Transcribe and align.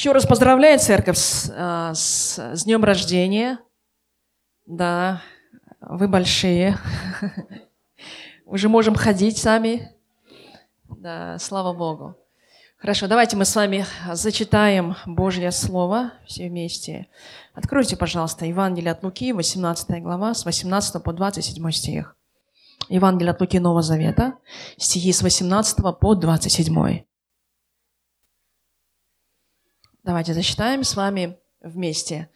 Еще 0.00 0.12
раз 0.12 0.24
поздравляю 0.24 0.78
церковь 0.78 1.18
с, 1.18 1.52
а, 1.54 1.92
с, 1.92 2.38
с 2.38 2.64
днем 2.64 2.82
рождения. 2.82 3.58
Да, 4.64 5.20
вы 5.82 6.08
большие. 6.08 6.78
Уже 8.46 8.70
можем 8.70 8.94
ходить 8.94 9.36
сами. 9.36 9.92
Да, 10.88 11.38
слава 11.38 11.74
Богу. 11.74 12.16
Хорошо, 12.78 13.08
давайте 13.08 13.36
мы 13.36 13.44
с 13.44 13.54
вами 13.54 13.84
зачитаем 14.10 14.96
Божье 15.04 15.52
Слово 15.52 16.12
все 16.24 16.48
вместе. 16.48 17.08
Откройте, 17.52 17.94
пожалуйста, 17.94 18.46
Евангелие 18.46 18.92
от 18.92 19.02
Луки, 19.02 19.34
18 19.34 20.02
глава, 20.02 20.32
с 20.32 20.46
18 20.46 21.02
по 21.02 21.12
27 21.12 21.70
стих. 21.72 22.16
Евангелие 22.88 23.32
от 23.32 23.40
Луки 23.42 23.58
Нового 23.58 23.82
Завета, 23.82 24.36
стихи 24.78 25.12
с 25.12 25.20
18 25.20 25.76
по 26.00 26.14
27. 26.14 27.09
Давайте 30.02 30.34
зачитаем 30.34 30.84
с 30.84 30.96
вами 30.96 31.38
вместе. 31.60 32.28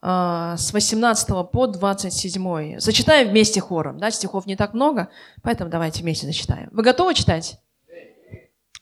А, 0.00 0.56
с 0.56 0.72
18 0.72 1.50
по 1.50 1.66
27. 1.66 2.78
Зачитаем 2.78 3.28
вместе 3.28 3.60
хором. 3.60 3.98
Да, 3.98 4.10
стихов 4.10 4.46
не 4.46 4.56
так 4.56 4.74
много, 4.74 5.08
поэтому 5.42 5.70
давайте 5.70 6.02
вместе 6.02 6.26
зачитаем. 6.26 6.68
Вы 6.72 6.82
готовы 6.82 7.14
читать? 7.14 7.58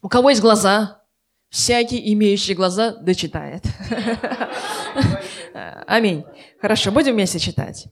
У 0.02 0.08
кого 0.08 0.30
есть 0.30 0.40
глаза? 0.40 1.02
Всякий, 1.50 2.12
имеющий 2.14 2.54
глаза, 2.54 2.92
дочитает. 2.92 3.64
Аминь. 5.86 6.24
Хорошо, 6.60 6.92
будем 6.92 7.14
вместе 7.14 7.38
читать. 7.38 7.86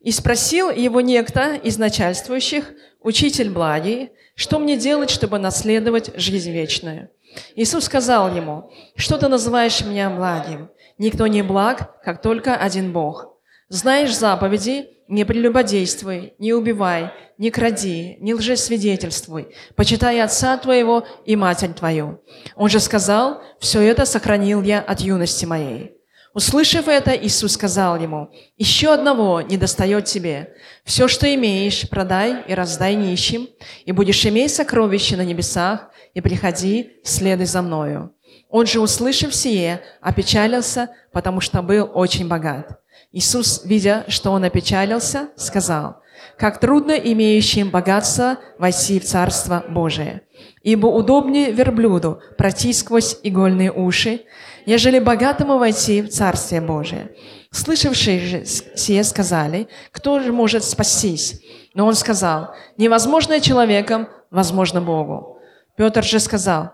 «И 0.00 0.10
спросил 0.10 0.70
его 0.70 1.00
некто 1.00 1.54
из 1.54 1.78
начальствующих, 1.78 2.72
учитель 3.00 3.50
благий, 3.50 4.10
что 4.34 4.58
мне 4.58 4.76
делать, 4.76 5.10
чтобы 5.10 5.38
наследовать 5.38 6.10
жизнь 6.16 6.50
вечную?» 6.50 7.10
Иисус 7.56 7.84
сказал 7.84 8.34
ему, 8.34 8.70
что 8.96 9.18
ты 9.18 9.28
называешь 9.28 9.84
меня 9.84 10.10
благим? 10.10 10.70
Никто 10.98 11.26
не 11.26 11.42
благ, 11.42 12.00
как 12.02 12.22
только 12.22 12.56
один 12.56 12.92
Бог. 12.92 13.34
Знаешь 13.68 14.16
заповеди, 14.16 14.88
не 15.08 15.24
прелюбодействуй, 15.24 16.34
не 16.38 16.52
убивай, 16.52 17.12
не 17.38 17.50
кради, 17.50 18.16
не 18.20 18.34
лжесвидетельствуй, 18.34 19.54
почитай 19.76 20.20
отца 20.20 20.56
твоего 20.56 21.04
и 21.24 21.36
матерь 21.36 21.72
твою. 21.72 22.20
Он 22.56 22.68
же 22.68 22.80
сказал, 22.80 23.42
все 23.58 23.80
это 23.82 24.06
сохранил 24.06 24.62
я 24.62 24.80
от 24.80 25.00
юности 25.00 25.44
моей. 25.44 25.93
Услышав 26.34 26.88
это, 26.88 27.12
Иисус 27.12 27.52
сказал 27.52 27.96
ему, 27.96 28.28
«Еще 28.56 28.92
одного 28.92 29.40
не 29.40 29.56
достает 29.56 30.06
тебе. 30.06 30.54
Все, 30.84 31.06
что 31.06 31.32
имеешь, 31.32 31.88
продай 31.88 32.42
и 32.48 32.54
раздай 32.54 32.96
нищим, 32.96 33.48
и 33.86 33.92
будешь 33.92 34.26
иметь 34.26 34.52
сокровища 34.52 35.16
на 35.16 35.24
небесах, 35.24 35.90
и 36.12 36.20
приходи, 36.20 36.96
следуй 37.04 37.46
за 37.46 37.62
мною». 37.62 38.12
Он 38.48 38.66
же, 38.66 38.80
услышав 38.80 39.32
сие, 39.34 39.80
опечалился, 40.00 40.90
потому 41.12 41.40
что 41.40 41.62
был 41.62 41.88
очень 41.94 42.26
богат. 42.26 42.80
Иисус, 43.14 43.64
видя, 43.64 44.04
что 44.08 44.32
он 44.32 44.42
опечалился, 44.42 45.28
сказал, 45.36 46.02
«Как 46.36 46.58
трудно 46.58 46.90
имеющим 46.92 47.70
богатство 47.70 48.38
войти 48.58 48.98
в 48.98 49.04
Царство 49.04 49.64
Божие, 49.68 50.22
ибо 50.64 50.88
удобнее 50.88 51.52
верблюду 51.52 52.20
пройти 52.36 52.72
сквозь 52.72 53.16
игольные 53.22 53.70
уши, 53.70 54.22
ежели 54.66 54.98
богатому 54.98 55.58
войти 55.58 56.02
в 56.02 56.08
Царствие 56.08 56.60
Божие». 56.60 57.12
Слышавшие 57.52 58.18
же 58.18 58.44
сие 58.44 59.04
сказали, 59.04 59.68
«Кто 59.92 60.18
же 60.18 60.32
может 60.32 60.64
спастись?» 60.64 61.40
Но 61.72 61.86
он 61.86 61.94
сказал, 61.94 62.52
«Невозможное 62.78 63.38
человеком, 63.38 64.08
возможно 64.32 64.80
Богу». 64.80 65.38
Петр 65.76 66.02
же 66.02 66.18
сказал, 66.18 66.72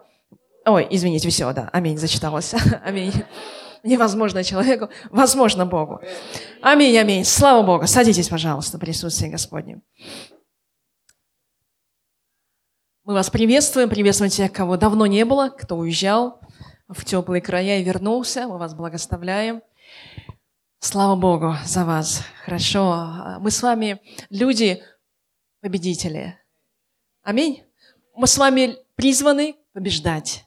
Ой, 0.64 0.86
извините, 0.88 1.28
все, 1.28 1.52
да, 1.52 1.68
аминь, 1.72 1.98
зачиталась. 1.98 2.54
Аминь 2.84 3.12
невозможно 3.82 4.44
человеку, 4.44 4.88
возможно 5.10 5.66
Богу. 5.66 6.00
Аминь, 6.62 6.96
аминь. 6.96 7.24
Слава 7.24 7.62
Богу. 7.62 7.86
Садитесь, 7.86 8.28
пожалуйста, 8.28 8.76
в 8.76 8.80
присутствии 8.80 9.28
Господнем. 9.28 9.82
Мы 13.04 13.14
вас 13.14 13.30
приветствуем, 13.30 13.88
приветствуем 13.88 14.30
тех, 14.30 14.52
кого 14.52 14.76
давно 14.76 15.06
не 15.06 15.24
было, 15.24 15.48
кто 15.48 15.76
уезжал 15.76 16.40
в 16.88 17.04
теплые 17.04 17.40
края 17.40 17.80
и 17.80 17.84
вернулся. 17.84 18.46
Мы 18.46 18.58
вас 18.58 18.74
благословляем. 18.74 19.62
Слава 20.80 21.16
Богу 21.16 21.54
за 21.64 21.84
вас. 21.84 22.22
Хорошо. 22.44 23.38
Мы 23.40 23.50
с 23.50 23.62
вами 23.62 24.00
люди 24.28 24.82
победители. 25.60 26.38
Аминь. 27.22 27.64
Мы 28.14 28.26
с 28.26 28.38
вами 28.38 28.76
призваны 28.96 29.56
побеждать. 29.72 30.44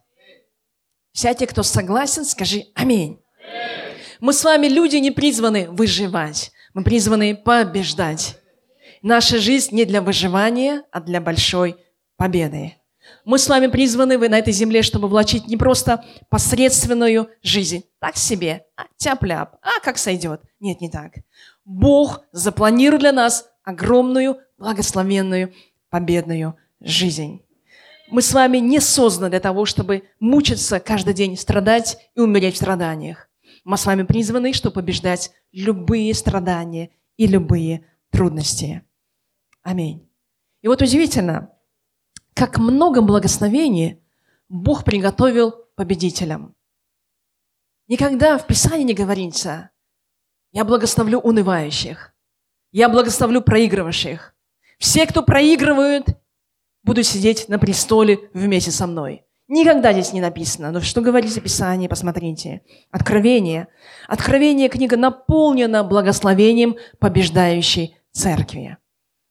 Вся 1.11 1.33
те, 1.33 1.47
кто 1.47 1.63
согласен, 1.63 2.25
скажи 2.25 2.65
аминь. 2.75 3.22
Мы 4.23 4.31
с 4.31 4.45
вами 4.45 4.67
люди 4.67 4.95
не 4.95 5.11
призваны 5.11 5.69
выживать, 5.69 6.53
мы 6.73 6.85
призваны 6.85 7.35
побеждать. 7.35 8.38
Наша 9.01 9.38
жизнь 9.38 9.75
не 9.75 9.84
для 9.84 10.01
выживания, 10.01 10.84
а 10.94 11.01
для 11.01 11.19
большой 11.19 11.75
победы. 12.16 12.73
Мы 13.25 13.38
с 13.38 13.50
вами 13.50 13.67
призваны 13.67 14.17
вы 14.17 14.29
на 14.29 14.39
этой 14.39 14.53
земле, 14.53 14.81
чтобы 14.81 15.09
влачить 15.09 15.47
не 15.47 15.57
просто 15.57 16.06
посредственную 16.29 17.31
жизнь, 17.41 17.83
так 18.00 18.16
себе, 18.16 18.66
а 18.78 18.85
тяп-ляп, 18.95 19.57
а 19.62 19.81
как 19.83 19.97
сойдет. 19.97 20.39
Нет, 20.62 20.79
не 20.79 20.89
так. 20.89 21.16
Бог 21.66 22.22
запланировал 22.31 23.01
для 23.01 23.12
нас 23.12 23.50
огромную, 23.66 24.38
благословенную, 24.57 25.53
победную 25.89 26.56
жизнь. 26.79 27.41
Мы 28.09 28.22
с 28.22 28.31
вами 28.31 28.59
не 28.59 28.79
созданы 28.79 29.29
для 29.29 29.41
того, 29.41 29.66
чтобы 29.66 30.03
мучиться 30.22 30.79
каждый 30.79 31.13
день, 31.13 31.35
страдать 31.35 31.97
и 32.16 32.22
умереть 32.22 32.53
в 32.53 32.57
страданиях. 32.59 33.28
Мы 33.63 33.78
с 33.78 33.85
вами 33.85 34.03
призваны, 34.03 34.53
чтобы 34.53 34.75
побеждать 34.75 35.31
любые 35.51 36.13
страдания 36.13 36.91
и 37.18 37.28
любые 37.28 37.85
трудности. 38.09 38.84
Аминь. 39.62 40.09
И 40.62 40.68
вот 40.68 40.81
удивительно, 40.81 41.51
как 42.34 42.57
много 42.57 43.01
благословений 43.01 44.01
Бог 44.50 44.84
приготовил 44.84 45.51
победителям. 45.75 46.56
Никогда 47.88 48.38
в 48.38 48.47
Писании 48.47 48.84
не 48.84 48.94
говорится, 48.94 49.72
я 50.51 50.63
благословлю 50.66 51.19
унывающих, 51.19 52.13
я 52.72 52.90
благословлю 52.90 53.41
проигрывающих. 53.41 54.35
Все, 54.78 55.06
кто 55.06 55.24
проигрывают, 55.24 56.07
будут 56.84 57.06
сидеть 57.06 57.47
на 57.50 57.59
престоле 57.59 58.30
вместе 58.34 58.72
со 58.72 58.88
мной. 58.88 59.25
Никогда 59.53 59.93
здесь 59.93 60.13
не 60.13 60.19
написано. 60.19 60.71
Но 60.71 60.81
что 60.81 61.01
говорит 61.01 61.39
Писание, 61.43 61.87
посмотрите. 61.87 62.63
Откровение. 62.89 63.67
Откровение 64.07 64.67
книга 64.67 64.97
наполнена 64.97 65.83
благословением 65.83 66.75
побеждающей 66.97 67.95
церкви. 68.11 68.77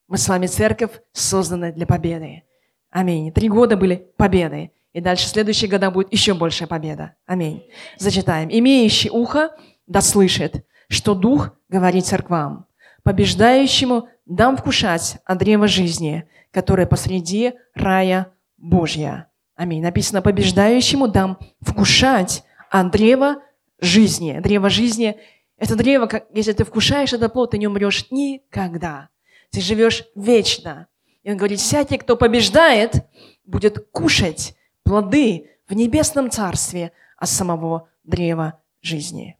Мы 0.06 0.18
с 0.18 0.28
вами 0.28 0.46
церковь, 0.46 0.92
созданная 1.12 1.72
для 1.72 1.88
победы. 1.88 2.44
Аминь. 2.88 3.32
Три 3.32 3.48
года 3.48 3.76
были 3.76 4.12
победы. 4.16 4.70
И 4.92 5.00
дальше 5.00 5.26
следующие 5.26 5.68
года 5.68 5.90
будет 5.90 6.12
еще 6.12 6.34
большая 6.34 6.68
победа. 6.68 7.16
Аминь. 7.26 7.64
Зачитаем. 7.98 8.48
«Имеющий 8.48 9.10
ухо 9.10 9.50
да 9.88 10.00
слышит, 10.00 10.64
что 10.86 11.14
Дух 11.16 11.50
говорит 11.68 12.06
церквам. 12.06 12.66
Побеждающему 13.02 14.08
дам 14.26 14.56
вкушать 14.56 15.16
от 15.24 15.38
древа 15.38 15.66
жизни, 15.66 16.28
которое 16.52 16.86
посреди 16.86 17.54
рая 17.74 18.28
Божья». 18.56 19.31
Аминь. 19.54 19.82
Написано, 19.82 20.22
побеждающему 20.22 21.08
дам 21.08 21.38
вкушать 21.60 22.42
от 22.70 22.90
древа 22.90 23.42
жизни. 23.80 24.40
Древо 24.40 24.70
жизни– 24.70 25.16
это 25.58 25.76
древо, 25.76 26.08
если 26.32 26.52
ты 26.52 26.64
вкушаешь 26.64 27.12
это 27.12 27.28
плод, 27.28 27.52
ты 27.52 27.58
не 27.58 27.66
умрешь 27.66 28.10
никогда. 28.10 29.10
Ты 29.50 29.60
живешь 29.60 30.04
вечно. 30.14 30.88
И 31.22 31.31
он 31.31 31.37
говорит, 31.37 31.60
всякий, 31.60 31.99
кто 31.99 32.16
побеждает, 32.16 33.04
будет 33.44 33.90
кушать 33.93 34.56
плоды 34.82 35.50
в 35.69 35.75
небесном 35.75 36.31
царстве 36.31 36.93
от 37.16 37.28
самого 37.28 37.88
древа 38.02 38.60
жизни. 38.81 39.38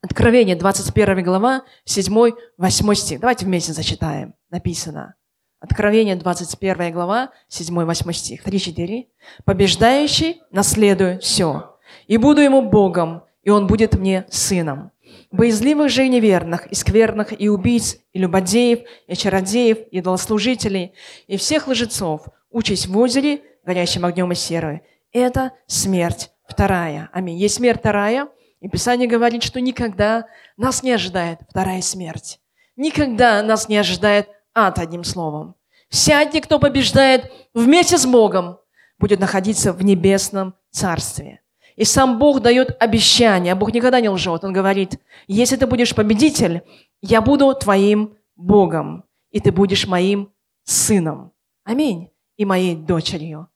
Откровение, 0.00 0.56
21 0.56 1.24
глава, 1.24 1.64
7-8 1.86 2.94
стих. 2.94 3.20
Давайте 3.20 3.44
вместе 3.44 3.72
зачитаем. 3.72 4.34
Написано– 4.50 5.14
Откровение, 5.60 6.16
21 6.16 6.92
глава, 6.92 7.30
7-8 7.48 8.12
стих, 8.12 8.46
3-4. 8.46 9.06
«Побеждающий 9.44 10.42
наследует 10.50 11.22
все, 11.22 11.76
и 12.06 12.18
буду 12.18 12.42
ему 12.42 12.62
Богом, 12.62 13.22
и 13.42 13.50
он 13.50 13.66
будет 13.66 13.94
мне 13.94 14.26
сыном. 14.28 14.90
Боязливых 15.30 15.90
же 15.90 16.04
и 16.04 16.08
неверных, 16.08 16.66
и 16.66 16.74
скверных, 16.74 17.38
и 17.38 17.48
убийц, 17.48 17.96
и 18.12 18.18
любодеев, 18.18 18.80
и 19.06 19.14
чародеев, 19.14 19.78
и 19.90 19.98
идолослужителей, 19.98 20.92
и 21.26 21.36
всех 21.36 21.68
лжецов, 21.68 22.26
участь 22.50 22.86
в 22.86 22.98
озере, 22.98 23.40
горящим 23.64 24.04
огнем 24.04 24.32
и 24.32 24.34
серой. 24.34 24.82
Это 25.12 25.52
смерть 25.66 26.30
вторая. 26.46 27.08
Аминь. 27.12 27.38
Есть 27.38 27.56
смерть 27.56 27.80
вторая, 27.80 28.28
и 28.60 28.68
Писание 28.68 29.08
говорит, 29.08 29.42
что 29.42 29.60
никогда 29.60 30.26
нас 30.56 30.82
не 30.82 30.92
ожидает 30.92 31.40
вторая 31.48 31.80
смерть. 31.82 32.40
Никогда 32.76 33.42
нас 33.42 33.68
не 33.68 33.78
ожидает 33.78 34.28
ад, 34.56 34.78
одним 34.78 35.04
словом. 35.04 35.54
Всякий, 35.88 36.40
кто 36.40 36.58
побеждает 36.58 37.30
вместе 37.54 37.98
с 37.98 38.06
Богом, 38.06 38.58
будет 38.98 39.20
находиться 39.20 39.72
в 39.72 39.84
небесном 39.84 40.54
царстве. 40.70 41.42
И 41.76 41.84
сам 41.84 42.18
Бог 42.18 42.40
дает 42.40 42.74
обещание, 42.80 43.52
а 43.52 43.56
Бог 43.56 43.72
никогда 43.72 44.00
не 44.00 44.08
лжет. 44.08 44.42
Он 44.44 44.52
говорит, 44.52 44.98
если 45.26 45.56
ты 45.56 45.66
будешь 45.66 45.94
победитель, 45.94 46.62
я 47.02 47.20
буду 47.20 47.54
твоим 47.54 48.16
Богом, 48.34 49.04
и 49.30 49.40
ты 49.40 49.52
будешь 49.52 49.86
моим 49.86 50.32
сыном. 50.64 51.32
Аминь. 51.64 52.10
И 52.38 52.44
моей 52.44 52.74
дочерью. 52.74 53.48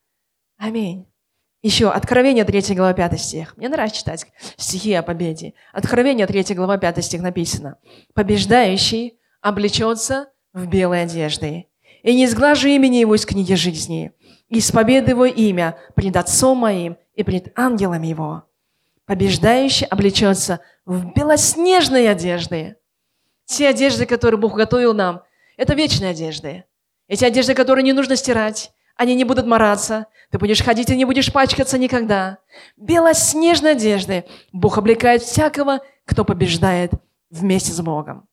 Аминь. 0.58 1.06
Еще 1.62 1.90
Откровение 1.90 2.44
3 2.44 2.74
глава 2.74 2.94
5 2.94 3.20
стих. 3.20 3.56
Мне 3.56 3.68
нравится 3.68 3.98
читать 3.98 4.26
стихи 4.56 4.94
о 4.94 5.02
победе. 5.02 5.54
Откровение 5.72 6.26
3 6.26 6.54
глава 6.54 6.78
5 6.78 7.04
стих 7.04 7.20
написано. 7.20 7.76
«Побеждающий 8.14 9.18
облечется 9.42 10.28
в 10.52 10.66
белой 10.66 11.02
одежды, 11.02 11.66
и 12.02 12.14
не 12.14 12.26
сглажу 12.26 12.68
имени 12.68 12.96
его 12.96 13.14
из 13.14 13.26
книги 13.26 13.54
жизни, 13.54 14.12
и 14.48 14.58
исповедую 14.58 15.10
его 15.10 15.24
имя 15.26 15.78
пред 15.94 16.16
Отцом 16.16 16.58
моим 16.58 16.96
и 17.14 17.22
пред 17.22 17.52
ангелами 17.58 18.08
его. 18.08 18.44
Побеждающий 19.06 19.86
облечется 19.86 20.60
в 20.84 21.12
белоснежные 21.14 22.10
одежды. 22.10 22.76
Те 23.44 23.68
одежды, 23.68 24.06
которые 24.06 24.40
Бог 24.40 24.54
готовил 24.54 24.94
нам, 24.94 25.22
это 25.56 25.74
вечные 25.74 26.10
одежды. 26.10 26.64
Эти 27.08 27.24
одежды, 27.24 27.54
которые 27.54 27.82
не 27.82 27.92
нужно 27.92 28.16
стирать, 28.16 28.72
они 28.96 29.14
не 29.14 29.24
будут 29.24 29.46
мораться. 29.46 30.06
Ты 30.30 30.38
будешь 30.38 30.62
ходить 30.62 30.90
и 30.90 30.96
не 30.96 31.04
будешь 31.04 31.32
пачкаться 31.32 31.76
никогда. 31.78 32.38
Белоснежной 32.76 33.72
одежды 33.72 34.24
Бог 34.52 34.78
облекает 34.78 35.22
всякого, 35.22 35.80
кто 36.04 36.24
побеждает 36.24 36.92
вместе 37.30 37.72
с 37.72 37.80
Богом. 37.80 38.28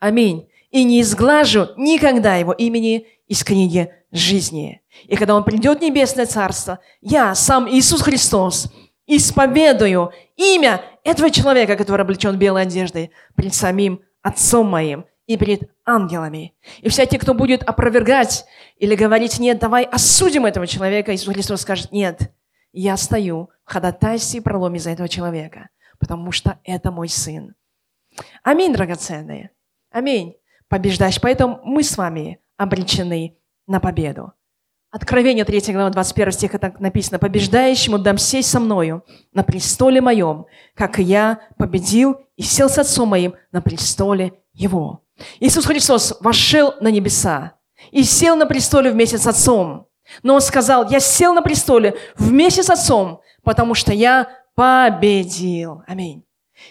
Аминь. 0.00 0.47
И 0.70 0.84
не 0.84 1.00
изглажу 1.00 1.68
никогда 1.76 2.36
его 2.36 2.52
имени 2.52 3.06
из 3.26 3.42
книги 3.42 3.92
жизни. 4.12 4.82
И 5.04 5.16
когда 5.16 5.34
он 5.34 5.44
придет 5.44 5.78
в 5.78 5.82
небесное 5.82 6.26
царство, 6.26 6.80
я, 7.00 7.34
сам 7.34 7.68
Иисус 7.70 8.02
Христос, 8.02 8.72
исповедую 9.06 10.12
имя 10.36 10.82
этого 11.04 11.30
человека, 11.30 11.76
который 11.76 12.02
облечен 12.02 12.36
белой 12.36 12.62
одеждой, 12.62 13.10
пред 13.34 13.54
самим 13.54 14.02
Отцом 14.20 14.66
моим 14.66 15.06
и 15.26 15.36
перед 15.36 15.70
ангелами. 15.84 16.54
И 16.80 16.88
всякий, 16.88 17.18
кто 17.18 17.34
будет 17.34 17.62
опровергать 17.62 18.44
или 18.78 18.94
говорить, 18.94 19.38
нет, 19.38 19.58
давай 19.58 19.84
осудим 19.84 20.44
этого 20.44 20.66
человека, 20.66 21.14
Иисус 21.14 21.32
Христос 21.32 21.62
скажет, 21.62 21.92
нет, 21.92 22.32
я 22.72 22.96
стою 22.96 23.50
в 23.64 23.72
ходатайстве 23.72 24.40
и 24.40 24.42
проломе 24.42 24.78
за 24.78 24.90
этого 24.90 25.08
человека, 25.08 25.68
потому 25.98 26.32
что 26.32 26.58
это 26.64 26.90
мой 26.90 27.08
сын. 27.08 27.54
Аминь, 28.42 28.72
драгоценные. 28.72 29.50
Аминь. 29.90 30.34
Побеждаешь. 30.68 31.20
Поэтому 31.20 31.60
мы 31.64 31.82
с 31.82 31.96
вами 31.96 32.40
обречены 32.56 33.36
на 33.66 33.80
победу. 33.80 34.32
Откровение 34.90 35.44
3 35.44 35.72
глава 35.72 35.90
21 35.90 36.32
стиха 36.32 36.58
так 36.58 36.80
написано. 36.80 37.18
«Побеждающему 37.18 37.98
дам 37.98 38.16
сесть 38.16 38.50
со 38.50 38.58
мною 38.58 39.04
на 39.32 39.42
престоле 39.42 40.00
моем, 40.00 40.46
как 40.74 40.98
и 40.98 41.02
я 41.02 41.40
победил 41.58 42.20
и 42.36 42.42
сел 42.42 42.70
с 42.70 42.78
отцом 42.78 43.08
моим 43.10 43.34
на 43.52 43.60
престоле 43.60 44.32
его». 44.54 45.02
Иисус 45.40 45.66
Христос 45.66 46.16
вошел 46.20 46.74
на 46.80 46.88
небеса 46.88 47.54
и 47.90 48.02
сел 48.02 48.36
на 48.36 48.46
престоле 48.46 48.90
вместе 48.90 49.18
с 49.18 49.26
отцом. 49.26 49.88
Но 50.22 50.34
он 50.34 50.40
сказал, 50.40 50.88
я 50.90 51.00
сел 51.00 51.34
на 51.34 51.42
престоле 51.42 51.96
вместе 52.16 52.62
с 52.62 52.70
отцом, 52.70 53.20
потому 53.42 53.74
что 53.74 53.92
я 53.92 54.28
победил. 54.54 55.82
Аминь. 55.86 56.24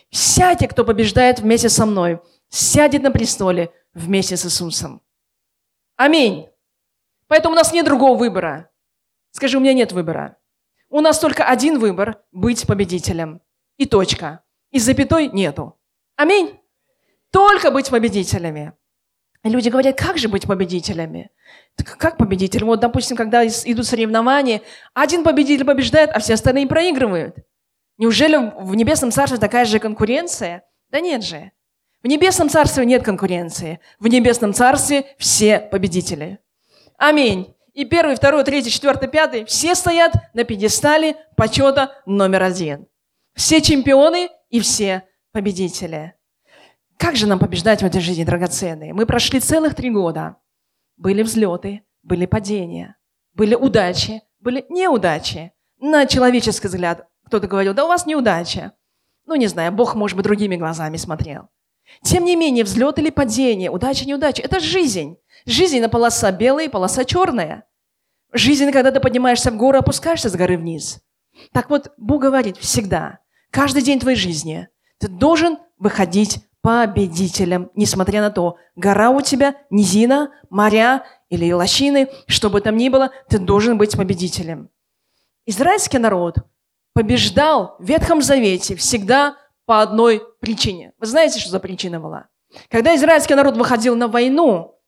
Всякий, 0.10 0.68
кто 0.68 0.84
побеждает 0.84 1.40
вместе 1.40 1.70
со 1.70 1.86
мной, 1.86 2.20
сядет 2.50 3.04
на 3.04 3.12
престоле 3.12 3.72
вместе 3.98 4.38
с 4.38 4.46
Иисусом. 4.46 5.02
Аминь. 5.96 6.48
Поэтому 7.28 7.54
у 7.54 7.58
нас 7.58 7.74
нет 7.74 7.86
другого 7.86 8.18
выбора. 8.18 8.70
Скажи, 9.32 9.58
у 9.58 9.60
меня 9.62 9.74
нет 9.74 9.92
выбора. 9.92 10.38
У 10.90 11.02
нас 11.02 11.20
только 11.20 11.44
один 11.44 11.80
выбор– 11.80 12.24
быть 12.32 12.66
победителем. 12.66 13.42
И 13.78 13.86
точка. 13.86 14.44
И 14.72 14.80
запятой 14.80 15.28
нету. 15.30 15.78
Аминь. 16.16 16.60
Только 17.32 17.72
быть 17.72 17.90
победителями. 17.90 18.74
Люди 19.44 19.70
говорят, 19.70 19.98
как 19.98 20.18
же 20.18 20.30
быть 20.30 20.48
победителями? 20.48 21.30
Как 21.76 22.18
победитель? 22.18 22.64
Вот, 22.64 22.80
допустим, 22.80 23.18
когда 23.18 23.46
идут 23.46 23.86
соревнования, 23.86 24.62
один 24.94 25.24
победитель 25.24 25.66
побеждает, 25.66 26.10
а 26.12 26.20
все 26.20 26.34
остальные 26.34 26.68
проигрывают. 26.68 27.36
Неужели 27.98 28.38
в 28.38 28.76
Небесном 28.76 29.12
Царстве 29.12 29.40
такая 29.40 29.66
же 29.66 29.80
конкуренция? 29.80 30.64
Да 30.90 31.00
нет 31.00 31.24
же. 31.24 31.52
В 32.04 32.08
Небесном 32.08 32.50
Царстве 32.50 32.86
нет 32.86 33.04
конкуренции. 33.04 33.80
В 34.00 34.08
Небесном 34.08 34.54
Царстве 34.54 35.16
все 35.18 35.60
победители. 35.60 36.40
Аминь. 36.98 37.54
И 37.74 37.86
первый, 37.86 38.16
второй, 38.16 38.44
третий, 38.44 38.72
четвертый, 38.72 39.10
пятый 39.10 39.46
все 39.46 39.76
стоят 39.76 40.14
на 40.34 40.44
пьедестале 40.44 41.16
почета 41.36 41.92
номер 42.06 42.44
один. 42.44 42.88
Все 43.36 43.62
чемпионы 43.62 44.30
и 44.50 44.60
все 44.60 45.04
победители. 45.32 46.16
Как 46.98 47.16
же 47.16 47.28
нам 47.28 47.38
побеждать 47.38 47.82
в 47.82 47.86
этой 47.86 48.02
жизни, 48.02 48.24
драгоценные? 48.24 48.94
Мы 48.94 49.06
прошли 49.06 49.40
целых 49.40 49.76
три 49.76 49.92
года. 49.92 50.38
Были 50.98 51.22
взлеты, 51.22 51.84
были 52.02 52.26
падения, 52.26 52.96
были 53.34 53.54
удачи, 53.54 54.24
были 54.40 54.66
неудачи. 54.70 55.54
На 55.80 56.08
человеческий 56.08 56.68
взгляд 56.68 57.08
кто-то 57.26 57.48
говорил, 57.48 57.76
да 57.76 57.86
у 57.86 57.88
вас 57.88 58.08
неудача. 58.08 58.74
Ну, 59.28 59.36
не 59.36 59.46
знаю, 59.46 59.72
Бог, 59.72 59.94
может 59.94 60.18
быть, 60.18 60.24
другими 60.24 60.56
глазами 60.56 60.98
смотрел. 60.98 61.50
Тем 62.04 62.26
не 62.26 62.36
менее, 62.36 62.64
взлет 62.64 63.00
или 63.00 63.10
падение, 63.10 63.72
удача, 63.72 64.06
неудача– 64.06 64.42
это 64.44 64.60
жизнь. 64.60 65.18
Жизнь– 65.46 65.78
это 65.80 65.90
полоса 65.90 66.32
белая 66.32 66.66
и 66.66 66.70
полоса 66.70 67.06
черная. 67.06 67.66
Жизнь, 68.34 68.72
когда 68.72 68.92
ты 68.92 69.00
поднимаешься 69.00 69.52
в 69.52 69.58
гору, 69.58 69.80
опускаешься 69.80 70.30
с 70.30 70.36
горы 70.36 70.58
вниз. 70.58 71.00
Так 71.54 71.70
вот, 71.70 71.92
Бог 71.98 72.22
говорит 72.22 72.58
всегда, 72.58 73.20
каждый 73.52 73.82
день 73.82 74.00
твоей 74.00 74.18
жизни 74.18 74.68
ты 75.00 75.08
должен 75.08 75.58
выходить 75.78 76.40
победителем, 76.62 77.70
несмотря 77.76 78.22
на 78.22 78.30
то, 78.30 78.58
гора 78.76 79.10
у 79.12 79.22
тебя, 79.22 79.56
низина, 79.70 80.32
моря 80.50 81.06
или 81.30 81.52
лощины, 81.52 82.10
что 82.28 82.50
бы 82.50 82.62
там 82.62 82.76
ни 82.76 82.90
было, 82.90 83.12
ты 83.30 83.40
должен 83.40 83.78
быть 83.78 83.96
победителем. 83.96 84.70
Израильский 85.46 85.98
народ 85.98 86.36
побеждал 86.94 87.78
в 87.80 87.86
Ветхом 87.86 88.22
Завете 88.22 88.76
всегда 88.76 89.38
по 89.68 89.82
одной 89.82 90.24
причине. 90.40 90.94
Вы 90.98 91.06
знаете, 91.06 91.40
что 91.40 91.52
за 91.52 91.60
причина 91.60 92.00
была? 92.00 92.30
Когда 92.70 92.96
израильский 92.96 93.36
народ 93.36 93.58
выходил 93.58 93.98
на 93.98 94.08
войну, 94.08 94.80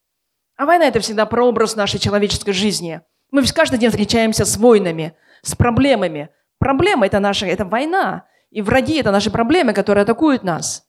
а 0.55 0.65
война– 0.65 0.86
это 0.88 1.01
всегда 1.01 1.25
прообраз 1.25 1.75
нашей 1.75 2.00
человеческой 2.00 2.53
жизни. 2.53 3.01
Мы 3.29 3.45
каждый 3.45 3.77
день 3.77 3.89
встречаемся 3.89 4.45
с 4.45 4.55
войнами, 4.55 5.15
с 5.41 5.53
проблемами. 5.53 6.29
Проблема– 6.59 7.05
это 7.07 7.19
наша, 7.19 7.45
это 7.45 7.65
война. 7.65 8.25
И 8.51 8.62
враги– 8.62 8.98
это 9.00 9.12
наши 9.12 9.29
проблемы, 9.29 9.74
которые 9.74 10.03
атакуют 10.03 10.43
нас. 10.43 10.88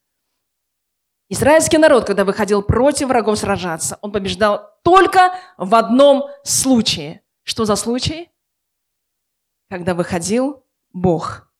Израильский 1.28 1.78
народ, 1.78 2.06
когда 2.06 2.24
выходил 2.24 2.62
против 2.62 3.08
врагов 3.08 3.38
сражаться, 3.38 3.98
он 4.02 4.12
побеждал 4.12 4.70
только 4.84 5.34
в 5.58 5.74
одном 5.74 6.28
случае. 6.44 7.22
Что 7.42 7.64
за 7.64 7.74
случай? 7.74 8.30
Когда 9.68 9.94
выходил 9.94 10.64
Бог 10.92 11.52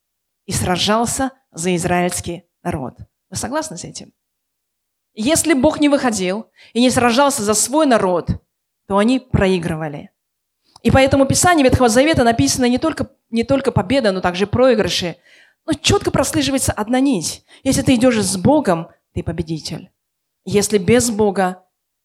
и 0.47 0.53
сражался 0.53 1.33
за 1.53 1.75
израильский 1.77 2.45
народ. 2.63 2.95
Вы 3.31 3.37
согласны 3.37 3.77
с 3.77 3.85
этим? 3.85 4.13
Если 5.15 5.55
Бог 5.55 5.81
не 5.81 5.89
выходил 5.89 6.47
и 6.73 6.81
не 6.81 6.91
сражался 6.91 7.43
за 7.43 7.55
свой 7.55 7.87
народ, 7.87 8.29
то 8.87 8.99
они 8.99 9.19
проигрывали. 9.19 10.11
И 10.83 10.91
поэтому 10.91 11.27
Писание 11.27 11.65
Ветхого 11.65 11.89
Завета 11.89 12.25
написано 12.25 12.67
не 12.67 12.79
только, 12.79 13.11
не 13.31 13.45
только 13.45 13.71
победа, 13.71 14.13
но 14.13 14.21
также 14.21 14.47
проигрыши. 14.47 15.17
Но 15.67 15.75
четко 15.75 16.11
прослеживается 16.11 16.73
одна 16.73 17.01
нить. 17.01 17.45
Если 17.63 17.83
ты 17.83 17.95
идешь 17.95 18.23
с 18.23 18.37
Богом, 18.37 18.89
ты 19.13 19.23
победитель. 19.23 19.91
Если 20.45 20.79
без 20.79 21.11
Бога, 21.11 21.65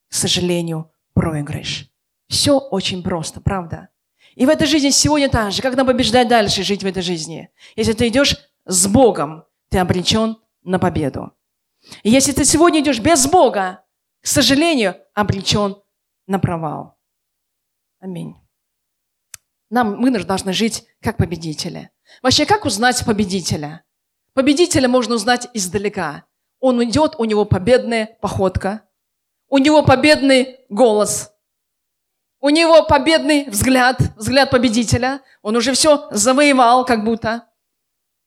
к 0.09 0.13
сожалению, 0.13 0.91
проигрыш. 1.13 1.89
Все 2.27 2.57
очень 2.57 3.01
просто, 3.01 3.39
правда? 3.39 3.89
И 4.35 4.45
в 4.45 4.49
этой 4.49 4.67
жизни 4.67 4.89
сегодня 4.89 5.29
так 5.29 5.51
же. 5.51 5.61
Как 5.61 5.75
нам 5.75 5.87
побеждать 5.87 6.27
дальше, 6.27 6.63
жить 6.63 6.83
в 6.83 6.87
этой 6.87 7.01
жизни? 7.01 7.49
Если 7.75 7.93
ты 7.93 8.09
идешь 8.09 8.35
с 8.65 8.87
Богом, 8.87 9.45
ты 9.69 9.77
обречен 9.79 10.37
на 10.63 10.79
победу. 10.79 11.31
И 12.03 12.09
если 12.09 12.31
ты 12.31 12.45
сегодня 12.45 12.81
идешь 12.81 12.99
без 12.99 13.27
Бога, 13.27 13.83
к 14.21 14.27
сожалению, 14.27 14.95
обречен 15.13 15.77
на 16.27 16.39
провал. 16.39 16.97
Аминь. 17.99 18.35
Нам, 19.69 19.97
мы 19.97 20.11
должны 20.23 20.53
жить 20.53 20.85
как 21.01 21.17
победители. 21.17 21.91
Вообще, 22.21 22.45
как 22.45 22.65
узнать 22.65 23.03
победителя? 23.05 23.83
Победителя 24.33 24.87
можно 24.87 25.15
узнать 25.15 25.47
издалека. 25.53 26.25
Он 26.59 26.83
идет, 26.83 27.15
у 27.17 27.25
него 27.25 27.45
победная 27.45 28.17
походка, 28.21 28.83
у 29.47 29.57
него 29.57 29.83
победный 29.83 30.59
голос, 30.69 31.31
у 32.39 32.49
него 32.49 32.83
победный 32.85 33.45
взгляд, 33.49 33.99
взгляд 34.17 34.51
победителя. 34.51 35.21
Он 35.41 35.55
уже 35.55 35.73
все 35.73 36.07
завоевал 36.11 36.85
как 36.85 37.03
будто. 37.03 37.47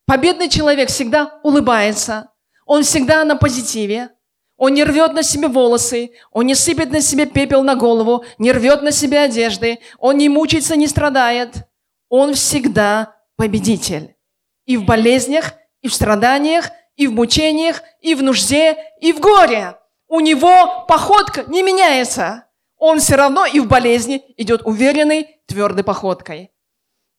Победный 0.09 0.49
человек 0.49 0.89
всегда 0.89 1.39
улыбается, 1.43 2.31
он 2.65 2.83
всегда 2.83 3.25
на 3.25 3.37
позитиве. 3.37 4.09
Он 4.57 4.73
не 4.73 4.83
рвет 4.83 5.13
на 5.13 5.23
себе 5.23 5.49
волосы, 5.49 6.13
он 6.33 6.47
не 6.47 6.55
сыпет 6.55 6.91
на 6.91 7.03
себе 7.03 7.27
пепел 7.27 7.63
на 7.63 7.77
голову, 7.77 8.25
не 8.39 8.51
рвет 8.51 8.81
на 8.81 8.91
себе 8.91 9.21
одежды, 9.21 9.81
он 9.99 10.17
не 10.17 10.31
мучается, 10.31 10.77
не 10.77 10.87
страдает. 10.87 11.69
Он 12.09 12.33
всегда 12.33 13.17
победитель. 13.37 14.17
и 14.65 14.79
в 14.79 14.85
болезнях, 14.85 15.53
и 15.83 15.89
в 15.89 15.95
страданиях, 15.95 16.71
и 16.97 17.07
в 17.07 17.13
мучениях, 17.13 17.83
и 18.01 18.15
в 18.15 18.23
нужде, 18.23 18.77
и 19.01 19.13
в 19.13 19.21
горе. 19.21 19.77
У 20.09 20.21
него 20.21 20.87
походка 20.89 21.45
не 21.49 21.63
меняется. 21.63 22.45
Он 22.79 22.99
все 22.99 23.17
равно 23.17 23.45
и 23.47 23.61
в 23.61 23.69
болезни 23.69 24.23
идет 24.37 24.63
уверенной, 24.65 25.41
твердой 25.47 25.85
походкой. 25.85 26.51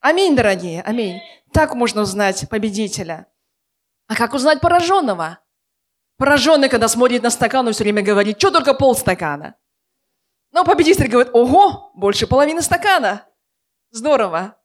Аминь, 0.01 0.35
дорогие, 0.35 0.81
аминь. 0.81 1.21
Так 1.51 1.75
можно 1.75 2.01
узнать 2.01 2.47
победителя. 2.49 3.27
А 4.07 4.15
как 4.15 4.33
узнать 4.33 4.61
пораженного? 4.61 5.39
Пораженный, 6.17 6.69
когда 6.69 6.87
смотрит 6.87 7.21
на 7.21 7.29
стакан, 7.29 7.67
он 7.67 7.73
все 7.73 7.83
время 7.83 8.01
говорит, 8.01 8.37
что 8.37 8.51
только 8.51 8.73
полстакана. 8.73 9.55
Но 10.51 10.63
победитель 10.63 11.07
говорит, 11.07 11.33
ого, 11.33 11.91
больше 11.95 12.27
половины 12.27 12.61
стакана. 12.61 13.25
Здорово. 13.91 14.57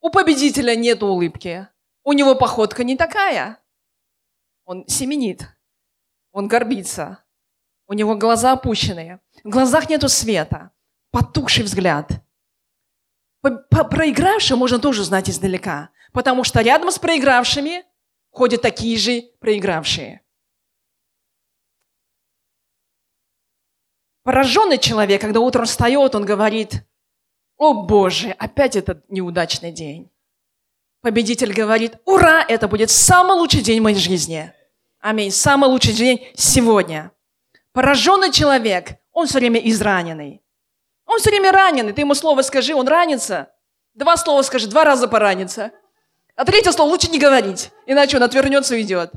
У 0.00 0.10
победителя 0.10 0.76
нет 0.76 1.02
улыбки. 1.02 1.68
У 2.04 2.12
него 2.12 2.34
походка 2.34 2.84
не 2.84 2.96
такая. 2.96 3.60
Он 4.64 4.86
семенит. 4.86 5.48
Он 6.32 6.46
горбится. 6.46 7.24
У 7.86 7.92
него 7.92 8.16
глаза 8.16 8.52
опущенные. 8.52 9.20
В 9.44 9.48
глазах 9.48 9.88
нету 9.88 10.08
света. 10.08 10.70
Потухший 11.10 11.64
взгляд. 11.64 12.22
Проигравшего 13.40 14.58
можно 14.58 14.78
тоже 14.78 15.04
знать 15.04 15.30
издалека. 15.30 15.90
Потому 16.12 16.44
что 16.44 16.60
рядом 16.60 16.90
с 16.90 16.98
проигравшими 16.98 17.84
ходят 18.30 18.62
такие 18.62 18.96
же 18.98 19.22
проигравшие. 19.40 20.22
Пораженный 24.22 24.78
человек, 24.78 25.20
когда 25.20 25.40
утром 25.40 25.64
встает, 25.64 26.14
он 26.14 26.24
говорит, 26.24 26.84
о 27.56 27.72
боже, 27.72 28.30
опять 28.32 28.76
этот 28.76 29.08
неудачный 29.08 29.72
день. 29.72 30.10
Победитель 31.00 31.52
говорит, 31.52 31.96
ура, 32.04 32.44
это 32.46 32.68
будет 32.68 32.90
самый 32.90 33.36
лучший 33.36 33.62
день 33.62 33.80
моей 33.80 33.96
жизни. 33.96 34.52
Аминь. 35.00 35.30
Самый 35.30 35.70
лучший 35.70 35.94
день 35.94 36.26
сегодня. 36.34 37.12
Пораженный 37.72 38.32
человек, 38.32 38.98
он 39.12 39.26
все 39.26 39.38
время 39.38 39.60
израненный. 39.60 40.42
Он 41.08 41.18
все 41.18 41.30
время 41.30 41.50
раненый. 41.50 41.92
Ты 41.92 42.02
ему 42.02 42.14
слово 42.14 42.42
скажи, 42.42 42.74
он 42.74 42.86
ранится. 42.86 43.50
Два 43.94 44.16
слова 44.16 44.42
скажи, 44.42 44.68
два 44.68 44.84
раза 44.84 45.08
поранится. 45.08 45.72
А 46.36 46.44
третье 46.44 46.70
слово 46.70 46.90
лучше 46.90 47.10
не 47.10 47.18
говорить, 47.18 47.72
иначе 47.86 48.18
он 48.18 48.22
отвернется 48.22 48.76
и 48.76 48.78
уйдет. 48.78 49.12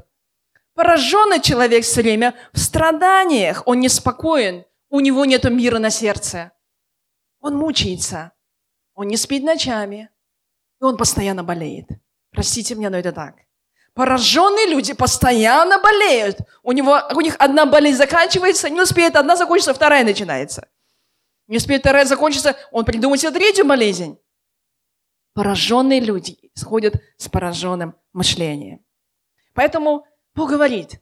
Пораженный 0.73 1.41
человек 1.41 1.83
все 1.83 2.01
время 2.01 2.33
в 2.53 2.59
страданиях, 2.59 3.61
он 3.67 3.81
неспокоен, 3.81 4.65
у 4.89 5.01
него 5.01 5.25
нет 5.25 5.43
мира 5.43 5.77
на 5.77 5.89
сердце. 5.89 6.51
Он 7.41 7.55
мучается, 7.55 8.31
он 8.95 9.07
не 9.07 9.17
спит 9.17 9.43
ночами, 9.43 10.09
и 10.79 10.83
он 10.83 10.97
постоянно 10.97 11.43
болеет. 11.43 11.87
Простите 12.31 12.73
меня, 12.73 12.89
но 12.89 12.97
это 12.97 13.11
так. 13.11 13.35
Пораженные 13.93 14.67
люди 14.67 14.93
постоянно 14.93 15.79
болеют. 15.79 16.37
У, 16.63 16.71
него, 16.71 17.01
у 17.13 17.21
них 17.21 17.35
одна 17.37 17.65
болезнь 17.65 17.97
заканчивается, 17.97 18.69
не 18.69 18.81
успеет 18.81 19.17
одна 19.17 19.35
закончиться, 19.35 19.73
вторая 19.73 20.05
начинается. 20.05 20.69
Не 21.51 21.57
успеет 21.57 21.81
вторая 21.81 22.05
закончиться, 22.05 22.55
он 22.71 22.85
придумает 22.85 23.19
себе 23.19 23.31
третью 23.31 23.67
болезнь. 23.67 24.17
Пораженные 25.33 25.99
люди 25.99 26.49
сходят 26.53 26.95
с 27.17 27.27
пораженным 27.27 27.93
мышлением. 28.13 28.85
Поэтому 29.53 30.05
Бог 30.33 30.51
говорит, 30.51 31.01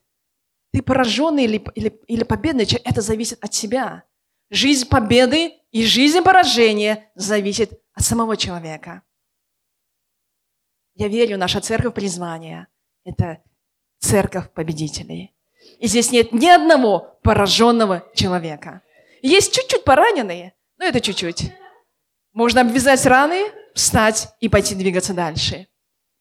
ты 0.72 0.82
пораженный 0.82 1.44
или, 1.44 1.64
или, 1.76 2.00
или 2.08 2.24
победный 2.24 2.66
это 2.82 3.00
зависит 3.00 3.38
от 3.44 3.52
тебя. 3.52 4.02
Жизнь 4.50 4.88
победы 4.88 5.54
и 5.70 5.86
жизнь 5.86 6.20
поражения 6.20 7.12
зависит 7.14 7.80
от 7.92 8.02
самого 8.02 8.36
человека. 8.36 9.02
Я 10.96 11.06
верю, 11.06 11.38
наша 11.38 11.60
церковь 11.60 11.94
призвания– 11.94 12.66
это 13.04 13.40
церковь 14.00 14.50
победителей. 14.50 15.32
И 15.78 15.86
здесь 15.86 16.10
нет 16.10 16.32
ни 16.32 16.48
одного 16.48 17.20
пораженного 17.22 18.04
человека. 18.16 18.82
Есть 19.22 19.54
чуть-чуть 19.54 19.84
пораненные, 19.84 20.54
но 20.78 20.84
это 20.84 21.00
чуть-чуть. 21.00 21.52
Можно 22.32 22.62
обвязать 22.62 23.04
раны, 23.06 23.52
встать 23.74 24.28
и 24.40 24.48
пойти 24.48 24.74
двигаться 24.74 25.14
дальше. 25.14 25.68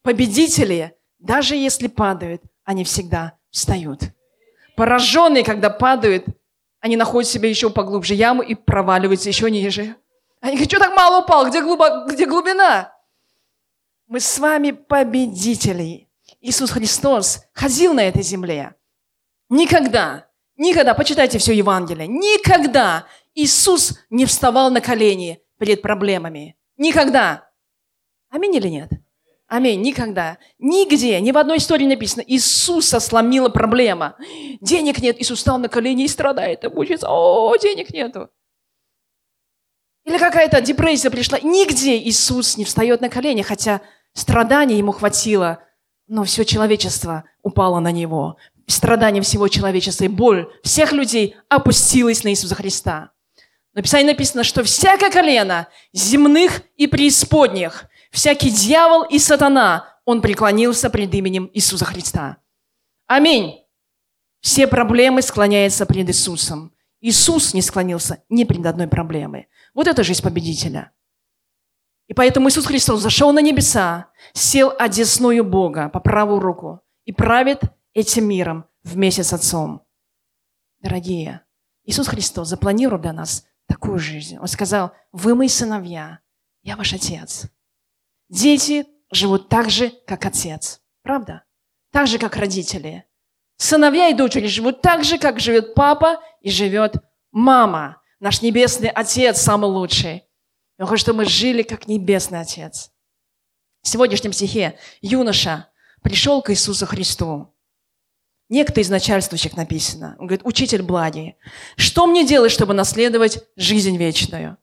Победители, 0.02 0.96
даже 1.18 1.56
если 1.56 1.88
падают, 1.88 2.42
они 2.64 2.84
всегда 2.84 3.38
встают. 3.52 4.02
Пораженные, 4.76 5.44
когда 5.44 5.70
падают, 5.70 6.26
они 6.80 6.96
находят 6.96 7.30
себе 7.30 7.50
еще 7.50 7.70
поглубже 7.70 8.14
яму 8.14 8.42
и 8.42 8.56
проваливаются 8.56 9.30
еще 9.30 9.52
ниже. 9.52 9.96
Они 10.42 10.54
говорят, 10.54 10.72
что 10.72 10.80
так 10.80 10.96
мало 10.96 11.24
упал, 11.24 11.50
где, 11.50 11.62
глубо, 11.62 12.06
где 12.08 12.26
глубина? 12.26 12.94
Мы 14.08 14.20
с 14.20 14.40
вами 14.40 14.72
победители. 14.72 16.10
Иисус 16.40 16.72
Христос 16.72 17.44
ходил 17.54 17.94
на 17.94 18.02
этой 18.02 18.22
земле. 18.22 18.76
Никогда, 19.50 20.29
никогда, 20.60 20.94
почитайте 20.94 21.40
все 21.40 21.54
Евангелие, 21.54 22.08
никогда 22.08 23.08
Иисус 23.34 24.00
не 24.12 24.26
вставал 24.28 24.70
на 24.70 24.82
колени 24.82 25.42
перед 25.58 25.82
проблемами. 25.82 26.56
Никогда. 26.78 27.50
Аминь 28.30 28.56
или 28.56 28.68
нет? 28.68 28.92
Аминь. 29.48 29.82
Никогда. 29.82 30.38
Нигде, 30.60 31.20
ни 31.20 31.32
в 31.32 31.38
одной 31.38 31.58
истории 31.58 31.86
написано, 31.86 32.24
Иисуса 32.28 33.00
сломила 33.00 33.50
проблема. 33.50 34.16
Денег 34.62 35.00
нет, 35.02 35.20
Иисус 35.20 35.40
встал 35.40 35.58
на 35.58 35.70
колени 35.70 36.04
и 36.04 36.08
страдает, 36.08 36.64
и 36.64 36.68
мучается. 36.68 37.08
О, 37.10 37.56
денег 37.58 37.90
нету. 37.92 38.30
Или 40.06 40.20
какая-то 40.20 40.62
депрессия 40.62 41.10
пришла. 41.10 41.40
Нигде 41.40 41.98
Иисус 41.98 42.58
не 42.58 42.66
встает 42.66 43.02
на 43.02 43.10
колени, 43.10 43.42
хотя 43.42 43.82
Страданий 44.14 44.78
ему 44.78 44.92
хватило, 44.92 45.60
но 46.08 46.24
все 46.24 46.44
человечество 46.44 47.24
упало 47.42 47.80
на 47.80 47.92
него. 47.92 48.38
Страдания 48.70 49.22
всего 49.22 49.48
человечества 49.48 50.04
и 50.04 50.08
боль 50.08 50.48
всех 50.62 50.92
людей 50.92 51.36
опустилась 51.50 52.24
на 52.24 52.30
Иисуса 52.30 52.54
Христа. 52.54 53.12
В 53.74 53.82
Писании 53.82 54.12
написано, 54.12 54.44
что 54.44 54.64
всякое 54.64 55.10
колено 55.10 55.68
земных 55.92 56.62
и 56.76 56.86
преисподних, 56.86 57.86
всякий 58.12 58.52
дьявол 58.52 59.06
и 59.06 59.18
сатана, 59.18 59.98
он 60.06 60.22
преклонился 60.22 60.92
пред 60.92 61.12
именем 61.16 61.50
Иисуса 61.52 61.86
Христа. 61.86 62.38
Аминь. 63.08 63.56
Все 64.40 64.68
проблемы 64.68 65.24
склоняются 65.24 65.88
пред 65.88 66.10
Иисусом. 66.10 66.72
Иисус 67.02 67.56
не 67.56 67.64
склонился 67.64 68.24
ни 68.30 68.44
пред 68.44 68.68
одной 68.68 68.88
проблемой. 68.88 69.48
Вот 69.74 69.88
это 69.88 70.04
жизнь 70.04 70.22
победителя– 70.22 70.92
и 72.10 72.14
поэтому 72.16 72.50
Иисус 72.50 72.66
Христос 72.66 73.02
зашел 73.02 73.32
на 73.32 73.40
небеса, 73.40 74.08
сел 74.34 74.74
одесную 74.78 75.46
Бога 75.46 75.90
по 75.90 76.00
правую 76.00 76.40
руку 76.40 76.82
и 77.06 77.14
правит 77.14 77.62
этим 77.94 78.28
миром 78.28 78.66
вместе 78.84 79.24
с 79.24 79.34
Отцом. 79.34 79.86
Дорогие, 80.80 81.42
Иисус 81.84 82.08
Христос 82.08 82.48
запланировал 82.48 83.02
для 83.02 83.14
нас 83.14 83.46
такую 83.68 84.00
жизнь. 84.00 84.38
Он 84.38 84.48
сказал, 84.48 84.94
вы 85.12 85.36
мои 85.36 85.48
сыновья, 85.48 86.20
я 86.64 86.76
ваш 86.76 86.94
отец. 86.94 87.48
Дети 88.30 88.86
живут 89.12 89.50
так 89.50 89.70
же, 89.70 89.90
как 90.06 90.26
отец. 90.26 90.82
Правда? 91.02 91.44
Так 91.92 92.08
же, 92.08 92.20
как 92.20 92.36
родители. 92.36 93.06
Сыновья 93.58 94.10
и 94.10 94.14
дочери 94.14 94.48
живут 94.48 94.82
так 94.82 95.04
же, 95.04 95.18
как 95.18 95.40
живет 95.40 95.74
папа 95.74 96.22
и 96.42 96.50
живет 96.50 96.96
мама. 97.32 98.02
Наш 98.20 98.42
небесный 98.42 98.90
отец 98.90 99.42
самый 99.42 99.70
лучший. 99.70 100.30
Он 100.80 100.88
хочет, 100.88 101.04
чтобы 101.04 101.20
мы 101.20 101.26
жили, 101.26 101.62
как 101.62 101.88
Небесный 101.88 102.40
Отец. 102.40 102.92
В 103.82 103.88
сегодняшнем 103.88 104.32
стихе 104.32 104.80
юноша 105.02 105.70
пришел 106.02 106.42
к 106.42 106.52
Иисусу 106.52 106.86
Христу. 106.86 107.54
Некто 108.50 108.82
из 108.82 108.90
начальствующих 108.90 109.56
написано. 109.56 110.16
Он 110.20 110.26
говорит, 110.26 110.46
учитель 110.46 110.82
благий, 110.82 111.36
что 111.78 112.08
мне 112.08 112.26
делать, 112.26 112.52
чтобы 112.52 112.74
наследовать 112.74 113.44
жизнь 113.56 113.96
вечную? 113.96 114.58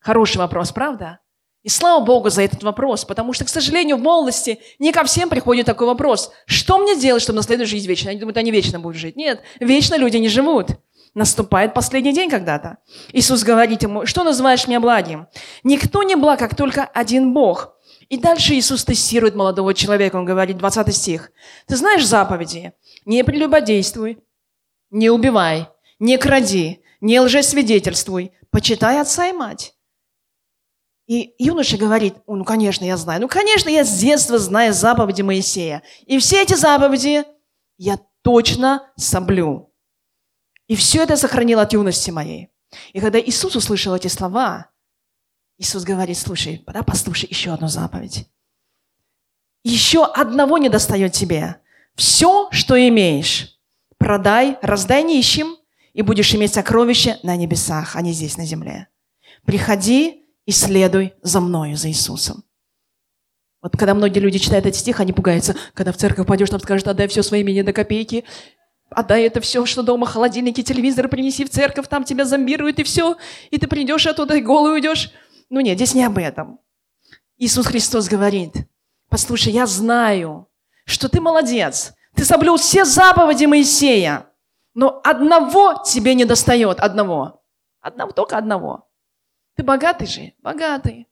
Хороший 0.00 0.38
вопрос, 0.38 0.72
правда? 0.72 1.20
И 1.62 1.68
слава 1.68 2.04
Богу 2.04 2.28
за 2.28 2.42
этот 2.42 2.64
вопрос, 2.64 3.04
потому 3.04 3.32
что, 3.32 3.44
к 3.44 3.48
сожалению, 3.48 3.96
в 3.96 4.00
молодости 4.00 4.58
не 4.80 4.90
ко 4.90 5.04
всем 5.04 5.28
приходит 5.28 5.66
такой 5.66 5.86
вопрос. 5.86 6.32
Что 6.46 6.78
мне 6.78 6.98
делать, 6.98 7.22
чтобы 7.22 7.36
наследовать 7.36 7.70
жизнь 7.70 7.86
вечную? 7.86 8.10
Они 8.10 8.20
думают, 8.20 8.36
они 8.36 8.50
вечно 8.50 8.80
будут 8.80 8.96
жить. 8.96 9.14
Нет, 9.14 9.40
вечно 9.60 9.96
люди 9.96 10.16
не 10.16 10.28
живут 10.28 10.70
наступает 11.14 11.74
последний 11.74 12.12
день 12.12 12.30
когда-то. 12.30 12.78
Иисус 13.12 13.42
говорит 13.42 13.82
ему, 13.82 14.06
что 14.06 14.24
называешь 14.24 14.66
меня 14.66 14.80
благим? 14.80 15.26
Никто 15.62 16.02
не 16.02 16.16
благ, 16.16 16.38
как 16.38 16.56
только 16.56 16.84
один 16.84 17.34
Бог. 17.34 17.71
И 18.12 18.18
дальше 18.18 18.52
Иисус 18.52 18.84
тестирует 18.84 19.34
молодого 19.34 19.72
человека. 19.72 20.16
Он 20.16 20.26
говорит, 20.26 20.58
20 20.58 20.94
стих. 20.94 21.32
Ты 21.66 21.76
знаешь 21.76 22.06
заповеди? 22.06 22.74
Не 23.06 23.24
прелюбодействуй, 23.24 24.18
не 24.90 25.08
убивай, 25.08 25.70
не 25.98 26.18
кради, 26.18 26.82
не 27.00 27.18
лжесвидетельствуй, 27.20 28.32
почитай 28.50 29.00
отца 29.00 29.28
и 29.28 29.32
мать. 29.32 29.74
И 31.06 31.34
юноша 31.38 31.78
говорит, 31.78 32.16
ну, 32.26 32.44
конечно, 32.44 32.84
я 32.84 32.98
знаю. 32.98 33.22
Ну, 33.22 33.28
конечно, 33.28 33.70
я 33.70 33.82
с 33.82 33.98
детства 33.98 34.38
знаю 34.38 34.74
заповеди 34.74 35.22
Моисея. 35.22 35.82
И 36.04 36.18
все 36.18 36.42
эти 36.42 36.52
заповеди 36.52 37.24
я 37.78 37.98
точно 38.20 38.92
соблю. 38.94 39.72
И 40.66 40.76
все 40.76 41.02
это 41.04 41.16
сохранил 41.16 41.60
от 41.60 41.72
юности 41.72 42.10
моей. 42.10 42.50
И 42.92 43.00
когда 43.00 43.18
Иисус 43.18 43.56
услышал 43.56 43.94
эти 43.94 44.08
слова, 44.08 44.68
Иисус 45.62 45.84
говорит, 45.84 46.18
слушай, 46.18 46.64
да, 46.66 46.82
послушай 46.82 47.28
еще 47.30 47.52
одну 47.52 47.68
заповедь. 47.68 48.26
Еще 49.62 50.04
одного 50.04 50.58
не 50.58 50.68
достает 50.68 51.12
тебе. 51.12 51.58
Все, 51.94 52.48
что 52.50 52.76
имеешь, 52.88 53.60
продай, 53.96 54.58
раздай 54.60 55.04
нищим, 55.04 55.56
и 55.92 56.02
будешь 56.02 56.34
иметь 56.34 56.52
сокровища 56.52 57.20
на 57.22 57.36
небесах, 57.36 57.94
а 57.94 58.02
не 58.02 58.12
здесь, 58.12 58.36
на 58.36 58.44
земле. 58.44 58.88
Приходи 59.44 60.24
и 60.46 60.50
следуй 60.50 61.14
за 61.22 61.40
мною, 61.40 61.76
за 61.76 61.90
Иисусом. 61.90 62.42
Вот 63.60 63.76
когда 63.76 63.94
многие 63.94 64.18
люди 64.18 64.40
читают 64.40 64.66
этот 64.66 64.80
стих, 64.80 64.98
они 64.98 65.12
пугаются. 65.12 65.54
Когда 65.74 65.92
в 65.92 65.96
церковь 65.96 66.26
пойдешь, 66.26 66.50
там 66.50 66.58
скажут, 66.58 66.88
отдай 66.88 67.06
все 67.06 67.22
свои 67.22 67.42
имения 67.42 67.62
до 67.62 67.72
копейки, 67.72 68.24
отдай 68.90 69.22
это 69.22 69.40
все, 69.40 69.64
что 69.64 69.84
дома, 69.84 70.08
холодильники, 70.08 70.62
телевизор 70.64 71.08
принеси 71.08 71.44
в 71.44 71.50
церковь, 71.50 71.86
там 71.86 72.02
тебя 72.02 72.24
зомбируют 72.24 72.80
и 72.80 72.82
все, 72.82 73.16
и 73.52 73.58
ты 73.58 73.68
придешь 73.68 74.08
оттуда 74.08 74.34
и 74.34 74.40
голый 74.40 74.72
уйдешь. 74.72 75.12
Ну 75.52 75.60
нет, 75.60 75.76
здесь 75.76 75.94
не 75.94 76.02
об 76.02 76.16
этом. 76.16 76.60
Иисус 77.36 77.66
Христос 77.66 78.08
говорит, 78.08 78.54
послушай, 79.10 79.52
я 79.52 79.66
знаю, 79.66 80.48
что 80.86 81.10
ты 81.10 81.20
молодец, 81.20 81.92
ты 82.14 82.24
соблюл 82.24 82.56
все 82.56 82.86
заповеди 82.86 83.44
Моисея, 83.44 84.30
но 84.72 85.02
одного 85.04 85.82
тебе 85.84 86.14
не 86.14 86.24
достает, 86.24 86.80
одного. 86.80 87.42
Одного, 87.82 88.12
только 88.12 88.38
одного. 88.38 88.88
Ты 89.54 89.62
богатый 89.62 90.06
же, 90.06 90.32
богатый. 90.38 91.06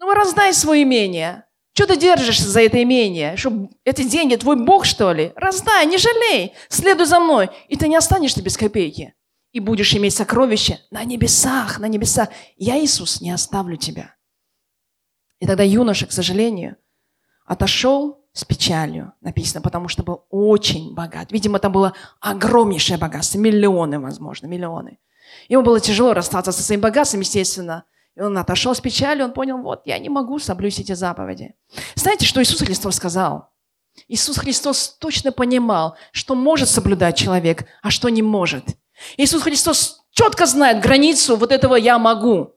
Ну, 0.00 0.12
раздай 0.12 0.52
свое 0.52 0.82
имение. 0.82 1.44
Что 1.74 1.86
ты 1.86 1.96
держишься 1.96 2.48
за 2.48 2.62
это 2.62 2.82
имение? 2.82 3.36
Чтобы 3.36 3.70
эти 3.84 4.02
деньги 4.02 4.34
твой 4.34 4.56
Бог, 4.56 4.84
что 4.84 5.12
ли? 5.12 5.32
Раздай, 5.36 5.86
не 5.86 5.96
жалей. 5.96 6.54
Следуй 6.68 7.06
за 7.06 7.20
мной, 7.20 7.50
и 7.68 7.76
ты 7.76 7.86
не 7.86 7.94
останешься 7.94 8.42
без 8.42 8.56
копейки. 8.56 9.14
И 9.58 9.60
будешь 9.60 9.92
иметь 9.92 10.14
сокровища 10.14 10.78
на 10.92 11.02
небесах, 11.02 11.80
на 11.80 11.86
небесах. 11.86 12.28
Я, 12.56 12.78
Иисус, 12.78 13.20
не 13.20 13.32
оставлю 13.32 13.76
тебя. 13.76 14.14
И 15.40 15.48
тогда 15.48 15.64
юноша, 15.64 16.06
к 16.06 16.12
сожалению, 16.12 16.76
отошел 17.44 18.24
с 18.32 18.44
печалью, 18.44 19.14
написано, 19.20 19.60
потому 19.60 19.88
что 19.88 20.04
был 20.04 20.26
очень 20.30 20.94
богат. 20.94 21.32
Видимо, 21.32 21.58
там 21.58 21.72
было 21.72 21.92
огромнейшее 22.20 22.98
богатство, 22.98 23.40
миллионы, 23.40 23.98
возможно, 23.98 24.46
миллионы. 24.46 25.00
Ему 25.48 25.64
было 25.64 25.80
тяжело 25.80 26.14
расстаться 26.14 26.52
со 26.52 26.62
своим 26.62 26.80
богатством, 26.80 27.18
естественно. 27.18 27.82
И 28.14 28.20
он 28.20 28.38
отошел 28.38 28.76
с 28.76 28.80
печалью, 28.80 29.24
он 29.24 29.32
понял, 29.32 29.58
вот, 29.58 29.82
я 29.86 29.98
не 29.98 30.08
могу 30.08 30.38
соблюсти 30.38 30.82
эти 30.82 30.92
заповеди. 30.92 31.56
Знаете, 31.96 32.26
что 32.26 32.40
Иисус 32.40 32.60
Христос 32.60 32.94
сказал? 32.94 33.50
Иисус 34.06 34.38
Христос 34.38 34.96
точно 35.00 35.32
понимал, 35.32 35.96
что 36.12 36.36
может 36.36 36.68
соблюдать 36.68 37.16
человек, 37.16 37.66
а 37.82 37.90
что 37.90 38.08
не 38.08 38.22
может. 38.22 38.76
Иисус 39.16 39.42
Христос 39.42 40.04
четко 40.10 40.46
знает 40.46 40.80
границу 40.80 41.36
вот 41.36 41.52
этого 41.52 41.76
«я 41.76 41.98
могу». 41.98 42.54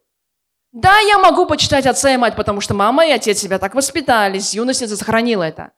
Да, 0.71 0.99
я 0.99 1.19
могу 1.19 1.45
почитать 1.45 1.85
отца 1.85 2.13
и 2.13 2.17
мать, 2.17 2.35
потому 2.35 2.61
что 2.61 2.73
мама 2.73 3.05
и 3.05 3.11
отец 3.11 3.39
себя 3.39 3.59
так 3.59 3.75
воспитали, 3.75 4.39
с 4.39 4.53
юности 4.53 4.85
сохранила 4.87 5.43
это. 5.43 5.71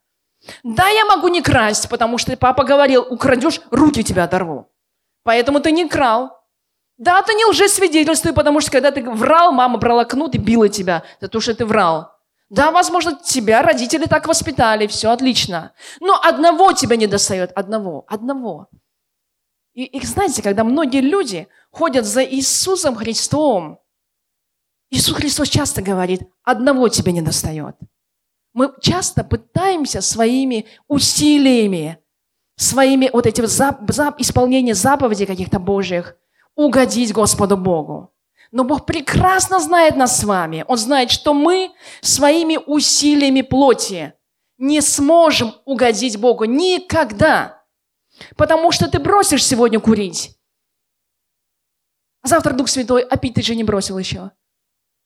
Да, 0.64 0.88
я 0.88 1.06
могу 1.06 1.30
не 1.30 1.42
красть, 1.42 1.90
потому 1.90 2.18
что 2.18 2.36
папа 2.38 2.64
говорил, 2.64 3.02
украдешь, 3.10 3.62
руки 3.72 4.04
тебя 4.04 4.26
оторву. 4.26 4.70
Поэтому 5.24 5.60
ты 5.62 5.72
не 5.72 5.88
крал. 5.88 6.38
Да, 6.98 7.22
ты 7.24 7.34
не 7.34 7.46
лжесвидетельствуй, 7.46 8.34
потому 8.34 8.62
что 8.62 8.72
когда 8.72 8.92
ты 8.92 9.02
врал, 9.02 9.52
мама 9.52 9.78
брала 9.78 10.06
кнут 10.06 10.36
и 10.36 10.38
била 10.38 10.70
тебя 10.70 11.04
за 11.20 11.28
то, 11.28 11.40
что 11.40 11.56
ты 11.56 11.66
врал. 11.66 12.12
Да, 12.50 12.70
возможно, 12.70 13.18
тебя 13.24 13.64
родители 13.64 14.06
так 14.06 14.28
воспитали, 14.28 14.86
все 14.86 15.10
отлично. 15.10 15.74
Но 16.00 16.20
одного 16.22 16.74
тебя 16.74 16.98
не 16.98 17.08
достает, 17.08 17.52
одного, 17.56 18.06
одного. 18.08 18.68
И, 19.74 19.86
и 19.86 20.06
знаете, 20.06 20.42
когда 20.42 20.64
многие 20.64 21.02
люди 21.02 21.48
ходят 21.72 22.06
за 22.06 22.24
Иисусом 22.24 22.96
Христом, 22.96 23.80
Иисус 24.92 25.16
Христос 25.16 25.50
часто 25.50 25.82
говорит, 25.82 26.22
одного 26.44 26.88
тебе 26.90 27.12
не 27.12 27.22
достает. 27.22 27.76
Мы 28.54 28.72
часто 28.80 29.24
пытаемся 29.24 30.02
своими 30.02 30.68
усилиями, 30.88 31.98
своими 32.56 33.10
вот 33.12 33.26
этим 33.26 33.48
зап, 33.48 33.80
зап, 33.90 34.20
исполнением 34.20 34.76
заповедей 34.76 35.26
каких-то 35.26 35.60
Божьих 35.60 36.16
угодить 36.56 37.12
Господу 37.12 37.58
Богу. 37.58 38.14
Но 38.52 38.64
Бог 38.64 38.86
прекрасно 38.86 39.60
знает 39.60 39.96
нас 39.96 40.20
с 40.20 40.24
вами. 40.24 40.64
Он 40.68 40.78
знает, 40.78 41.10
что 41.10 41.34
мы 41.34 41.72
своими 42.02 42.60
усилиями 42.68 43.42
плоти 43.42 44.14
не 44.60 44.82
сможем 44.82 45.56
угодить 45.66 46.18
Богу 46.18 46.46
никогда. 46.46 47.63
Потому 48.36 48.72
что 48.72 48.90
ты 48.90 49.00
бросишь 49.00 49.46
сегодня 49.46 49.80
курить. 49.80 50.38
А 52.22 52.28
завтра 52.28 52.54
Дух 52.54 52.70
Святой, 52.70 53.04
а 53.04 53.18
пить 53.18 53.36
ты 53.36 53.42
же 53.42 53.56
не 53.56 53.64
бросил 53.64 53.98
еще. 53.98 54.32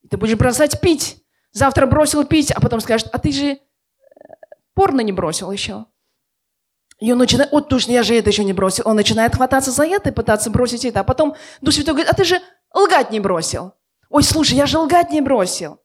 И 0.04 0.08
ты 0.08 0.18
будешь 0.18 0.36
бросать 0.38 0.80
пить. 0.82 1.24
Завтра 1.52 1.88
бросил 1.88 2.24
пить, 2.26 2.52
а 2.52 2.62
потом 2.62 2.80
скажешь, 2.80 3.08
а 3.12 3.18
ты 3.18 3.32
же 3.32 3.46
э, 3.46 3.60
порно 4.76 5.02
не 5.02 5.12
бросил 5.12 5.52
еще. 5.52 5.86
И 7.00 7.12
он 7.12 7.18
начинает, 7.18 7.52
вот 7.52 7.70
точно, 7.70 7.92
я 7.92 8.04
же 8.04 8.16
это 8.16 8.30
еще 8.30 8.44
не 8.44 8.54
бросил. 8.54 8.84
Он 8.88 8.96
начинает 8.96 9.36
хвататься 9.36 9.72
за 9.72 9.86
это 9.86 10.10
и 10.10 10.14
пытаться 10.14 10.50
бросить 10.50 10.86
это. 10.86 11.00
А 11.00 11.04
потом 11.04 11.36
Дух 11.62 11.74
Святой 11.74 11.94
говорит, 11.94 12.12
а 12.12 12.16
ты 12.16 12.24
же 12.24 12.42
лгать 12.74 13.12
не 13.12 13.20
бросил. 13.20 13.74
Ой, 14.10 14.24
слушай, 14.24 14.56
я 14.56 14.66
же 14.66 14.78
лгать 14.78 15.12
не 15.12 15.22
бросил. 15.22 15.80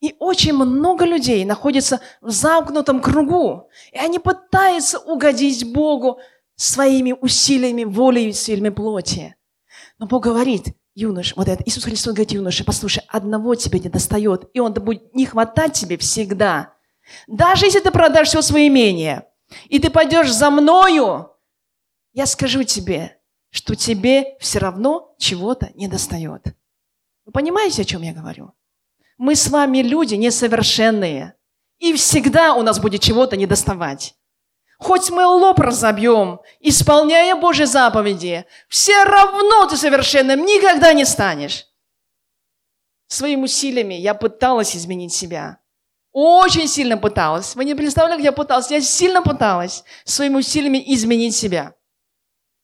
И 0.00 0.16
очень 0.18 0.54
много 0.54 1.04
людей 1.04 1.44
находятся 1.44 2.00
в 2.20 2.30
замкнутом 2.30 3.00
кругу. 3.00 3.68
И 3.92 3.98
они 3.98 4.18
пытаются 4.18 4.98
угодить 4.98 5.70
Богу 5.72 6.20
своими 6.56 7.12
усилиями, 7.12 7.84
волей 7.84 8.28
и 8.28 8.32
силами 8.32 8.70
плоти. 8.70 9.36
Но 9.98 10.06
Бог 10.06 10.24
говорит, 10.24 10.68
юнош, 10.94 11.34
вот 11.36 11.48
это, 11.48 11.62
Иисус 11.64 11.84
Христос 11.84 12.14
говорит, 12.14 12.32
юноша, 12.32 12.64
послушай, 12.64 13.02
одного 13.08 13.54
тебе 13.54 13.80
не 13.80 13.88
достает, 13.88 14.48
и 14.54 14.60
он 14.60 14.72
будет 14.72 15.14
не 15.14 15.26
хватать 15.26 15.74
тебе 15.74 15.98
всегда. 15.98 16.74
Даже 17.26 17.66
если 17.66 17.80
ты 17.80 17.90
продашь 17.90 18.28
все 18.28 18.42
свое 18.42 18.68
имение, 18.68 19.26
и 19.68 19.78
ты 19.78 19.90
пойдешь 19.90 20.32
за 20.32 20.50
мною, 20.50 21.30
я 22.12 22.26
скажу 22.26 22.62
тебе, 22.62 23.18
что 23.50 23.74
тебе 23.74 24.36
все 24.38 24.58
равно 24.58 25.14
чего-то 25.18 25.70
не 25.74 25.88
достает. 25.88 26.54
Вы 27.24 27.32
понимаете, 27.32 27.82
о 27.82 27.84
чем 27.84 28.02
я 28.02 28.12
говорю? 28.12 28.52
Мы 29.20 29.36
с 29.36 29.48
вами 29.48 29.82
люди 29.82 30.14
несовершенные, 30.14 31.34
и 31.78 31.92
всегда 31.92 32.54
у 32.54 32.62
нас 32.62 32.80
будет 32.80 33.02
чего-то 33.02 33.36
недоставать. 33.36 34.14
Хоть 34.78 35.10
мы 35.10 35.26
лоб 35.26 35.60
разобьем, 35.60 36.40
исполняя 36.58 37.36
Божьи 37.36 37.64
заповеди, 37.64 38.46
все 38.70 39.04
равно 39.04 39.66
ты 39.66 39.76
совершенным 39.76 40.46
никогда 40.46 40.94
не 40.94 41.04
станешь. 41.04 41.66
Своими 43.08 43.42
усилиями 43.42 43.92
я 43.92 44.14
пыталась 44.14 44.74
изменить 44.74 45.12
себя. 45.12 45.58
Очень 46.12 46.66
сильно 46.66 46.96
пыталась. 46.96 47.54
Вы 47.54 47.66
не 47.66 47.74
представляете, 47.74 48.22
как 48.22 48.24
я 48.24 48.32
пыталась. 48.32 48.70
Я 48.70 48.80
сильно 48.80 49.20
пыталась 49.20 49.84
своими 50.04 50.36
усилиями 50.36 50.82
изменить 50.94 51.36
себя. 51.36 51.74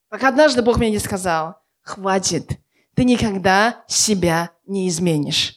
Как 0.08 0.24
однажды 0.24 0.62
Бог 0.62 0.78
мне 0.78 0.90
не 0.90 1.00
сказал, 1.00 1.56
хватит, 1.82 2.48
ты 2.94 3.04
никогда 3.04 3.84
себя 3.88 4.52
не 4.64 4.88
изменишь. 4.88 5.55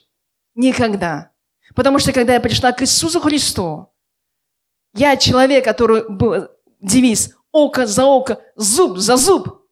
Никогда. 0.60 1.32
Потому 1.74 2.00
что 2.00 2.12
когда 2.12 2.34
я 2.34 2.42
пришла 2.42 2.74
к 2.74 2.82
Иисусу 2.82 3.22
Христу, 3.22 3.94
я 4.94 5.16
человек, 5.16 5.64
который 5.64 6.10
был 6.10 6.50
девиз 6.82 7.34
«Око 7.54 7.88
за 7.88 8.04
око, 8.04 8.42
зуб 8.58 8.98
за 8.98 9.16
зуб». 9.16 9.66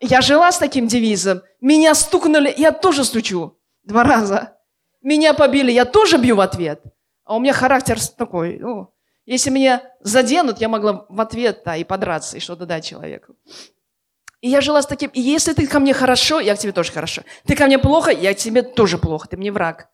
Я 0.00 0.20
жила 0.20 0.52
с 0.52 0.58
таким 0.58 0.88
девизом. 0.88 1.40
Меня 1.62 1.94
стукнули, 1.94 2.52
я 2.54 2.70
тоже 2.72 3.02
стучу. 3.04 3.58
Два 3.82 4.04
раза. 4.04 4.58
Меня 5.00 5.32
побили, 5.32 5.72
я 5.72 5.86
тоже 5.86 6.18
бью 6.18 6.36
в 6.36 6.40
ответ. 6.40 6.82
А 7.24 7.36
у 7.36 7.40
меня 7.40 7.54
характер 7.54 7.98
такой. 8.14 8.58
Ну, 8.58 8.92
если 9.24 9.48
меня 9.48 9.82
заденут, 10.00 10.60
я 10.60 10.68
могла 10.68 11.06
в 11.08 11.18
ответ 11.18 11.62
да, 11.64 11.76
и 11.76 11.84
подраться, 11.84 12.36
и 12.36 12.40
что-то 12.40 12.66
дать 12.66 12.84
человеку. 12.84 13.36
И 14.42 14.50
я 14.50 14.60
жила 14.60 14.82
с 14.82 14.86
таким, 14.86 15.08
и 15.14 15.20
если 15.22 15.54
ты 15.54 15.66
ко 15.66 15.80
мне 15.80 15.94
хорошо, 15.94 16.40
я 16.40 16.54
к 16.54 16.58
тебе 16.58 16.72
тоже 16.72 16.92
хорошо. 16.92 17.22
Ты 17.46 17.56
ко 17.56 17.64
мне 17.64 17.78
плохо, 17.78 18.10
я 18.10 18.34
к 18.34 18.36
тебе 18.36 18.60
тоже 18.60 18.98
плохо, 18.98 19.28
ты 19.28 19.38
мне 19.38 19.50
враг. 19.50 19.88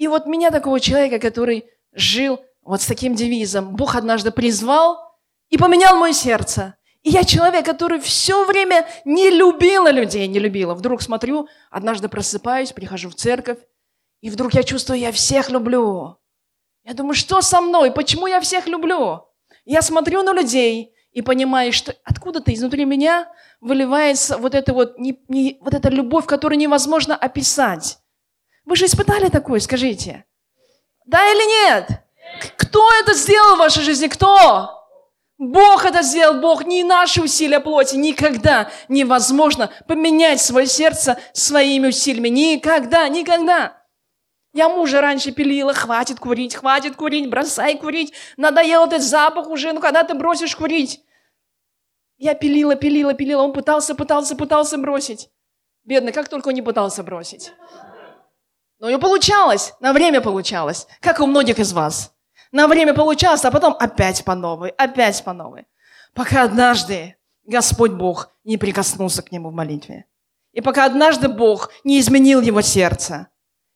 И 0.00 0.08
вот 0.08 0.24
меня 0.24 0.50
такого 0.50 0.80
человека, 0.80 1.18
который 1.18 1.66
жил 1.92 2.40
вот 2.62 2.80
с 2.80 2.86
таким 2.86 3.14
девизом. 3.14 3.76
Бог 3.76 3.94
однажды 3.94 4.30
призвал 4.30 4.98
и 5.50 5.58
поменял 5.58 5.98
мое 5.98 6.14
сердце. 6.14 6.74
И 7.02 7.10
я 7.10 7.22
человек, 7.22 7.66
который 7.66 8.00
все 8.00 8.46
время 8.46 8.86
не 9.04 9.28
любила 9.28 9.90
людей, 9.90 10.26
не 10.26 10.38
любила. 10.38 10.74
Вдруг 10.74 11.02
смотрю, 11.02 11.48
однажды 11.70 12.08
просыпаюсь, 12.08 12.72
прихожу 12.72 13.10
в 13.10 13.14
церковь, 13.14 13.58
и 14.22 14.30
вдруг 14.30 14.54
я 14.54 14.62
чувствую, 14.62 14.98
я 14.98 15.12
всех 15.12 15.50
люблю. 15.50 16.16
Я 16.82 16.94
думаю, 16.94 17.14
что 17.14 17.42
со 17.42 17.60
мной? 17.60 17.90
Почему 17.90 18.26
я 18.26 18.40
всех 18.40 18.66
люблю? 18.68 19.26
Я 19.66 19.82
смотрю 19.82 20.22
на 20.22 20.32
людей 20.32 20.94
и 21.12 21.20
понимаю, 21.20 21.74
что 21.74 21.94
откуда-то 22.04 22.54
изнутри 22.54 22.86
меня 22.86 23.30
выливается 23.60 24.38
вот 24.38 24.54
эта 24.54 24.72
вот, 24.72 24.98
не, 24.98 25.22
не, 25.28 25.58
вот 25.60 25.74
эта 25.74 25.90
любовь, 25.90 26.24
которую 26.24 26.58
невозможно 26.58 27.14
описать. 27.14 27.98
Вы 28.64 28.76
же 28.76 28.86
испытали 28.86 29.28
такое, 29.28 29.60
скажите? 29.60 30.24
Да 31.06 31.24
или 31.30 31.68
нет? 31.68 32.02
Кто 32.56 32.88
это 33.00 33.14
сделал 33.14 33.56
в 33.56 33.58
вашей 33.58 33.82
жизни? 33.82 34.08
Кто? 34.08 34.80
Бог 35.38 35.86
это 35.86 36.02
сделал, 36.02 36.40
Бог, 36.40 36.66
не 36.66 36.84
наши 36.84 37.22
усилия 37.22 37.60
плоти. 37.60 37.96
Никогда 37.96 38.70
невозможно 38.88 39.70
поменять 39.88 40.40
свое 40.40 40.66
сердце 40.66 41.18
своими 41.32 41.88
усилиями. 41.88 42.28
Никогда, 42.28 43.08
никогда. 43.08 43.80
Я 44.52 44.68
мужа 44.68 45.00
раньше 45.00 45.32
пилила, 45.32 45.72
хватит 45.72 46.20
курить, 46.20 46.54
хватит 46.54 46.96
курить, 46.96 47.30
бросай 47.30 47.78
курить. 47.78 48.12
Надоел 48.36 48.84
этот 48.84 49.02
запах 49.02 49.48
уже, 49.48 49.72
ну 49.72 49.80
когда 49.80 50.02
ты 50.04 50.14
бросишь 50.14 50.54
курить? 50.54 51.00
Я 52.18 52.34
пилила, 52.34 52.74
пилила, 52.74 53.14
пилила. 53.14 53.42
Он 53.42 53.54
пытался, 53.54 53.94
пытался, 53.94 54.36
пытался 54.36 54.76
бросить. 54.76 55.30
Бедный, 55.84 56.12
как 56.12 56.28
только 56.28 56.48
он 56.48 56.54
не 56.54 56.62
пытался 56.62 57.02
бросить. 57.02 57.52
Но 58.80 58.88
и 58.88 58.96
получалось, 58.96 59.74
на 59.80 59.92
время 59.92 60.22
получалось, 60.22 60.86
как 61.00 61.20
у 61.20 61.26
многих 61.26 61.58
из 61.58 61.72
вас. 61.72 62.12
На 62.50 62.66
время 62.66 62.94
получалось, 62.94 63.44
а 63.44 63.50
потом 63.50 63.76
опять 63.78 64.24
по 64.24 64.34
новой, 64.34 64.70
опять 64.70 65.22
по 65.22 65.34
новой. 65.34 65.66
Пока 66.14 66.42
однажды 66.42 67.16
Господь 67.44 67.92
Бог 67.92 68.30
не 68.42 68.56
прикоснулся 68.56 69.22
к 69.22 69.30
нему 69.30 69.50
в 69.50 69.54
молитве. 69.54 70.06
И 70.52 70.62
пока 70.62 70.86
однажды 70.86 71.28
Бог 71.28 71.70
не 71.84 72.00
изменил 72.00 72.40
его 72.40 72.62
сердце 72.62 73.28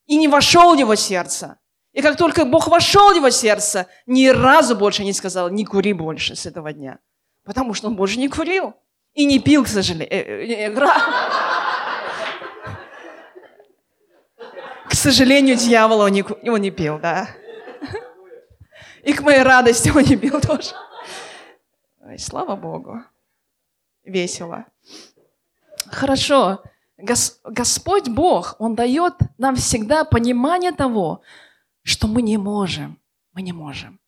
и 0.07 0.17
не 0.17 0.27
вошел 0.27 0.75
в 0.75 0.79
его 0.79 0.95
сердце. 0.95 1.59
И 1.93 2.03
как 2.03 2.17
только 2.17 2.45
Бог 2.45 2.67
вошел 2.67 3.12
в 3.12 3.17
его 3.17 3.31
сердце, 3.31 3.87
ни 4.07 4.27
разу 4.27 4.75
больше 4.75 5.05
не 5.05 5.12
сказал, 5.12 5.51
не 5.51 5.64
кури 5.64 5.93
больше 5.93 6.35
с 6.35 6.47
этого 6.47 6.73
дня. 6.73 6.99
Потому 7.45 7.75
что 7.75 7.88
он 7.88 7.95
больше 7.95 8.19
не 8.19 8.29
курил. 8.29 8.75
И 9.12 9.27
не 9.27 9.38
пил, 9.38 9.64
к 9.64 9.69
сожалению. 9.69 10.75
к 14.94 14.96
сожалению, 14.96 15.57
дьявола 15.57 16.04
он 16.04 16.12
не, 16.12 16.22
он 16.22 16.61
не 16.61 16.70
пил, 16.70 17.00
да. 17.00 17.28
И 19.02 19.12
к 19.12 19.22
моей 19.22 19.42
радости 19.42 19.90
он 19.90 20.04
не 20.04 20.16
пил 20.16 20.40
тоже. 20.40 20.70
Ой, 22.00 22.16
слава 22.16 22.54
Богу. 22.54 23.02
Весело. 24.04 24.66
Хорошо. 25.87 26.62
Гос 26.96 27.40
Господь 27.42 28.09
Бог, 28.09 28.54
Он 28.61 28.76
дает 28.76 29.14
нам 29.37 29.57
всегда 29.57 30.04
понимание 30.04 30.70
того, 30.70 31.22
что 31.83 32.07
мы 32.07 32.22
не 32.22 32.38
можем. 32.38 33.00
Мы 33.33 33.42
не 33.42 33.52
можем. 33.52 33.98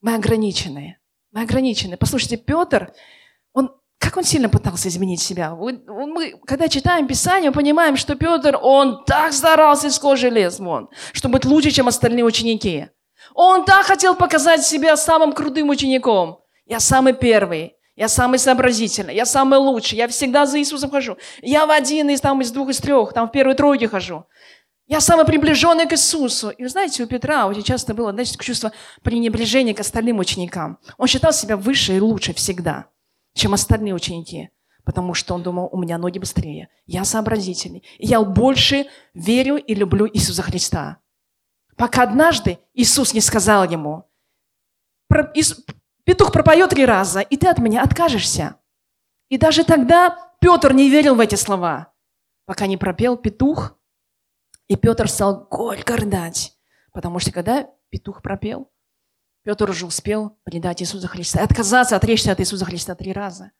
Мы 0.00 0.14
ограничены. 0.14 0.98
Мы 1.32 1.42
ограничены. 1.42 1.98
Послушайте, 1.98 2.38
Петр, 2.38 2.94
он, 3.52 3.78
как 3.98 4.16
он 4.16 4.24
сильно 4.24 4.48
пытался 4.48 4.88
изменить 4.88 5.20
себя. 5.20 5.54
Мы, 5.54 6.34
когда 6.46 6.68
читаем 6.68 7.06
Писание, 7.06 7.52
понимаем, 7.52 7.96
что 7.96 8.14
Петр, 8.14 8.58
он 8.60 9.04
так 9.04 9.32
старался 9.32 9.88
из 9.88 9.98
кожи 9.98 10.30
лез 10.30 10.58
вон, 10.60 10.88
чтобы 11.12 11.34
быть 11.34 11.44
лучше, 11.44 11.70
чем 11.70 11.88
остальные 11.88 12.24
ученики. 12.24 12.88
Он 13.34 13.64
так 13.64 13.86
хотел 13.86 14.14
показать 14.14 14.64
себя 14.64 14.96
самым 14.96 15.32
крутым 15.32 15.68
учеником. 15.68 16.40
Я 16.66 16.80
самый 16.80 17.12
первый. 17.12 17.74
Я 17.98 18.06
самый 18.06 18.38
сообразительный, 18.38 19.16
я 19.16 19.26
самый 19.26 19.58
лучший, 19.58 19.98
я 19.98 20.06
всегда 20.06 20.46
за 20.46 20.60
Иисусом 20.60 20.88
хожу. 20.88 21.16
Я 21.42 21.66
в 21.66 21.70
один 21.72 22.10
из, 22.10 22.20
там, 22.20 22.40
из 22.40 22.52
двух, 22.52 22.68
из 22.68 22.78
трех, 22.78 23.12
там 23.12 23.28
в 23.28 23.32
первой 23.32 23.56
тройке 23.56 23.88
хожу. 23.88 24.24
Я 24.86 25.00
самый 25.00 25.26
приближенный 25.26 25.86
к 25.86 25.94
Иисусу. 25.94 26.50
И 26.50 26.62
вы 26.62 26.68
знаете, 26.68 27.02
у 27.02 27.08
Петра 27.08 27.48
очень 27.48 27.64
часто 27.64 27.94
было, 27.94 28.12
знаете, 28.12 28.36
чувство 28.38 28.70
пренебрежения 29.02 29.74
к 29.74 29.80
остальным 29.80 30.20
ученикам. 30.20 30.78
Он 30.96 31.08
считал 31.08 31.32
себя 31.32 31.56
выше 31.56 31.96
и 31.96 32.00
лучше 32.00 32.32
всегда, 32.34 32.86
чем 33.38 33.54
остальные 33.54 33.94
ученики. 33.94 34.50
Потому 34.84 35.14
что 35.14 35.34
он 35.34 35.42
думал, 35.42 35.68
у 35.72 35.78
меня 35.78 35.98
ноги 35.98 36.18
быстрее. 36.18 36.68
Я 36.86 37.04
сообразительный. 37.04 37.84
Я 37.98 38.22
больше 38.22 38.86
верю 39.14 39.56
и 39.56 39.74
люблю 39.74 40.06
Иисуса 40.06 40.42
Христа. 40.42 40.98
Пока 41.76 42.02
однажды 42.02 42.58
Иисус 42.74 43.14
не 43.14 43.20
сказал 43.20 43.64
ему, 43.64 44.04
Петух 46.04 46.32
пропоет 46.32 46.70
три 46.70 46.86
раза, 46.86 47.20
и 47.20 47.36
ты 47.36 47.48
от 47.48 47.58
меня 47.58 47.82
откажешься. 47.82 48.56
И 49.28 49.36
даже 49.36 49.62
тогда 49.64 50.32
Петр 50.40 50.72
не 50.72 50.88
верил 50.88 51.14
в 51.14 51.20
эти 51.20 51.34
слова, 51.34 51.92
пока 52.46 52.66
не 52.66 52.78
пропел 52.78 53.18
петух, 53.18 53.78
и 54.68 54.76
Петр 54.76 55.08
стал 55.08 55.46
горько 55.50 55.96
рыдать. 55.96 56.56
Потому 56.92 57.18
что 57.18 57.30
когда 57.30 57.68
петух 57.90 58.22
пропел, 58.22 58.70
Петр 59.48 59.70
уже 59.70 59.86
успел 59.86 60.36
предать 60.44 60.82
Иисуса 60.82 61.08
Христа, 61.08 61.42
отказаться, 61.42 61.96
отречься 61.96 62.32
от 62.32 62.40
Иисуса 62.40 62.66
Христа 62.66 62.94
три 62.94 63.14
раза 63.14 63.50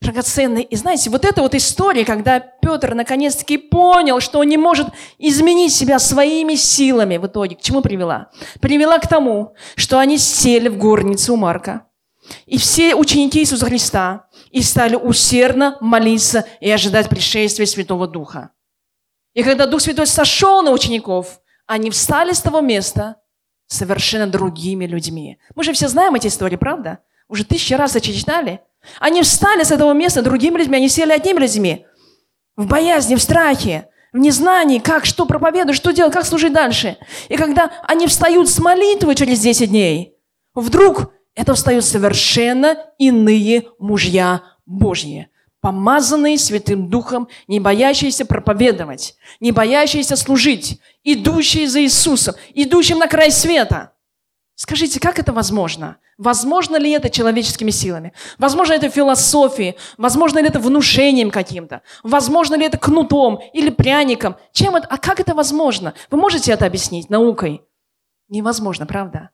драгоценный. 0.00 0.62
И 0.62 0.74
знаете, 0.74 1.08
вот 1.08 1.24
эта 1.24 1.40
вот 1.40 1.54
история, 1.54 2.04
когда 2.04 2.40
Петр 2.40 2.94
наконец-таки 2.94 3.58
понял, 3.58 4.18
что 4.18 4.40
он 4.40 4.48
не 4.48 4.56
может 4.56 4.88
изменить 5.18 5.72
себя 5.72 6.00
своими 6.00 6.56
силами 6.56 7.16
в 7.16 7.28
итоге, 7.28 7.54
к 7.54 7.60
чему 7.60 7.80
привела? 7.80 8.32
Привела 8.60 8.98
к 8.98 9.06
тому, 9.06 9.54
что 9.76 10.00
они 10.00 10.18
сели 10.18 10.66
в 10.66 10.78
горницу 10.78 11.34
у 11.34 11.36
Марка. 11.36 11.86
И 12.46 12.58
все 12.58 12.96
ученики 12.96 13.38
Иисуса 13.38 13.66
Христа 13.66 14.26
и 14.50 14.62
стали 14.62 14.96
усердно 14.96 15.76
молиться 15.80 16.44
и 16.58 16.68
ожидать 16.68 17.08
пришествия 17.08 17.66
Святого 17.66 18.08
Духа. 18.08 18.50
И 19.32 19.44
когда 19.44 19.66
Дух 19.66 19.80
Святой 19.80 20.08
сошел 20.08 20.62
на 20.62 20.72
учеников, 20.72 21.40
они 21.66 21.92
встали 21.92 22.32
с 22.32 22.40
того 22.40 22.60
места 22.60 23.20
совершенно 23.66 24.26
другими 24.26 24.86
людьми. 24.86 25.38
Мы 25.54 25.64
же 25.64 25.72
все 25.72 25.88
знаем 25.88 26.14
эти 26.14 26.28
истории, 26.28 26.56
правда? 26.56 27.00
Уже 27.28 27.44
тысячи 27.44 27.74
раз 27.74 27.96
это 27.96 28.12
читали. 28.12 28.60
Они 29.00 29.22
встали 29.22 29.64
с 29.64 29.72
этого 29.72 29.92
места 29.92 30.22
другими 30.22 30.58
людьми, 30.58 30.76
они 30.76 30.88
сели 30.88 31.12
одними 31.12 31.40
людьми. 31.40 31.86
В 32.56 32.66
боязни, 32.66 33.16
в 33.16 33.22
страхе, 33.22 33.88
в 34.12 34.18
незнании, 34.18 34.78
как, 34.78 35.04
что 35.04 35.26
проповедовать, 35.26 35.76
что 35.76 35.92
делать, 35.92 36.12
как 36.12 36.24
служить 36.24 36.52
дальше. 36.52 36.96
И 37.28 37.36
когда 37.36 37.70
они 37.86 38.06
встают 38.06 38.48
с 38.48 38.58
молитвы 38.58 39.14
через 39.14 39.40
10 39.40 39.70
дней, 39.70 40.14
вдруг 40.54 41.12
это 41.34 41.54
встают 41.54 41.84
совершенно 41.84 42.78
иные 42.98 43.64
мужья 43.78 44.42
Божьи, 44.64 45.28
помазанные 45.66 46.38
Святым 46.38 46.88
Духом, 46.88 47.26
не 47.48 47.58
боящиеся 47.58 48.24
проповедовать, 48.24 49.16
не 49.40 49.50
боящиеся 49.50 50.14
служить, 50.14 50.80
идущие 51.02 51.66
за 51.66 51.82
Иисусом, 51.82 52.36
идущим 52.54 52.98
на 52.98 53.08
край 53.08 53.32
света– 53.32 53.90
Скажите, 54.58 55.00
как 55.00 55.18
это 55.18 55.34
возможно? 55.34 55.98
Возможно 56.16 56.76
ли 56.76 56.90
это 56.92 57.10
человеческими 57.10 57.70
силами? 57.70 58.14
Возможно 58.38 58.72
ли 58.72 58.78
это 58.78 58.88
философией? 58.88 59.76
Возможно 59.98 60.38
ли 60.38 60.48
это 60.48 60.58
внушением 60.58 61.30
каким-то? 61.30 61.82
Возможно 62.02 62.54
ли 62.54 62.64
это 62.64 62.78
кнутом 62.78 63.40
или 63.52 63.68
пряником? 63.68 64.36
Чем 64.52 64.76
это? 64.76 64.86
А 64.86 64.96
как 64.96 65.20
это 65.20 65.34
возможно? 65.34 65.92
Вы 66.10 66.16
можете 66.16 66.52
это 66.52 66.64
объяснить 66.64 67.10
наукой? 67.10 67.62
Невозможно, 68.30 68.86
правда? 68.86 69.28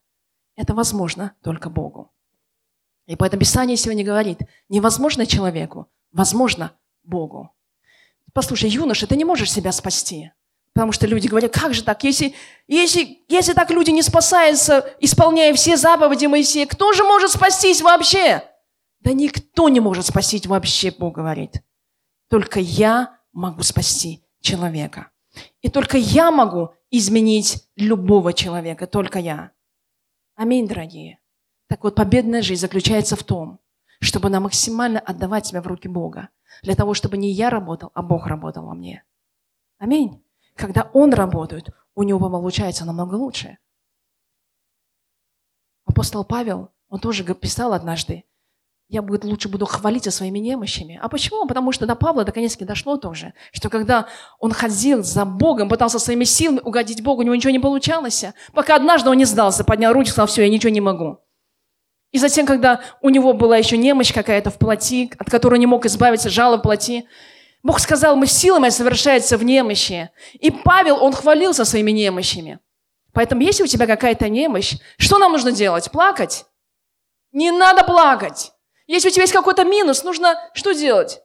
Это 0.56 0.74
возможно 0.74 1.36
только 1.44 1.70
Богу. 1.70 2.10
И 3.06 3.14
поэтому 3.14 3.40
Писание 3.40 3.76
сегодня 3.76 4.04
говорит, 4.04 4.40
невозможно 4.68 5.24
человеку, 5.24 5.88
возможно 6.12 6.72
Богу. 7.02 7.50
Послушай, 8.32 8.70
юноша, 8.70 9.06
ты 9.06 9.16
не 9.16 9.24
можешь 9.24 9.52
себя 9.52 9.72
спасти. 9.72 10.32
Потому 10.74 10.92
что 10.92 11.06
люди 11.06 11.28
говорят, 11.28 11.52
как 11.52 11.74
же 11.74 11.82
так? 11.82 12.02
Если, 12.02 12.34
если, 12.66 13.24
если 13.28 13.52
так 13.52 13.70
люди 13.70 13.90
не 13.90 14.02
спасаются, 14.02 14.94
исполняя 15.00 15.52
все 15.52 15.76
заповеди 15.76 16.26
Моисея, 16.26 16.66
кто 16.66 16.92
же 16.94 17.04
может 17.04 17.30
спастись 17.30 17.82
вообще? 17.82 18.42
Да 19.00 19.12
никто 19.12 19.68
не 19.68 19.80
может 19.80 20.06
спасти 20.06 20.40
вообще, 20.46 20.90
Бог 20.90 21.16
говорит. 21.16 21.62
Только 22.30 22.60
я 22.60 23.18
могу 23.32 23.62
спасти 23.62 24.24
человека. 24.40 25.10
И 25.60 25.68
только 25.68 25.98
я 25.98 26.30
могу 26.30 26.70
изменить 26.90 27.68
любого 27.76 28.32
человека, 28.32 28.86
только 28.86 29.18
я. 29.18 29.50
Аминь, 30.36 30.66
дорогие. 30.66 31.18
Так 31.68 31.84
вот, 31.84 31.94
победная 31.94 32.42
жизнь 32.42 32.60
заключается 32.60 33.16
в 33.16 33.24
том, 33.24 33.58
чтобы 34.02 34.30
нам 34.30 34.42
максимально 34.42 34.98
отдавать 34.98 35.46
себя 35.46 35.62
в 35.62 35.66
руки 35.66 35.86
Бога, 35.86 36.28
для 36.62 36.74
того, 36.74 36.92
чтобы 36.92 37.16
не 37.16 37.30
я 37.30 37.50
работал, 37.50 37.92
а 37.94 38.02
Бог 38.02 38.26
работал 38.26 38.66
во 38.66 38.74
мне. 38.74 39.04
Аминь. 39.78 40.24
Когда 40.56 40.90
он 40.92 41.14
работает, 41.14 41.70
у 41.94 42.02
него 42.02 42.18
получается 42.18 42.84
намного 42.84 43.14
лучше. 43.14 43.58
Апостол 45.84 46.24
Павел, 46.24 46.70
он 46.88 46.98
тоже 46.98 47.22
писал 47.34 47.72
однажды, 47.72 48.24
я 48.88 49.02
будет, 49.02 49.24
лучше 49.24 49.48
буду 49.48 49.66
хвалиться 49.66 50.10
своими 50.10 50.38
немощами. 50.40 50.98
А 51.00 51.08
почему? 51.08 51.46
Потому 51.46 51.72
что 51.72 51.86
до 51.86 51.94
Павла 51.94 52.24
наконец-таки 52.24 52.64
дошло 52.64 52.96
тоже, 52.96 53.32
что 53.52 53.70
когда 53.70 54.08
он 54.38 54.52
ходил 54.52 55.02
за 55.02 55.24
Богом, 55.24 55.68
пытался 55.68 55.98
своими 55.98 56.24
силами 56.24 56.60
угодить 56.62 57.02
Богу, 57.02 57.20
у 57.20 57.24
него 57.24 57.34
ничего 57.34 57.52
не 57.52 57.60
получалось, 57.60 58.24
пока 58.52 58.76
однажды 58.76 59.08
он 59.08 59.16
не 59.16 59.24
сдался, 59.24 59.64
поднял 59.64 59.92
руки 59.92 60.08
и 60.08 60.10
сказал, 60.10 60.26
все, 60.26 60.42
я 60.42 60.50
ничего 60.50 60.70
не 60.70 60.80
могу. 60.80 61.20
И 62.12 62.18
затем, 62.18 62.46
когда 62.46 62.80
у 63.00 63.08
него 63.08 63.32
была 63.32 63.56
еще 63.56 63.76
немощь 63.76 64.12
какая-то 64.12 64.50
в 64.50 64.58
плоти, 64.58 65.10
от 65.18 65.30
которой 65.30 65.58
не 65.58 65.66
мог 65.66 65.86
избавиться, 65.86 66.28
жало 66.28 66.58
плоти, 66.58 67.06
Бог 67.62 67.80
сказал, 67.80 68.16
мы 68.16 68.26
силами 68.26 68.68
совершается 68.68 69.38
в 69.38 69.44
немощи. 69.44 70.10
И 70.34 70.50
Павел, 70.50 71.02
он 71.02 71.12
хвалился 71.12 71.64
своими 71.64 71.90
немощами. 71.90 72.58
Поэтому 73.12 73.42
если 73.42 73.62
у 73.62 73.66
тебя 73.66 73.86
какая-то 73.86 74.28
немощь, 74.28 74.74
что 74.98 75.18
нам 75.18 75.32
нужно 75.32 75.52
делать? 75.52 75.90
Плакать? 75.90 76.44
Не 77.30 77.50
надо 77.50 77.82
плакать. 77.84 78.52
Если 78.86 79.08
у 79.08 79.10
тебя 79.10 79.22
есть 79.22 79.32
какой-то 79.32 79.64
минус, 79.64 80.04
нужно 80.04 80.36
что 80.54 80.72
делать? 80.72 81.22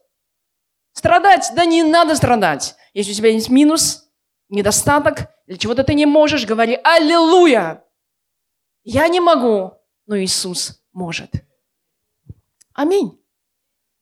Страдать? 0.92 1.50
Да 1.54 1.64
не 1.64 1.82
надо 1.82 2.14
страдать. 2.14 2.76
Если 2.94 3.12
у 3.12 3.14
тебя 3.14 3.30
есть 3.30 3.50
минус, 3.50 4.08
недостаток, 4.48 5.28
или 5.46 5.56
чего-то 5.56 5.84
ты 5.84 5.94
не 5.94 6.06
можешь, 6.06 6.46
говори 6.46 6.78
«Аллилуйя!» 6.82 7.84
Я 8.84 9.08
не 9.08 9.20
могу, 9.20 9.77
но 10.08 10.18
Иисус 10.18 10.82
может. 10.92 11.30
Аминь. 12.72 13.22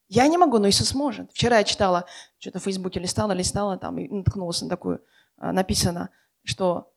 Я 0.07 0.27
не 0.27 0.37
могу, 0.37 0.57
но 0.57 0.69
Иисус 0.69 0.95
может. 0.95 1.31
Вчера 1.31 1.57
я 1.57 1.63
читала, 1.65 2.07
что-то 2.39 2.59
в 2.59 2.63
Фейсбуке 2.63 2.99
листала, 2.99 3.33
листала, 3.33 3.77
там, 3.77 3.99
и 3.99 4.07
наткнулась 4.07 4.61
на 4.61 4.69
такую, 4.69 5.05
а, 5.35 5.51
написано, 5.51 6.09
что 6.43 6.93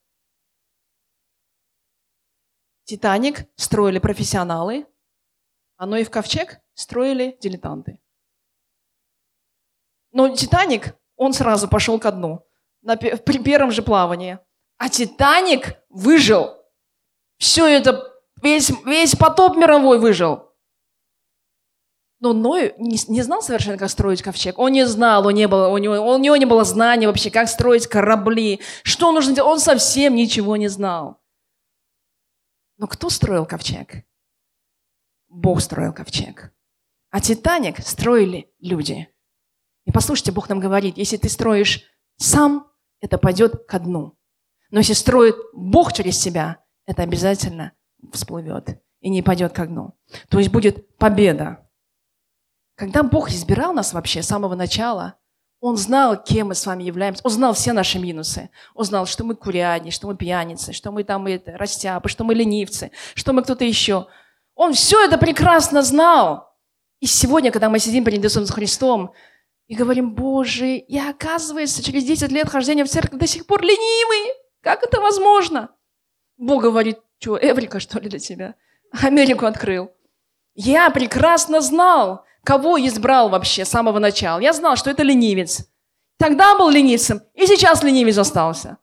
Титаник 2.84 3.48
строили 3.56 3.98
профессионалы, 3.98 4.86
а 5.76 5.98
и 5.98 6.04
в 6.04 6.10
ковчег 6.10 6.60
строили 6.74 7.36
дилетанты. 7.40 8.00
Но 10.12 10.34
Титаник, 10.34 10.96
он 11.16 11.32
сразу 11.32 11.68
пошел 11.68 11.98
ко 11.98 12.12
дну 12.12 12.46
на, 12.82 12.96
при 12.96 13.42
первом 13.42 13.72
же 13.72 13.82
плавании. 13.82 14.38
А 14.76 14.88
Титаник 14.88 15.82
выжил. 15.88 16.56
Все 17.38 17.66
это, 17.66 18.09
весь, 18.42 18.70
весь 18.84 19.16
потоп 19.16 19.56
мировой 19.56 19.98
выжил. 19.98 20.50
Но 22.20 22.34
Ной 22.34 22.74
не, 22.76 22.98
не 23.08 23.22
знал 23.22 23.42
совершенно, 23.42 23.78
как 23.78 23.88
строить 23.88 24.22
ковчег. 24.22 24.58
Он 24.58 24.72
не 24.72 24.86
знал, 24.86 25.26
он 25.26 25.34
не 25.34 25.48
было, 25.48 25.68
у, 25.68 25.78
него, 25.78 25.94
у 25.94 26.18
него 26.18 26.36
не 26.36 26.44
было 26.44 26.64
знаний 26.64 27.06
вообще, 27.06 27.30
как 27.30 27.48
строить 27.48 27.86
корабли, 27.86 28.60
что 28.82 29.10
нужно 29.10 29.34
делать. 29.34 29.52
Он 29.52 29.58
совсем 29.58 30.14
ничего 30.14 30.56
не 30.56 30.68
знал. 30.68 31.22
Но 32.76 32.86
кто 32.86 33.08
строил 33.08 33.46
ковчег? 33.46 34.04
Бог 35.28 35.62
строил 35.62 35.94
ковчег. 35.94 36.52
А 37.10 37.20
Титаник 37.20 37.78
строили 37.86 38.52
люди. 38.60 39.08
И 39.86 39.90
послушайте, 39.90 40.32
Бог 40.32 40.48
нам 40.50 40.60
говорит, 40.60 40.98
если 40.98 41.16
ты 41.16 41.30
строишь 41.30 41.82
сам, 42.16 42.70
это 43.00 43.16
пойдет 43.16 43.66
ко 43.66 43.78
дну. 43.78 44.18
Но 44.70 44.78
если 44.78 44.92
строит 44.92 45.36
Бог 45.54 45.92
через 45.94 46.18
себя, 46.18 46.62
это 46.84 47.02
обязательно 47.02 47.72
всплывет 48.12 48.80
и 49.00 49.08
не 49.08 49.22
пойдет 49.22 49.52
ко 49.52 49.66
дну. 49.66 49.94
То 50.28 50.38
есть 50.38 50.50
будет 50.50 50.96
победа. 50.98 51.66
Когда 52.76 53.02
Бог 53.02 53.30
избирал 53.30 53.72
нас 53.72 53.92
вообще 53.92 54.22
с 54.22 54.28
самого 54.28 54.54
начала, 54.54 55.16
Он 55.60 55.76
знал, 55.76 56.22
кем 56.22 56.48
мы 56.48 56.54
с 56.54 56.64
вами 56.64 56.84
являемся. 56.84 57.22
Он 57.24 57.30
знал 57.30 57.52
все 57.52 57.72
наши 57.72 57.98
минусы. 57.98 58.50
Он 58.74 58.84
знал, 58.84 59.06
что 59.06 59.24
мы 59.24 59.34
куряне, 59.34 59.90
что 59.90 60.06
мы 60.06 60.16
пьяницы, 60.16 60.72
что 60.72 60.90
мы 60.90 61.04
там 61.04 61.26
это, 61.26 61.58
растяпы, 61.58 62.08
что 62.08 62.24
мы 62.24 62.34
ленивцы, 62.34 62.92
что 63.14 63.34
мы 63.34 63.42
кто-то 63.42 63.64
еще. 63.64 64.06
Он 64.54 64.72
все 64.72 65.04
это 65.04 65.18
прекрасно 65.18 65.82
знал. 65.82 66.50
И 67.00 67.06
сегодня, 67.06 67.50
когда 67.50 67.68
мы 67.68 67.78
сидим 67.78 68.04
перед 68.04 68.24
Иисусом 68.24 68.54
Христом 68.54 69.12
и 69.66 69.74
говорим, 69.74 70.14
Боже, 70.14 70.84
я, 70.88 71.10
оказывается, 71.10 71.82
через 71.82 72.04
10 72.04 72.32
лет 72.32 72.48
хождения 72.48 72.84
в 72.84 72.88
церковь 72.88 73.20
до 73.20 73.26
сих 73.26 73.46
пор 73.46 73.62
ленивый. 73.62 74.34
Как 74.62 74.82
это 74.82 75.00
возможно? 75.00 75.70
Бог 76.36 76.62
говорит, 76.62 76.98
что, 77.20 77.38
Эврика, 77.38 77.80
что 77.80 78.00
ли, 78.00 78.08
для 78.08 78.18
тебя? 78.18 78.54
Америку 78.92 79.44
открыл. 79.44 79.90
Я 80.54 80.90
прекрасно 80.90 81.60
знал, 81.60 82.24
кого 82.44 82.78
избрал 82.80 83.28
вообще 83.28 83.64
с 83.64 83.68
самого 83.68 83.98
начала. 83.98 84.40
Я 84.40 84.52
знал, 84.52 84.76
что 84.76 84.90
это 84.90 85.02
ленивец. 85.02 85.66
Тогда 86.18 86.56
был 86.56 86.70
ленивцем, 86.70 87.22
и 87.34 87.46
сейчас 87.46 87.82
ленивец 87.82 88.18
остался. 88.18 88.78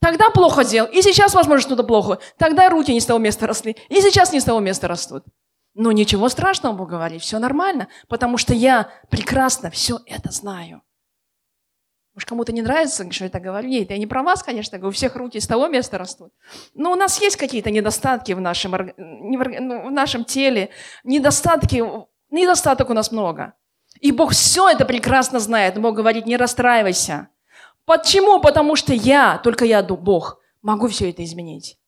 Тогда 0.00 0.30
плохо 0.30 0.64
делал, 0.64 0.88
и 0.88 1.02
сейчас, 1.02 1.34
возможно, 1.34 1.66
что-то 1.66 1.84
плохо. 1.84 2.18
Тогда 2.38 2.68
руки 2.68 2.92
не 2.92 3.00
с 3.00 3.06
того 3.06 3.18
места 3.18 3.46
росли, 3.46 3.76
и 3.88 4.00
сейчас 4.00 4.32
не 4.32 4.40
с 4.40 4.44
того 4.44 4.60
места 4.60 4.88
растут. 4.88 5.24
Но 5.74 5.92
ничего 5.92 6.28
страшного, 6.28 6.74
Бог 6.74 6.88
говорит, 6.88 7.22
все 7.22 7.38
нормально, 7.38 7.88
потому 8.08 8.38
что 8.38 8.54
я 8.54 8.90
прекрасно 9.10 9.70
все 9.70 9.98
это 10.06 10.32
знаю. 10.32 10.82
Может, 12.16 12.28
кому-то 12.28 12.52
не 12.52 12.62
нравится, 12.62 13.08
что 13.12 13.24
я 13.24 13.30
так 13.30 13.42
говорю. 13.42 13.68
Нет, 13.68 13.90
я 13.90 13.98
не 13.98 14.06
про 14.06 14.24
вас, 14.24 14.42
конечно, 14.42 14.84
у 14.88 14.90
всех 14.90 15.14
руки 15.14 15.38
с 15.38 15.46
того 15.46 15.68
места 15.68 15.98
растут. 15.98 16.32
Но 16.74 16.90
у 16.90 16.96
нас 16.96 17.20
есть 17.20 17.36
какие-то 17.36 17.70
недостатки 17.70 18.32
в 18.32 18.40
нашем, 18.40 18.90
ну, 18.96 19.86
в 19.86 19.90
нашем 19.90 20.24
теле, 20.24 20.70
недостатки 21.04 21.84
Недостаток 22.30 22.90
у 22.90 22.94
нас 22.94 23.12
много. 23.12 23.54
И 24.00 24.12
Бог 24.12 24.32
все 24.32 24.68
это 24.68 24.84
прекрасно 24.84 25.38
знает. 25.38 25.78
Бог 25.80 25.94
говорит, 25.94 26.26
не 26.26 26.36
расстраивайся. 26.36 27.28
Почему? 27.84 28.40
Потому 28.40 28.76
что 28.76 28.92
я, 28.92 29.38
только 29.38 29.64
я, 29.64 29.82
Бог, 29.82 30.38
могу 30.60 30.88
все 30.88 31.10
это 31.10 31.24
изменить. 31.24 31.78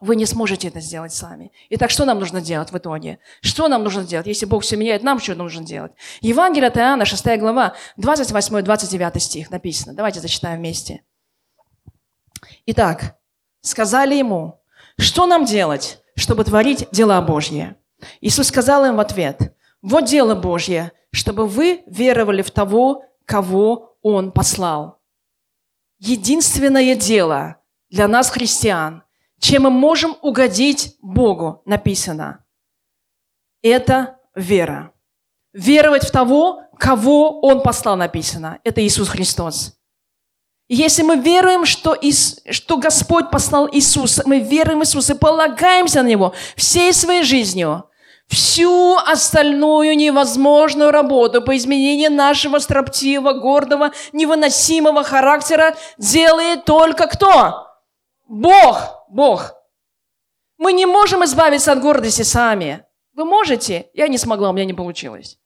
Вы 0.00 0.14
не 0.14 0.26
сможете 0.26 0.68
это 0.68 0.80
сделать 0.80 1.12
сами. 1.12 1.50
Итак, 1.70 1.90
что 1.90 2.04
нам 2.04 2.20
нужно 2.20 2.40
делать 2.40 2.70
в 2.70 2.78
итоге? 2.78 3.18
Что 3.40 3.66
нам 3.66 3.82
нужно 3.82 4.04
делать? 4.04 4.28
Если 4.28 4.46
Бог 4.46 4.62
все 4.62 4.76
меняет, 4.76 5.02
нам 5.02 5.18
что 5.18 5.34
нужно 5.34 5.64
делать? 5.64 5.92
Евангелие 6.20 6.68
от 6.68 6.76
Иоанна, 6.76 7.04
6 7.04 7.26
глава, 7.38 7.74
28-29 7.98 9.18
стих 9.18 9.50
написано. 9.50 9.94
Давайте 9.94 10.20
зачитаем 10.20 10.58
вместе. 10.58 11.02
Итак, 12.66 13.16
сказали 13.60 14.14
ему, 14.14 14.60
что 14.98 15.26
нам 15.26 15.44
делать, 15.44 16.00
чтобы 16.14 16.44
творить 16.44 16.86
дела 16.92 17.20
Божьи? 17.20 17.74
Иисус 18.20 18.48
сказал 18.48 18.84
им 18.84 18.96
в 18.96 19.00
ответ, 19.00 19.56
«Вот 19.82 20.04
дело 20.04 20.36
Божье, 20.36 20.92
чтобы 21.10 21.46
вы 21.46 21.82
веровали 21.86 22.42
в 22.42 22.52
того, 22.52 23.04
кого 23.24 23.96
Он 24.02 24.30
послал». 24.30 25.00
Единственное 25.98 26.94
дело 26.94 27.56
для 27.90 28.06
нас, 28.06 28.30
христиан, 28.30 29.02
чем 29.38 29.64
мы 29.64 29.70
можем 29.70 30.16
угодить 30.22 30.96
Богу, 31.00 31.62
написано, 31.64 32.44
это 33.62 34.18
вера. 34.34 34.92
Веровать 35.52 36.06
в 36.06 36.10
того, 36.10 36.62
кого 36.78 37.40
Он 37.40 37.62
послал, 37.62 37.96
написано. 37.96 38.58
Это 38.64 38.84
Иисус 38.84 39.08
Христос. 39.08 39.74
Если 40.68 41.02
мы 41.02 41.16
веруем, 41.16 41.64
что, 41.64 41.94
Ис, 41.94 42.40
что 42.50 42.76
Господь 42.76 43.30
послал 43.30 43.68
Иисуса, 43.72 44.22
мы 44.26 44.40
веруем 44.40 44.80
в 44.80 44.82
Иисуса 44.82 45.14
и 45.14 45.18
полагаемся 45.18 46.02
на 46.02 46.08
Него 46.08 46.34
всей 46.56 46.92
своей 46.92 47.22
жизнью, 47.22 47.84
всю 48.26 48.96
остальную 48.96 49.96
невозможную 49.96 50.90
работу 50.90 51.40
по 51.40 51.56
изменению 51.56 52.12
нашего 52.12 52.58
строптивого, 52.58 53.32
гордого, 53.32 53.92
невыносимого 54.12 55.02
характера 55.04 55.74
делает 55.96 56.66
только 56.66 57.06
кто? 57.06 57.66
Бог. 58.28 58.97
Бог. 59.10 59.54
Мы 60.58 60.72
не 60.72 60.86
можем 60.86 61.24
избавиться 61.24 61.72
от 61.72 61.80
гордости 61.80 62.22
сами. 62.22 62.84
Вы 63.14 63.24
можете? 63.24 63.90
Я 63.94 64.08
не 64.08 64.18
смогла, 64.18 64.50
у 64.50 64.52
меня 64.52 64.64
не 64.64 64.74
получилось. 64.74 65.38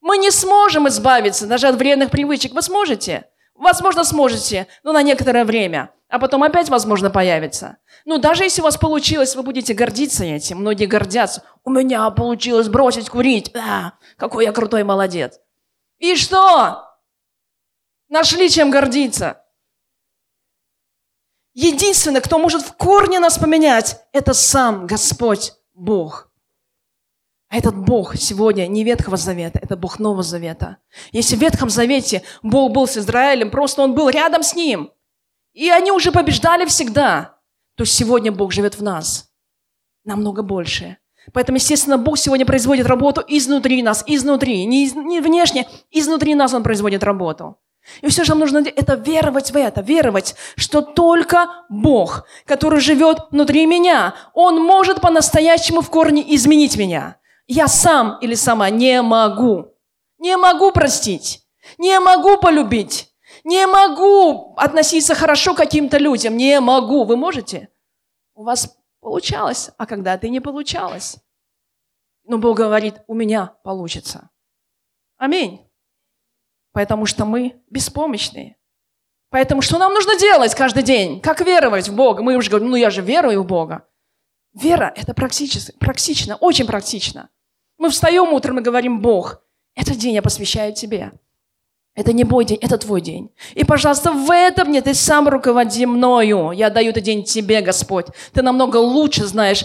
Мы 0.00 0.18
не 0.18 0.30
сможем 0.30 0.88
избавиться 0.88 1.46
даже 1.46 1.68
от 1.68 1.76
вредных 1.76 2.10
привычек. 2.10 2.52
Вы 2.52 2.62
сможете? 2.62 3.28
Возможно, 3.54 4.04
сможете, 4.04 4.68
но 4.84 4.92
на 4.92 5.02
некоторое 5.02 5.44
время. 5.44 5.90
А 6.08 6.18
потом 6.18 6.42
опять, 6.42 6.70
возможно, 6.70 7.10
появится. 7.10 7.78
Ну, 8.04 8.18
даже 8.18 8.44
если 8.44 8.62
у 8.62 8.64
вас 8.64 8.78
получилось, 8.78 9.36
вы 9.36 9.42
будете 9.42 9.74
гордиться 9.74 10.24
этим. 10.24 10.58
Многие 10.58 10.86
гордятся. 10.86 11.42
У 11.64 11.70
меня 11.70 12.08
получилось 12.10 12.68
бросить 12.68 13.10
курить. 13.10 13.54
А, 13.54 13.92
какой 14.16 14.44
я 14.46 14.52
крутой 14.52 14.84
молодец. 14.84 15.38
И 15.98 16.16
что? 16.16 16.84
Нашли 18.08 18.48
чем 18.48 18.70
гордиться. 18.70 19.44
Единственный, 21.60 22.20
кто 22.20 22.38
может 22.38 22.62
в 22.62 22.74
корне 22.74 23.18
нас 23.18 23.36
поменять, 23.36 24.00
это 24.12 24.32
сам 24.32 24.86
Господь 24.86 25.54
Бог. 25.74 26.30
А 27.48 27.56
этот 27.56 27.76
Бог 27.76 28.14
сегодня 28.14 28.68
не 28.68 28.84
Ветхого 28.84 29.16
Завета, 29.16 29.58
это 29.60 29.76
Бог 29.76 29.98
Нового 29.98 30.22
Завета. 30.22 30.76
Если 31.10 31.34
в 31.34 31.40
Ветхом 31.40 31.68
Завете 31.68 32.22
Бог 32.44 32.70
был 32.70 32.86
с 32.86 32.96
Израилем, 32.96 33.50
просто 33.50 33.82
Он 33.82 33.96
был 33.96 34.08
рядом 34.08 34.44
с 34.44 34.54
ним, 34.54 34.92
и 35.52 35.68
они 35.68 35.90
уже 35.90 36.12
побеждали 36.12 36.64
всегда, 36.64 37.40
то 37.74 37.84
сегодня 37.84 38.30
Бог 38.30 38.52
живет 38.52 38.78
в 38.78 38.82
нас 38.84 39.28
намного 40.04 40.44
больше. 40.44 40.98
Поэтому, 41.32 41.56
естественно, 41.56 41.98
Бог 41.98 42.18
сегодня 42.18 42.46
производит 42.46 42.86
работу 42.86 43.24
изнутри 43.26 43.82
нас, 43.82 44.04
изнутри, 44.06 44.64
не, 44.64 44.92
не 44.92 45.20
внешне, 45.20 45.66
изнутри 45.90 46.36
нас 46.36 46.54
Он 46.54 46.62
производит 46.62 47.02
работу. 47.02 47.58
И 48.00 48.08
все, 48.08 48.24
что 48.24 48.32
нам 48.32 48.40
нужно, 48.40 48.58
это 48.58 48.94
веровать 48.94 49.50
в 49.50 49.56
это, 49.56 49.80
веровать, 49.80 50.34
что 50.56 50.82
только 50.82 51.48
Бог, 51.68 52.26
который 52.44 52.80
живет 52.80 53.18
внутри 53.30 53.66
меня, 53.66 54.14
Он 54.34 54.62
может 54.62 55.00
по-настоящему 55.00 55.80
в 55.80 55.90
корне 55.90 56.34
изменить 56.34 56.76
меня. 56.76 57.16
Я 57.46 57.66
сам 57.66 58.18
или 58.20 58.34
сама 58.34 58.70
не 58.70 59.00
могу. 59.02 59.74
Не 60.18 60.36
могу 60.36 60.72
простить. 60.72 61.42
Не 61.78 61.98
могу 61.98 62.38
полюбить. 62.38 63.12
Не 63.44 63.66
могу 63.66 64.54
относиться 64.56 65.14
хорошо 65.14 65.54
к 65.54 65.58
каким-то 65.58 65.98
людям. 65.98 66.36
Не 66.36 66.60
могу. 66.60 67.04
Вы 67.04 67.16
можете? 67.16 67.68
У 68.34 68.44
вас 68.44 68.76
получалось, 69.00 69.70
а 69.78 69.86
когда-то 69.86 70.28
не 70.28 70.40
получалось. 70.40 71.16
Но 72.24 72.38
Бог 72.38 72.58
говорит, 72.58 72.96
у 73.06 73.14
меня 73.14 73.54
получится. 73.64 74.30
Аминь. 75.16 75.67
Потому 76.78 77.06
что 77.06 77.24
мы 77.24 77.56
беспомощные. 77.70 78.54
Поэтому 79.30 79.62
что 79.62 79.78
нам 79.78 79.92
нужно 79.92 80.16
делать 80.16 80.54
каждый 80.54 80.84
день? 80.84 81.20
Как 81.20 81.40
веровать 81.40 81.88
в 81.88 81.96
Бога? 81.96 82.22
Мы 82.22 82.36
уже 82.36 82.50
говорим, 82.50 82.70
ну 82.70 82.76
я 82.76 82.90
же 82.90 83.02
верую 83.02 83.42
в 83.42 83.46
Бога. 83.46 83.84
Вера– 84.54 84.92
это 84.96 85.12
практично, 85.12 85.72
практично, 85.80 86.36
очень 86.36 86.68
практично. 86.68 87.30
Мы 87.78 87.90
встаем 87.90 88.32
утром 88.32 88.60
и 88.60 88.62
говорим, 88.62 89.00
Бог, 89.00 89.40
этот 89.74 89.96
день 89.98 90.14
я 90.14 90.22
посвящаю 90.22 90.72
Тебе. 90.72 91.10
Это 91.96 92.12
не 92.12 92.22
мой 92.22 92.44
день, 92.44 92.58
это 92.60 92.78
твой 92.78 93.00
день. 93.00 93.32
И, 93.54 93.64
пожалуйста, 93.64 94.12
в 94.12 94.30
этом 94.30 94.68
мне 94.68 94.80
ты 94.80 94.94
сам 94.94 95.26
руководи 95.26 95.84
мною. 95.84 96.52
Я 96.52 96.70
даю 96.70 96.90
этот 96.90 97.02
день 97.02 97.24
тебе, 97.24 97.60
Господь. 97.60 98.06
Ты 98.32 98.42
намного 98.42 98.76
лучше 98.76 99.26
знаешь, 99.26 99.64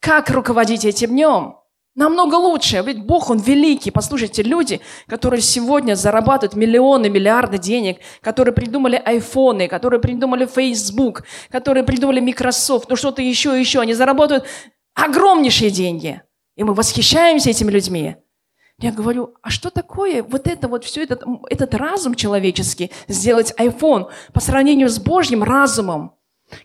как 0.00 0.28
руководить 0.30 0.84
этим 0.84 1.10
днем. 1.10 1.58
Намного 1.98 2.36
лучше. 2.36 2.80
Ведь 2.86 3.02
Бог, 3.02 3.28
Он 3.28 3.38
великий. 3.40 3.90
Послушайте, 3.90 4.44
люди, 4.44 4.80
которые 5.08 5.40
сегодня 5.40 5.96
зарабатывают 5.96 6.54
миллионы, 6.54 7.08
миллиарды 7.08 7.58
денег, 7.58 7.98
которые 8.20 8.54
придумали 8.54 9.02
айфоны, 9.04 9.66
которые 9.66 9.98
придумали 10.00 10.46
Facebook, 10.46 11.24
которые 11.50 11.82
придумали 11.82 12.20
Microsoft, 12.20 12.88
ну 12.88 12.94
что-то 12.94 13.20
еще, 13.20 13.58
еще, 13.58 13.80
они 13.80 13.94
зарабатывают 13.94 14.46
огромнейшие 14.94 15.70
деньги. 15.70 16.22
И 16.54 16.62
мы 16.62 16.72
восхищаемся 16.72 17.50
этими 17.50 17.72
людьми. 17.72 18.14
Я 18.78 18.92
говорю, 18.92 19.34
а 19.42 19.50
что 19.50 19.70
такое 19.70 20.22
вот 20.22 20.46
это 20.46 20.68
вот 20.68 20.84
все, 20.84 21.02
этот, 21.02 21.24
этот 21.50 21.74
разум 21.74 22.14
человеческий, 22.14 22.92
сделать 23.08 23.52
iPhone 23.58 24.06
по 24.32 24.38
сравнению 24.38 24.88
с 24.88 25.00
Божьим 25.00 25.42
разумом, 25.42 26.12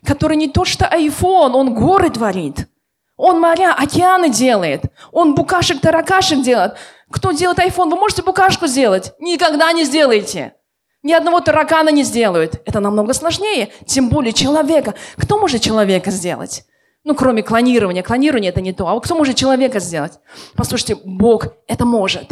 который 0.04 0.36
не 0.36 0.46
то 0.46 0.64
что 0.64 0.84
iPhone, 0.84 1.54
он 1.54 1.74
горы 1.74 2.08
творит– 2.10 2.68
он 3.16 3.40
моря, 3.40 3.74
океаны 3.74 4.28
делает. 4.28 4.82
Он 5.12 5.34
букашек, 5.34 5.80
таракашек 5.80 6.42
делает. 6.42 6.74
Кто 7.10 7.30
делает 7.32 7.58
iPhone, 7.58 7.90
вы 7.90 7.96
можете 7.96 8.22
букашку 8.22 8.66
сделать? 8.66 9.12
Никогда 9.20 9.72
не 9.72 9.84
сделаете. 9.84 10.54
Ни 11.02 11.12
одного 11.12 11.40
таракана 11.40 11.90
не 11.90 12.02
сделают. 12.02 12.60
Это 12.64 12.80
намного 12.80 13.12
сложнее, 13.12 13.70
тем 13.86 14.08
более 14.08 14.32
человека. 14.32 14.94
Кто 15.16 15.38
может 15.38 15.60
человека 15.60 16.10
сделать? 16.10 16.64
Ну, 17.04 17.14
кроме 17.14 17.42
клонирования. 17.42 18.02
Клонирование– 18.02 18.50
это 18.50 18.62
не 18.62 18.72
то. 18.72 18.88
А 18.88 18.98
кто 19.00 19.14
может 19.14 19.36
человека 19.36 19.78
сделать? 19.78 20.18
Послушайте, 20.56 20.96
Бог 21.04 21.48
это 21.68 21.84
может. 21.84 22.28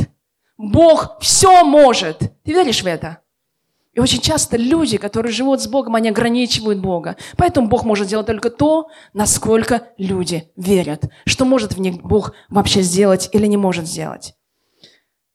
Бог 0.57 1.19
все 1.21 1.63
может. 1.65 2.19
Ты 2.45 2.53
веришь 2.53 2.83
в 2.83 2.87
это? 2.87 3.19
И 3.95 4.01
очень 4.01 4.21
часто 4.21 4.57
люди, 4.57 4.97
которые 4.97 5.33
живут 5.33 5.61
с 5.61 5.67
Богом, 5.67 5.95
они 5.95 6.09
ограничивают 6.09 6.81
Бога. 6.81 7.17
Поэтому 7.37 7.69
Бог 7.69 7.85
может 7.85 8.09
делать 8.09 8.27
только 8.27 8.49
то, 8.49 8.89
насколько 9.13 9.89
люди 9.99 10.51
верят. 10.57 11.05
Что 11.27 11.45
может 11.45 11.75
в 11.75 11.81
них 11.81 11.97
Бог 11.97 12.33
вообще 12.49 12.81
сделать 12.81 13.29
или 13.33 13.47
не 13.47 13.59
может 13.59 13.87
сделать. 13.87 14.35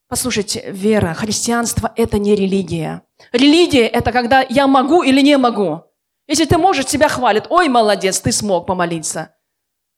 Послушайте, 0.10 0.72
вера, 0.72 1.13
христианство– 1.13 1.91
это 1.96 2.17
не 2.17 2.36
религия. 2.36 3.04
Религия– 3.32 3.88
это 3.88 4.12
когда 4.12 4.41
я 4.41 4.65
могу 4.65 5.04
или 5.04 5.22
не 5.22 5.38
могу. 5.38 5.84
Если 6.28 6.46
ты 6.46 6.58
можешь, 6.58 6.86
тебя 6.86 7.10
хвалят. 7.10 7.48
Ой, 7.50 7.70
молодец, 7.70 8.20
ты 8.20 8.32
смог 8.32 8.65
помолиться. 8.65 9.36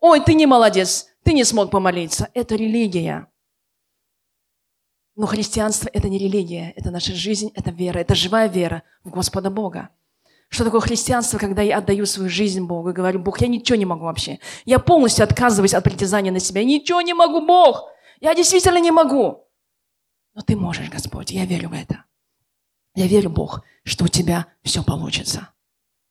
Ой, 0.01 0.19
ты 0.19 0.33
не 0.33 0.47
молодец, 0.47 1.07
ты 1.23 1.33
не 1.33 1.43
смог 1.43 1.71
помолиться. 1.71 2.29
Это 2.33 2.55
религия. 2.55 3.27
Но 5.19 5.25
христианство– 5.25 5.89
это 5.93 6.07
не 6.07 6.17
религия, 6.17 6.71
это 6.77 6.91
наша 6.91 7.13
жизнь, 7.13 7.51
это 7.53 7.71
вера, 7.71 7.99
это 7.99 8.15
живая 8.15 8.47
вера 8.47 8.83
в 9.03 9.09
Господа 9.09 9.49
Бога. 9.49 9.89
Что 10.47 10.63
такое 10.63 10.79
христианство, 10.79 11.37
когда 11.37 11.61
я 11.61 11.79
отдаю 11.79 12.05
свою 12.05 12.29
жизнь 12.29 12.65
Богу 12.65 12.91
и 12.91 12.93
говорю, 12.93 13.19
Бог, 13.19 13.41
я 13.41 13.49
ничего 13.49 13.77
не 13.77 13.83
могу 13.83 14.05
вообще. 14.05 14.39
Я 14.63 14.79
полностью 14.79 15.25
отказываюсь 15.25 15.73
от 15.73 15.83
притязания 15.83 16.31
на 16.31 16.39
себя. 16.39 16.61
Я 16.61 16.67
ничего 16.67 17.01
не 17.01 17.13
могу, 17.13 17.45
Бог. 17.45 17.89
Я 18.21 18.33
действительно 18.33 18.79
не 18.79 18.91
могу. 18.91 19.45
Но 20.35 20.41
ты 20.41 20.55
можешь, 20.55 20.89
Господь, 20.89 21.31
я 21.31 21.43
верю 21.43 21.67
в 21.67 21.73
это. 21.73 22.05
Я 22.95 23.05
верю, 23.05 23.29
Бог, 23.29 23.61
что 23.83 24.05
у 24.05 24.07
тебя 24.07 24.45
все 24.63 24.85
получится. 24.85 25.49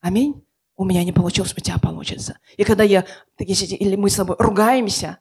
Аминь. 0.03 0.45
У 0.77 0.85
меня 0.85 1.03
не 1.03 1.13
получилось, 1.13 1.55
у 1.57 1.61
тебя 1.63 1.79
получится. 1.79 2.41
И 2.59 2.65
когда 2.65 2.85
я, 2.85 3.07
или 3.39 3.97
мы 3.97 4.11
с 4.11 4.17
тобой 4.17 4.37
ругаемся, 4.39 5.19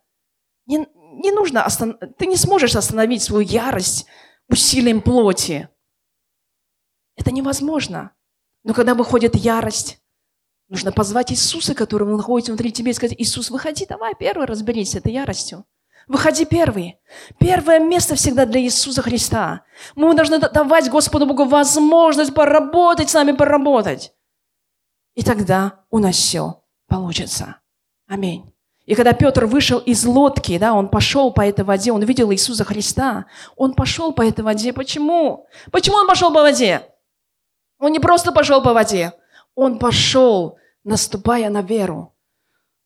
не, 0.66 0.86
не 1.18 1.32
нужно 1.32 1.64
остан... 1.64 1.98
ты 2.18 2.26
не 2.26 2.38
сможешь 2.38 2.76
остановить 2.76 3.22
свою 3.22 3.46
ярость 3.46 4.06
усилием 4.50 5.02
плоти. 5.02 5.70
Это 7.16 7.32
невозможно. 7.32 8.12
Но 8.64 8.74
когда 8.74 8.94
выходит 8.94 9.36
ярость, 9.36 10.00
нужно 10.68 10.92
позвать 10.92 11.32
Иисуса, 11.32 11.74
который 11.74 12.08
находится 12.08 12.52
внутри 12.52 12.72
тебя, 12.72 12.92
и 12.92 12.94
сказать, 12.94 13.16
Иисус, 13.18 13.50
выходи, 13.50 13.86
давай 13.86 14.14
первый 14.16 14.46
разберись 14.46 14.92
с 14.92 14.96
этой 14.96 15.14
яростью. 15.14 15.66
Выходи 16.08 16.46
первый. 16.46 17.00
Первое 17.38 17.80
место 17.80 18.16
всегда 18.16 18.46
для 18.46 18.62
Иисуса 18.62 19.02
Христа. 19.02 19.66
Мы 19.96 20.16
должны 20.16 20.40
давать 20.40 20.90
Господу 20.90 21.26
Богу 21.26 21.46
возможность 21.46 22.34
поработать 22.34 23.10
с 23.10 23.14
нами, 23.14 23.34
поработать. 23.34 24.14
И 25.16 25.24
тогда 25.24 25.84
у 25.90 26.00
нас 26.00 26.16
все 26.16 26.64
получится. 26.88 27.58
Аминь. 28.08 28.54
И 28.88 28.96
когда 28.96 29.12
Петр 29.12 29.46
вышел 29.46 29.80
из 29.80 30.06
лодки, 30.06 30.58
да, 30.58 30.74
он 30.74 30.88
пошел 30.88 31.32
по 31.32 31.42
этой 31.42 31.66
воде, 31.66 31.92
он 31.92 32.04
видел 32.04 32.32
Иисуса 32.32 32.64
Христа. 32.64 33.26
Он 33.58 33.74
пошел 33.74 34.14
по 34.14 34.26
этой 34.26 34.46
воде. 34.46 34.72
Почему? 34.72 35.46
Почему 35.72 35.98
он 35.98 36.08
пошел 36.08 36.34
по 36.34 36.42
воде? 36.42 36.84
Он 37.80 37.92
не 37.92 38.00
просто 38.00 38.32
пошел 38.32 38.64
по 38.64 38.74
воде. 38.74 39.12
Он 39.56 39.78
пошел, 39.78 40.58
наступая 40.86 41.50
на 41.50 41.62
веру. 41.62 42.16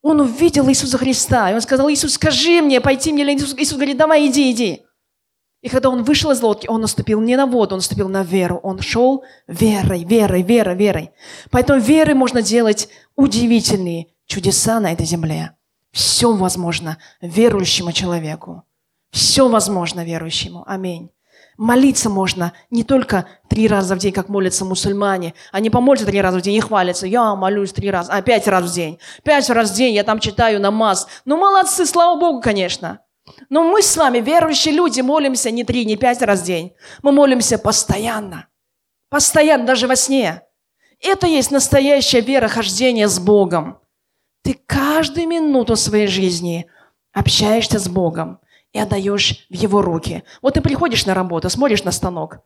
Он 0.01 0.21
увидел 0.21 0.67
Иисуса 0.69 0.97
Христа. 0.97 1.51
И 1.51 1.53
он 1.53 1.61
сказал, 1.61 1.87
Иисус, 1.91 2.13
скажи 2.13 2.63
мне, 2.63 2.81
пойти 2.81 3.13
мне. 3.13 3.23
Иисус, 3.35 3.53
Иисус 3.53 3.75
говорит, 3.75 3.97
давай, 3.97 4.25
иди, 4.25 4.51
иди. 4.51 4.83
И 5.61 5.69
когда 5.69 5.91
он 5.91 6.01
вышел 6.01 6.31
из 6.31 6.41
лодки, 6.41 6.65
он 6.67 6.81
наступил 6.81 7.21
не 7.21 7.35
на 7.35 7.45
воду, 7.45 7.75
он 7.75 7.79
наступил 7.79 8.09
на 8.09 8.23
веру. 8.23 8.59
Он 8.63 8.79
шел 8.79 9.23
верой, 9.47 10.03
верой, 10.03 10.41
верой, 10.41 10.75
верой. 10.75 11.11
Поэтому 11.51 11.79
верой 11.79 12.15
можно 12.15 12.41
делать 12.41 12.89
удивительные 13.15 14.07
чудеса 14.25 14.79
на 14.79 14.91
этой 14.91 15.05
земле. 15.05 15.55
Все 15.91 16.33
возможно 16.33 16.97
верующему 17.21 17.91
человеку. 17.91 18.63
Все 19.11 19.49
возможно 19.49 20.05
верующему. 20.05 20.63
Аминь. 20.65 21.11
Молиться 21.57 22.09
можно 22.09 22.53
не 22.69 22.83
только 22.83 23.27
три 23.49 23.67
раза 23.67 23.95
в 23.95 23.99
день, 23.99 24.13
как 24.13 24.29
молятся 24.29 24.65
мусульмане. 24.65 25.33
Они 25.51 25.69
помолятся 25.69 26.05
три 26.05 26.21
раза 26.21 26.39
в 26.39 26.41
день 26.41 26.55
и 26.55 26.61
хвалятся. 26.61 27.07
Я 27.07 27.35
молюсь 27.35 27.73
три 27.73 27.91
раза, 27.91 28.13
а 28.13 28.21
пять 28.21 28.47
раз 28.47 28.71
в 28.71 28.73
день. 28.73 28.99
Пять 29.23 29.49
раз 29.49 29.71
в 29.71 29.75
день 29.75 29.93
я 29.93 30.03
там 30.03 30.19
читаю 30.19 30.61
намаз. 30.61 31.07
Ну, 31.25 31.37
молодцы, 31.37 31.85
слава 31.85 32.19
Богу, 32.19 32.41
конечно. 32.41 33.01
Но 33.49 33.63
мы 33.63 33.81
с 33.81 33.95
вами, 33.97 34.19
верующие 34.19 34.73
люди, 34.73 35.01
молимся 35.01 35.51
не 35.51 35.63
три, 35.63 35.85
не 35.85 35.97
пять 35.97 36.21
раз 36.21 36.41
в 36.41 36.45
день. 36.45 36.73
Мы 37.03 37.11
молимся 37.11 37.57
постоянно. 37.57 38.47
Постоянно, 39.09 39.65
даже 39.65 39.87
во 39.87 39.95
сне. 39.95 40.43
Это 41.01 41.27
есть 41.27 41.51
настоящее 41.51 42.21
верохождение 42.21 43.07
с 43.07 43.19
Богом. 43.19 43.80
Ты 44.43 44.59
каждую 44.65 45.27
минуту 45.27 45.75
своей 45.75 46.07
жизни 46.07 46.67
общаешься 47.13 47.79
с 47.79 47.87
Богом 47.87 48.39
и 48.73 48.79
отдаешь 48.79 49.45
в 49.49 49.53
Его 49.53 49.81
руки. 49.81 50.23
Вот 50.41 50.55
ты 50.55 50.61
приходишь 50.61 51.05
на 51.05 51.13
работу, 51.13 51.49
смотришь 51.49 51.83
на 51.83 51.91
станок, 51.91 52.39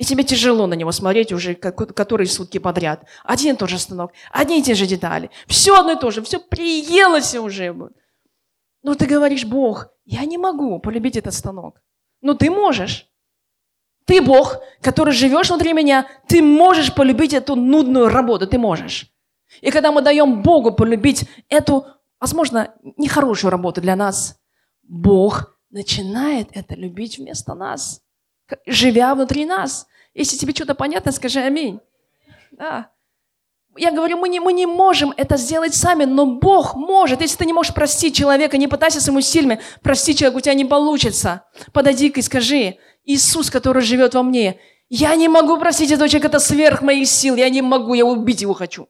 и 0.00 0.04
тебе 0.04 0.24
тяжело 0.24 0.66
на 0.66 0.74
него 0.74 0.92
смотреть 0.92 1.30
уже 1.30 1.54
которые 1.54 2.26
сутки 2.26 2.56
подряд. 2.56 3.04
Один 3.22 3.54
и 3.54 3.58
тот 3.58 3.68
же 3.68 3.78
станок, 3.78 4.12
одни 4.32 4.60
и 4.60 4.62
те 4.62 4.74
же 4.74 4.86
детали. 4.86 5.30
Все 5.46 5.78
одно 5.78 5.92
и 5.92 6.00
то 6.00 6.10
же, 6.10 6.22
все 6.22 6.38
приелось 6.38 7.34
уже. 7.34 7.76
Но 8.82 8.94
ты 8.94 9.04
говоришь, 9.04 9.44
Бог, 9.44 9.88
я 10.06 10.24
не 10.24 10.38
могу 10.38 10.78
полюбить 10.78 11.16
этот 11.16 11.34
станок. 11.34 11.82
Но 12.22 12.32
ты 12.32 12.50
можешь. 12.50 13.08
Ты 14.06 14.22
Бог, 14.22 14.56
который 14.80 15.12
живешь 15.12 15.50
внутри 15.50 15.74
меня, 15.74 16.06
ты 16.26 16.42
можешь 16.42 16.94
полюбить 16.94 17.34
эту 17.34 17.54
нудную 17.54 18.08
работу, 18.08 18.46
ты 18.46 18.58
можешь. 18.58 19.12
И 19.60 19.70
когда 19.70 19.92
мы 19.92 20.02
даем 20.02 20.42
Богу 20.42 20.72
полюбить 20.72 21.24
эту, 21.48 21.86
возможно, 22.20 22.74
нехорошую 22.96 23.50
работу 23.50 23.80
для 23.80 23.96
нас, 23.96 24.38
Бог 24.82 25.58
начинает 25.70 26.48
это 26.52 26.74
любить 26.74 27.18
вместо 27.18 27.54
нас, 27.54 28.02
живя 28.66 29.14
внутри 29.14 29.46
нас. 29.46 29.86
Если 30.14 30.36
тебе 30.36 30.52
что-то 30.52 30.74
понятно, 30.74 31.12
скажи 31.12 31.40
аминь. 31.40 31.80
Да. 32.50 32.90
Я 33.76 33.92
говорю, 33.92 34.18
мы 34.18 34.28
не, 34.28 34.40
мы 34.40 34.52
не 34.52 34.66
можем 34.66 35.14
это 35.16 35.36
сделать 35.36 35.74
сами, 35.74 36.04
но 36.04 36.26
Бог 36.26 36.74
может. 36.74 37.20
Если 37.20 37.36
ты 37.36 37.46
не 37.46 37.52
можешь 37.52 37.72
простить 37.72 38.16
человека, 38.16 38.58
не 38.58 38.66
пытайся 38.66 39.00
своими 39.00 39.20
сильными 39.20 39.60
простить 39.80 40.18
человека, 40.18 40.38
у 40.38 40.40
тебя 40.40 40.54
не 40.54 40.64
получится. 40.64 41.44
Подойди 41.72 42.08
и 42.08 42.22
скажи, 42.22 42.78
Иисус, 43.04 43.48
который 43.48 43.82
живет 43.82 44.14
во 44.14 44.24
мне, 44.24 44.58
я 44.88 45.14
не 45.14 45.28
могу 45.28 45.56
простить 45.56 45.92
этого 45.92 46.08
человека, 46.08 46.28
это 46.28 46.40
сверх 46.40 46.82
моих 46.82 47.06
сил, 47.06 47.36
я 47.36 47.48
не 47.48 47.62
могу, 47.62 47.94
я 47.94 48.04
убить 48.04 48.42
его 48.42 48.54
хочу. 48.54 48.88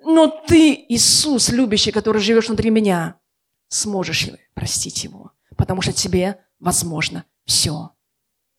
Но 0.00 0.28
ты, 0.28 0.74
Иисус, 0.88 1.50
любящий, 1.50 1.90
который 1.90 2.20
живешь 2.22 2.48
внутри 2.48 2.70
меня, 2.70 3.18
сможешь 3.68 4.30
простить 4.54 5.04
его, 5.04 5.32
потому 5.56 5.82
что 5.82 5.92
тебе 5.92 6.44
возможно 6.58 7.24
все. 7.44 7.90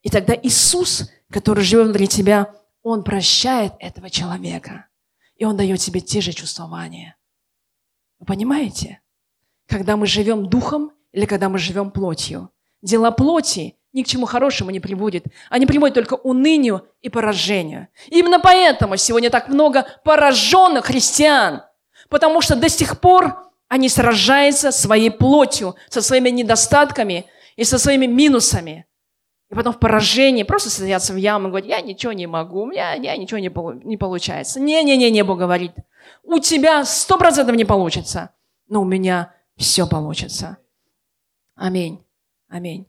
И 0.02 0.10
тогда 0.10 0.34
Иисус, 0.36 1.10
который 1.30 1.64
живет 1.64 1.86
внутри 1.86 2.08
тебя, 2.08 2.54
Он 2.84 3.04
прощает 3.04 3.74
этого 3.80 4.10
человека. 4.10 4.88
И 5.36 5.46
Он 5.46 5.56
дает 5.56 5.80
тебе 5.80 6.02
те 6.02 6.22
же 6.22 6.34
чувствования. 6.34 7.16
Вы 8.20 8.26
понимаете? 8.26 9.02
Когда 9.66 9.96
мы 9.96 10.08
живем 10.08 10.50
духом 10.50 10.92
или 11.12 11.26
когда 11.26 11.50
мы 11.50 11.58
живем 11.58 11.92
плотью. 11.92 12.52
Дела 12.82 13.12
плоти 13.12 13.79
ни 13.94 14.04
к 14.04 14.08
чему 14.08 14.26
хорошему 14.26 14.70
не 14.70 14.80
приводит. 14.80 15.26
Они 15.50 15.66
приводят 15.66 15.96
только 15.96 16.14
унынию 16.14 16.88
и 17.02 17.10
поражению. 17.10 17.88
Именно 18.08 18.40
поэтому 18.40 18.98
сегодня 18.98 19.30
так 19.30 19.48
много 19.50 19.88
пораженных 20.04 20.86
христиан, 20.86 21.64
потому 22.10 22.42
что 22.42 22.56
до 22.56 22.70
сих 22.70 23.00
пор 23.00 23.50
они 23.68 23.90
сражаются 23.90 24.72
своей 24.72 25.12
плотью, 25.12 25.76
со 25.90 26.02
своими 26.02 26.30
недостатками 26.30 27.26
и 27.56 27.64
со 27.64 27.78
своими 27.78 28.06
минусами. 28.06 28.86
И 29.50 29.56
потом 29.56 29.74
в 29.74 29.80
поражении 29.80 30.44
просто 30.44 30.70
садятся 30.70 31.14
в 31.14 31.18
яму 31.18 31.48
и 31.48 31.50
говорят, 31.50 31.70
я 31.70 31.82
ничего 31.82 32.14
не 32.14 32.28
могу, 32.28 32.62
у 32.62 32.66
меня 32.68 32.94
я 32.94 33.18
ничего 33.18 33.40
не, 33.40 33.52
не 33.86 33.98
получается. 33.98 34.60
Не-не-не, 34.60 35.10
небо 35.10 35.36
говорит, 35.36 35.72
у 36.24 36.40
тебя 36.40 36.86
сто 36.86 37.18
процентов 37.18 37.56
не 37.56 37.66
получится, 37.66 38.32
но 38.68 38.82
у 38.82 38.86
меня 38.86 39.34
все 39.58 39.88
получится. 39.88 40.58
Аминь. 41.56 42.04
Аминь. 42.48 42.89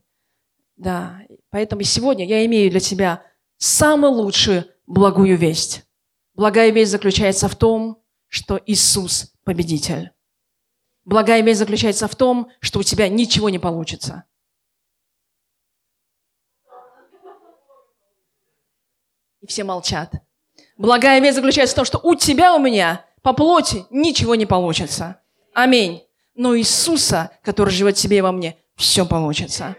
Да, 0.81 1.21
поэтому 1.51 1.83
сегодня 1.83 2.25
я 2.25 2.47
имею 2.47 2.71
для 2.71 2.81
тебя 2.81 3.23
самую 3.59 4.13
лучшую 4.15 4.65
благую 4.87 5.37
весть. 5.37 5.85
Благая 6.33 6.71
весть 6.71 6.91
заключается 6.91 7.49
в 7.49 7.55
том, 7.55 8.03
что 8.29 8.59
Иисус 8.65 9.35
победитель. 9.45 10.11
Благая 11.05 11.43
весть 11.43 11.59
заключается 11.59 12.09
в 12.09 12.17
том, 12.17 12.51
что 12.61 12.79
у 12.79 12.83
тебя 12.83 13.11
ничего 13.11 13.51
не 13.51 13.59
получится. 13.59 14.25
И 19.43 19.47
все 19.47 19.65
молчат. 19.65 20.15
Благая 20.79 21.21
весть 21.21 21.37
заключается 21.37 21.75
в 21.75 21.77
том, 21.77 21.85
что 21.85 21.99
у 21.99 22.15
тебя, 22.15 22.55
у 22.55 22.59
меня 22.59 23.05
по 23.21 23.35
плоти 23.35 23.85
ничего 23.91 24.35
не 24.35 24.47
получится. 24.47 25.21
Аминь. 25.53 26.07
Но 26.35 26.57
Иисуса, 26.57 27.33
который 27.43 27.69
живет 27.69 27.99
в 27.99 28.01
тебе 28.01 28.19
и 28.19 28.23
во 28.23 28.33
мне, 28.33 28.57
все 28.77 29.05
получится. 29.05 29.77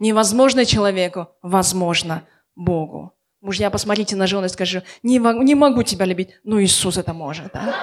Невозможно 0.00 0.64
человеку, 0.64 1.28
возможно 1.42 2.22
Богу. 2.54 3.12
Мужья, 3.40 3.70
посмотрите 3.70 4.16
на 4.16 4.26
жену 4.26 4.46
и 4.46 4.48
скажи, 4.48 4.82
не, 5.02 5.18
не 5.18 5.54
могу 5.54 5.82
тебя 5.82 6.04
любить, 6.04 6.30
но 6.42 6.60
Иисус 6.60 6.96
это 6.96 7.12
может. 7.12 7.52
Да? 7.52 7.74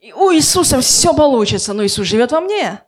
И 0.00 0.12
у 0.12 0.32
Иисуса 0.32 0.80
все 0.80 1.14
получится, 1.14 1.72
но 1.72 1.84
Иисус 1.84 2.06
живет 2.06 2.32
во 2.32 2.40
мне. 2.40 2.82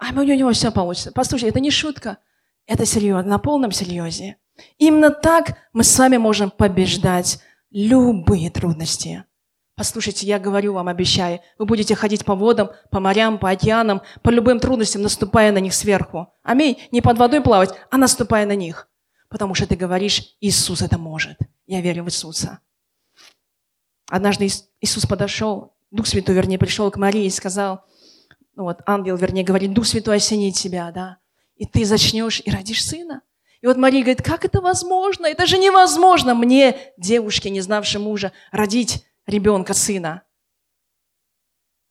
А 0.00 0.12
у 0.12 0.22
него 0.22 0.52
все 0.52 0.70
получится. 0.70 1.12
Послушай, 1.12 1.48
это 1.48 1.60
не 1.60 1.70
шутка, 1.70 2.18
это 2.66 2.86
серьезно, 2.86 3.30
на 3.30 3.38
полном 3.38 3.72
серьезе. 3.72 4.36
Именно 4.78 5.10
так 5.10 5.56
мы 5.72 5.84
с 5.84 5.98
вами 5.98 6.16
можем 6.16 6.50
побеждать 6.50 7.40
любые 7.70 8.50
трудности. 8.50 9.24
Послушайте, 9.78 10.26
я 10.26 10.40
говорю 10.40 10.72
вам, 10.72 10.88
обещаю, 10.88 11.38
вы 11.56 11.64
будете 11.64 11.94
ходить 11.94 12.24
по 12.24 12.34
водам, 12.34 12.70
по 12.90 12.98
морям, 12.98 13.38
по 13.38 13.48
океанам, 13.48 14.02
по 14.22 14.30
любым 14.30 14.58
трудностям, 14.58 15.02
наступая 15.02 15.52
на 15.52 15.58
них 15.58 15.72
сверху. 15.72 16.34
Аминь. 16.42 16.82
Не 16.90 17.00
под 17.00 17.16
водой 17.16 17.40
плавать, 17.40 17.70
а 17.88 17.96
наступая 17.96 18.44
на 18.44 18.56
них. 18.56 18.88
Потому 19.28 19.54
что 19.54 19.68
ты 19.68 19.76
говоришь, 19.76 20.34
Иисус 20.40 20.82
это 20.82 20.98
может. 20.98 21.38
Я 21.68 21.80
верю 21.80 22.02
в 22.02 22.08
Иисуса. 22.08 22.58
Однажды 24.10 24.48
Иисус 24.80 25.06
подошел, 25.06 25.76
Дух 25.92 26.08
Святой, 26.08 26.34
вернее, 26.34 26.58
пришел 26.58 26.90
к 26.90 26.96
Марии 26.96 27.26
и 27.26 27.30
сказал, 27.30 27.84
ну 28.56 28.64
вот, 28.64 28.80
ангел, 28.84 29.14
вернее, 29.14 29.44
говорит, 29.44 29.72
Дух 29.74 29.86
Святой 29.86 30.16
осенит 30.16 30.56
тебя, 30.56 30.90
да, 30.90 31.18
и 31.54 31.66
ты 31.66 31.84
зачнешь 31.84 32.42
и 32.44 32.50
родишь 32.50 32.84
сына. 32.84 33.22
И 33.60 33.66
вот 33.68 33.76
Мария 33.76 34.02
говорит, 34.02 34.22
как 34.22 34.44
это 34.44 34.60
возможно? 34.60 35.26
Это 35.26 35.46
же 35.46 35.56
невозможно 35.56 36.34
мне, 36.34 36.76
девушке, 36.96 37.50
не 37.50 37.60
знавшей 37.60 38.00
мужа, 38.00 38.32
родить 38.50 39.04
ребенка, 39.28 39.74
сына. 39.74 40.22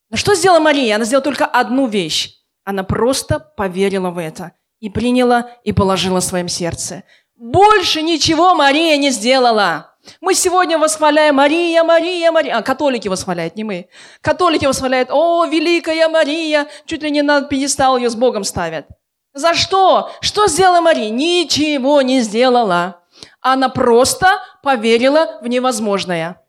Но 0.09 0.17
что 0.17 0.35
сделала 0.35 0.59
Мария? 0.59 0.95
Она 0.95 1.05
сделала 1.05 1.23
только 1.23 1.45
одну 1.45 1.87
вещь. 1.87 2.33
Она 2.63 2.83
просто 2.83 3.39
поверила 3.39 4.09
в 4.09 4.17
это 4.17 4.53
и 4.79 4.89
приняла 4.89 5.51
и 5.63 5.71
положила 5.71 6.19
в 6.19 6.23
своем 6.23 6.47
сердце. 6.47 7.03
Больше 7.35 8.01
ничего 8.01 8.55
Мария 8.55 8.97
не 8.97 9.11
сделала. 9.11 9.95
Мы 10.21 10.33
сегодня 10.33 10.77
восхваляем 10.77 11.35
Мария, 11.35 11.83
Мария, 11.83 12.31
Мария. 12.31 12.57
А 12.57 12.61
католики 12.61 13.07
восхваляют, 13.07 13.55
не 13.55 13.63
мы. 13.63 13.89
Католики 14.21 14.65
восхваляют, 14.65 15.09
о, 15.11 15.45
великая 15.45 16.07
Мария. 16.07 16.67
Чуть 16.85 17.03
ли 17.03 17.11
не 17.11 17.21
на 17.21 17.41
пьедестал 17.41 17.97
ее 17.97 18.09
с 18.09 18.15
Богом 18.15 18.43
ставят. 18.43 18.87
За 19.33 19.53
что? 19.53 20.11
Что 20.21 20.47
сделала 20.47 20.81
Мария? 20.81 21.09
Ничего 21.09 22.01
не 22.01 22.21
сделала. 22.21 23.01
Она 23.41 23.69
просто 23.69 24.39
поверила 24.63 25.39
в 25.41 25.47
невозможное. 25.47 26.41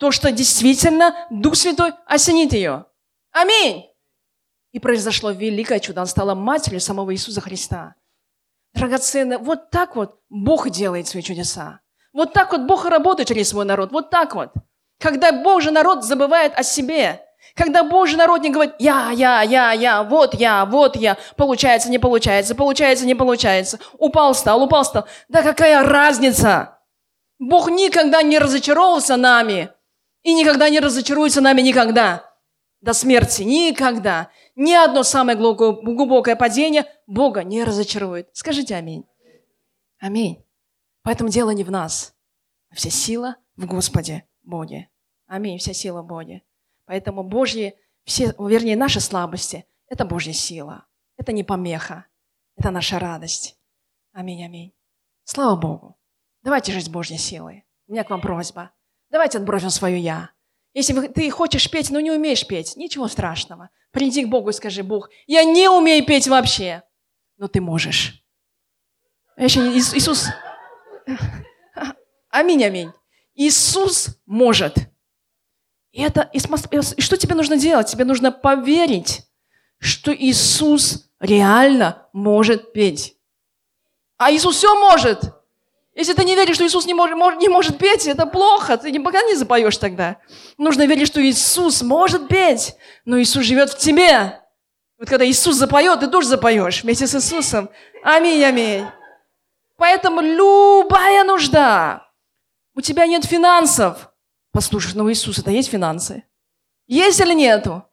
То, 0.00 0.10
что 0.10 0.32
действительно 0.32 1.14
Дух 1.28 1.56
Святой 1.56 1.92
осенит 2.06 2.54
ее. 2.54 2.86
Аминь. 3.32 3.84
И 4.72 4.80
произошло 4.80 5.30
великое 5.30 5.78
чудо. 5.78 6.00
Она 6.00 6.06
стала 6.06 6.34
матерью 6.34 6.80
самого 6.80 7.12
Иисуса 7.12 7.42
Христа. 7.42 7.96
Драгоценная. 8.72 9.36
Вот 9.36 9.68
так 9.70 9.96
вот 9.96 10.18
Бог 10.30 10.70
делает 10.70 11.06
свои 11.06 11.22
чудеса. 11.22 11.80
Вот 12.14 12.32
так 12.32 12.52
вот 12.52 12.62
Бог 12.62 12.86
работает 12.86 13.28
через 13.28 13.50
свой 13.50 13.66
народ. 13.66 13.92
Вот 13.92 14.08
так 14.08 14.34
вот. 14.34 14.54
Когда 14.98 15.32
Божий 15.32 15.70
народ 15.70 16.02
забывает 16.02 16.54
о 16.58 16.62
себе, 16.62 17.20
когда 17.54 17.84
Божий 17.84 18.16
народ 18.16 18.40
не 18.40 18.50
говорит 18.50 18.74
«я, 18.78 19.10
я, 19.10 19.42
я, 19.42 19.72
я, 19.72 20.02
вот 20.02 20.34
я, 20.34 20.64
вот 20.64 20.96
я», 20.96 21.18
получается, 21.36 21.90
не 21.90 21.98
получается, 21.98 22.54
получается, 22.54 23.04
не 23.04 23.14
получается, 23.14 23.78
упал, 23.98 24.34
стал, 24.34 24.62
упал, 24.62 24.84
стал. 24.84 25.06
Да 25.28 25.42
какая 25.42 25.82
разница? 25.82 26.78
Бог 27.38 27.70
никогда 27.70 28.22
не 28.22 28.38
разочаровался 28.38 29.16
нами 29.16 29.70
и 30.22 30.32
никогда 30.34 30.68
не 30.68 30.80
разочаруется 30.80 31.40
нами 31.40 31.62
никогда. 31.62 32.30
До 32.80 32.92
смерти. 32.92 33.42
Никогда. 33.42 34.30
Ни 34.56 34.72
одно 34.72 35.02
самое 35.02 35.36
глубокое 35.36 36.36
падение 36.36 36.86
Бога 37.06 37.44
не 37.44 37.64
разочарует. 37.64 38.28
Скажите 38.32 38.74
аминь. 38.74 39.04
Аминь. 39.98 40.44
Поэтому 41.02 41.30
дело 41.30 41.50
не 41.50 41.64
в 41.64 41.70
нас. 41.70 42.14
А 42.70 42.74
вся 42.74 42.90
сила 42.90 43.36
в 43.56 43.66
Господе 43.66 44.24
Боге. 44.42 44.88
Аминь. 45.26 45.58
Вся 45.58 45.72
сила 45.72 46.02
в 46.02 46.06
Боге. 46.06 46.42
Поэтому 46.86 47.22
Божьи, 47.22 47.74
все, 48.04 48.34
вернее, 48.38 48.76
наши 48.76 49.00
слабости– 49.00 49.66
это 49.88 50.04
Божья 50.04 50.32
сила. 50.32 50.86
Это 51.16 51.32
не 51.32 51.44
помеха. 51.44 52.06
Это 52.56 52.70
наша 52.70 52.98
радость. 52.98 53.58
Аминь, 54.12 54.44
аминь. 54.44 54.72
Слава 55.24 55.56
Богу. 55.56 55.96
Давайте 56.42 56.72
жить 56.72 56.90
Божьей 56.90 57.18
силой. 57.18 57.64
У 57.86 57.92
меня 57.92 58.04
к 58.04 58.10
вам 58.10 58.20
просьба. 58.20 58.72
Давайте 59.10 59.38
отбросим 59.38 59.70
свое 59.70 59.98
«я». 59.98 60.30
Если 60.72 61.08
ты 61.08 61.30
хочешь 61.30 61.68
петь, 61.68 61.90
но 61.90 61.98
не 62.00 62.12
умеешь 62.12 62.46
петь, 62.46 62.76
ничего 62.76 63.08
страшного. 63.08 63.70
Приди 63.90 64.24
к 64.24 64.28
Богу 64.28 64.50
и 64.50 64.52
скажи, 64.52 64.84
Бог, 64.84 65.10
я 65.26 65.42
не 65.42 65.68
умею 65.68 66.04
петь 66.06 66.28
вообще. 66.28 66.84
Но 67.36 67.48
ты 67.48 67.60
можешь. 67.60 68.22
А 69.36 69.42
еще 69.42 69.60
Иисус... 69.76 70.28
Аминь, 72.30 72.64
аминь. 72.64 72.92
Иисус 73.34 74.20
может. 74.26 74.76
И, 75.90 76.02
это, 76.02 76.30
и 76.32 76.38
что 76.38 77.16
тебе 77.16 77.34
нужно 77.34 77.56
делать? 77.56 77.90
Тебе 77.90 78.04
нужно 78.04 78.30
поверить, 78.30 79.22
что 79.78 80.14
Иисус 80.14 81.10
реально 81.18 82.08
может 82.12 82.72
петь. 82.72 83.16
А 84.18 84.30
Иисус 84.30 84.56
все 84.56 84.72
может. 84.78 85.34
Если 86.00 86.14
ты 86.14 86.24
не 86.24 86.34
веришь, 86.34 86.54
что 86.54 86.66
Иисус 86.66 86.86
не 86.86 86.94
может, 86.94 87.38
не 87.38 87.48
может 87.50 87.76
петь, 87.76 88.06
это 88.06 88.24
плохо. 88.24 88.78
Ты 88.78 88.90
никогда 88.90 89.22
не 89.24 89.34
запоешь 89.34 89.76
тогда. 89.76 90.16
Нужно 90.56 90.86
верить, 90.86 91.06
что 91.06 91.22
Иисус 91.22 91.82
может 91.82 92.26
петь, 92.26 92.74
но 93.04 93.20
Иисус 93.20 93.44
живет 93.44 93.68
в 93.68 93.76
тебе. 93.76 94.40
Вот 94.98 95.10
когда 95.10 95.26
Иисус 95.26 95.56
запоет, 95.56 96.00
ты 96.00 96.06
тоже 96.06 96.26
запоешь 96.26 96.82
вместе 96.82 97.06
с 97.06 97.14
Иисусом. 97.14 97.68
Аминь, 98.02 98.42
аминь. 98.42 98.86
Поэтому 99.76 100.22
любая 100.22 101.22
нужда. 101.22 102.08
У 102.74 102.80
тебя 102.80 103.06
нет 103.06 103.26
финансов. 103.26 104.10
Послушай, 104.52 104.92
но 104.94 105.04
у 105.04 105.10
Иисуса-то 105.10 105.50
есть 105.50 105.68
финансы? 105.68 106.24
Есть 106.86 107.20
или 107.20 107.34
нету? 107.34 107.84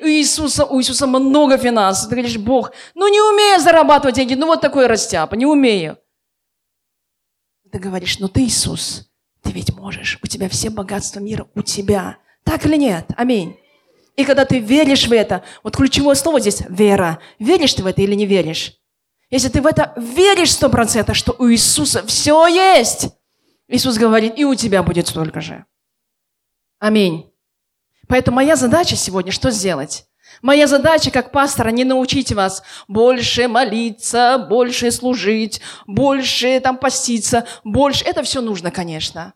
У 0.00 0.06
Иисуса, 0.06 0.64
у 0.64 0.80
Иисуса 0.80 1.06
много 1.06 1.58
финансов. 1.58 2.08
Ты 2.08 2.14
говоришь, 2.16 2.38
Бог, 2.38 2.72
ну 2.94 3.08
не 3.08 3.20
умею 3.20 3.60
зарабатывать 3.60 4.14
деньги, 4.14 4.32
ну 4.32 4.46
вот 4.46 4.62
такой 4.62 4.86
растяпа, 4.86 5.34
не 5.34 5.44
умею. 5.44 5.98
Ты 7.72 7.78
говоришь, 7.78 8.18
ну 8.18 8.28
ты 8.28 8.44
Иисус, 8.44 9.10
ты 9.40 9.50
ведь 9.50 9.74
можешь, 9.74 10.18
у 10.22 10.26
тебя 10.26 10.50
все 10.50 10.68
богатства 10.68 11.20
мира 11.20 11.48
у 11.54 11.62
тебя. 11.62 12.18
Так 12.44 12.66
или 12.66 12.76
нет? 12.76 13.06
Аминь. 13.16 13.56
И 14.14 14.24
когда 14.26 14.44
ты 14.44 14.58
веришь 14.58 15.08
в 15.08 15.12
это, 15.12 15.42
вот 15.62 15.74
ключевое 15.74 16.14
слово 16.14 16.38
здесь– 16.38 16.62
вера. 16.68 17.18
Веришь 17.38 17.72
ты 17.72 17.82
в 17.82 17.86
это 17.86 18.02
или 18.02 18.14
не 18.14 18.26
веришь? 18.26 18.78
Если 19.30 19.48
ты 19.48 19.62
в 19.62 19.66
это 19.66 19.94
веришь 19.96 20.52
сто 20.52 20.68
процентов, 20.68 21.16
что 21.16 21.34
у 21.38 21.50
Иисуса 21.50 22.06
все 22.06 22.46
есть, 22.46 23.08
Иисус 23.68 23.96
говорит, 23.96 24.34
и 24.36 24.44
у 24.44 24.54
тебя 24.54 24.82
будет 24.82 25.08
столько 25.08 25.40
же. 25.40 25.64
Аминь. 26.78 27.32
Поэтому 28.06 28.34
моя 28.34 28.56
задача 28.56 28.96
сегодня 28.96 29.32
что 29.32 29.50
сделать? 29.50 30.06
Моя 30.42 30.66
задача 30.66 31.12
как 31.12 31.30
пастора 31.30 31.68
не 31.68 31.84
научить 31.84 32.32
вас 32.32 32.64
больше 32.88 33.46
молиться, 33.46 34.44
больше 34.50 34.90
служить, 34.90 35.60
больше 35.86 36.58
там 36.58 36.76
поститься, 36.76 37.46
больше. 37.62 38.04
Это 38.04 38.24
все 38.24 38.40
нужно, 38.40 38.72
конечно. 38.72 39.34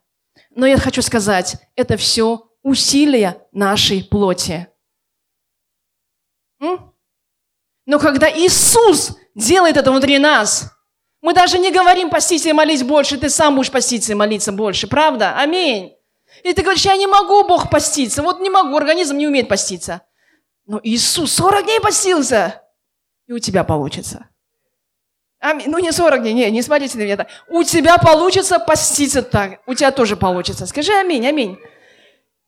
Но 0.50 0.66
я 0.66 0.76
хочу 0.76 1.02
сказать, 1.02 1.56
это 1.76 1.96
все 1.96 2.48
усилия 2.62 3.38
нашей 3.52 4.02
плоти. 4.02 4.66
М? 6.60 6.92
Но 7.86 8.00
когда 8.00 8.28
Иисус 8.28 9.16
делает 9.36 9.76
это 9.76 9.92
внутри 9.92 10.18
нас, 10.18 10.72
мы 11.20 11.34
даже 11.34 11.58
не 11.58 11.70
говорим 11.70 12.10
поститься 12.10 12.48
и 12.48 12.52
молить 12.52 12.84
больше, 12.84 13.16
ты 13.16 13.30
сам 13.30 13.54
будешь 13.54 13.70
поститься 13.70 14.10
и 14.10 14.16
молиться 14.16 14.50
больше, 14.50 14.88
правда? 14.88 15.38
Аминь. 15.38 15.92
И 16.42 16.52
ты 16.52 16.62
говоришь, 16.62 16.84
я 16.84 16.96
не 16.96 17.06
могу, 17.06 17.46
Бог, 17.46 17.70
поститься. 17.70 18.22
Вот 18.22 18.40
не 18.40 18.50
могу, 18.50 18.76
организм 18.76 19.16
не 19.16 19.28
умеет 19.28 19.48
поститься. 19.48 20.05
Но 20.66 20.80
Иисус 20.82 21.32
40 21.32 21.64
дней 21.64 21.80
постился, 21.80 22.62
и 23.26 23.32
у 23.32 23.38
тебя 23.38 23.64
получится. 23.64 24.28
Аминь. 25.38 25.68
Ну, 25.68 25.78
не 25.78 25.92
40 25.92 26.22
дней, 26.22 26.32
не, 26.32 26.50
не 26.50 26.62
смотрите 26.62 26.98
на 26.98 27.02
меня 27.02 27.16
так. 27.16 27.28
У 27.48 27.62
тебя 27.62 27.98
получится 27.98 28.58
поститься 28.58 29.22
так, 29.22 29.60
у 29.66 29.74
тебя 29.74 29.92
тоже 29.92 30.16
получится. 30.16 30.66
Скажи 30.66 30.92
аминь, 30.92 31.26
аминь. 31.26 31.56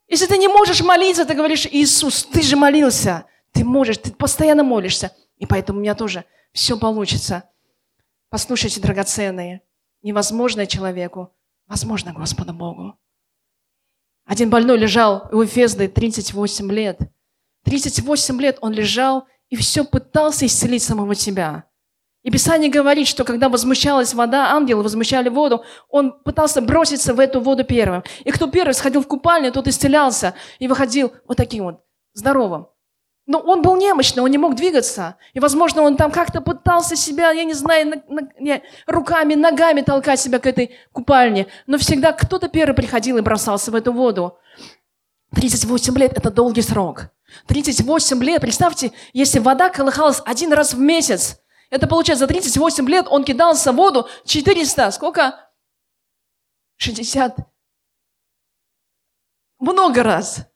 Если 0.08 0.26
ты 0.26 0.38
не 0.38 0.48
можешь 0.48 0.80
молиться, 0.80 1.24
ты 1.24 1.34
говоришь, 1.34 1.66
Иисус, 1.70 2.24
ты 2.24 2.42
же 2.42 2.56
молился, 2.56 3.26
ты 3.52 3.64
можешь, 3.64 3.98
ты 3.98 4.10
постоянно 4.10 4.64
молишься. 4.64 5.12
И 5.36 5.46
поэтому 5.46 5.78
у 5.78 5.82
меня 5.82 5.94
тоже 5.94 6.24
все 6.52 6.78
получится. 6.78 7.44
Послушайте, 8.30 8.80
драгоценные, 8.80 9.62
невозможное 10.02 10.66
человеку, 10.66 11.32
возможно 11.66 12.12
Господу 12.12 12.52
Богу. 12.52 12.98
Один 14.24 14.50
больной 14.50 14.78
лежал 14.78 15.28
у 15.30 15.44
Эфезды 15.44 15.88
38 15.88 16.72
лет. 16.72 17.00
38 17.68 18.40
лет 18.40 18.58
он 18.62 18.72
лежал 18.72 19.26
и 19.50 19.56
все 19.56 19.84
пытался 19.84 20.46
исцелить 20.46 20.82
самого 20.82 21.14
себя. 21.14 21.64
И 22.22 22.30
Писание 22.30 22.70
говорит, 22.70 23.06
что 23.06 23.24
когда 23.24 23.48
возмущалась 23.48 24.14
вода, 24.14 24.52
ангелы 24.52 24.82
возмущали 24.82 25.28
воду, 25.28 25.62
он 25.90 26.12
пытался 26.24 26.62
броситься 26.62 27.12
в 27.12 27.20
эту 27.20 27.40
воду 27.40 27.64
первым. 27.64 28.02
И 28.24 28.30
кто 28.30 28.46
первый 28.46 28.72
сходил 28.72 29.02
в 29.02 29.06
купальню, 29.06 29.52
тот 29.52 29.68
исцелялся 29.68 30.34
и 30.58 30.66
выходил 30.66 31.12
вот 31.26 31.36
таким 31.36 31.64
вот, 31.64 31.80
здоровым. 32.14 32.68
Но 33.26 33.38
он 33.38 33.60
был 33.60 33.76
немощный, 33.76 34.22
он 34.22 34.30
не 34.30 34.38
мог 34.38 34.54
двигаться. 34.54 35.16
И, 35.34 35.40
возможно, 35.40 35.82
он 35.82 35.96
там 35.96 36.10
как-то 36.10 36.40
пытался 36.40 36.96
себя, 36.96 37.30
я 37.32 37.44
не 37.44 37.52
знаю, 37.52 37.88
на, 37.88 38.02
на, 38.08 38.28
не, 38.40 38.62
руками, 38.86 39.34
ногами 39.34 39.82
толкать 39.82 40.18
себя 40.18 40.38
к 40.38 40.46
этой 40.46 40.70
купальне. 40.92 41.46
Но 41.66 41.76
всегда 41.76 42.12
кто-то 42.12 42.48
первый 42.48 42.74
приходил 42.74 43.18
и 43.18 43.22
бросался 43.22 43.70
в 43.70 43.74
эту 43.74 43.92
воду. 43.92 44.38
38 45.34 45.98
лет– 45.98 46.12
это 46.16 46.30
долгий 46.30 46.62
срок. 46.62 47.10
38 47.46 48.22
лет, 48.24 48.40
представьте, 48.40 48.92
если 49.12 49.38
вода 49.38 49.68
колыхалась 49.70 50.22
один 50.24 50.52
раз 50.52 50.74
в 50.74 50.78
месяц, 50.78 51.40
это 51.70 51.86
получается, 51.86 52.24
за 52.24 52.28
38 52.28 52.88
лет 52.88 53.06
он 53.08 53.24
кидался 53.24 53.72
в 53.72 53.76
воду 53.76 54.08
400, 54.24 54.90
сколько? 54.90 55.50
60. 56.76 57.36
Много 59.58 60.02
раз. 60.02 60.46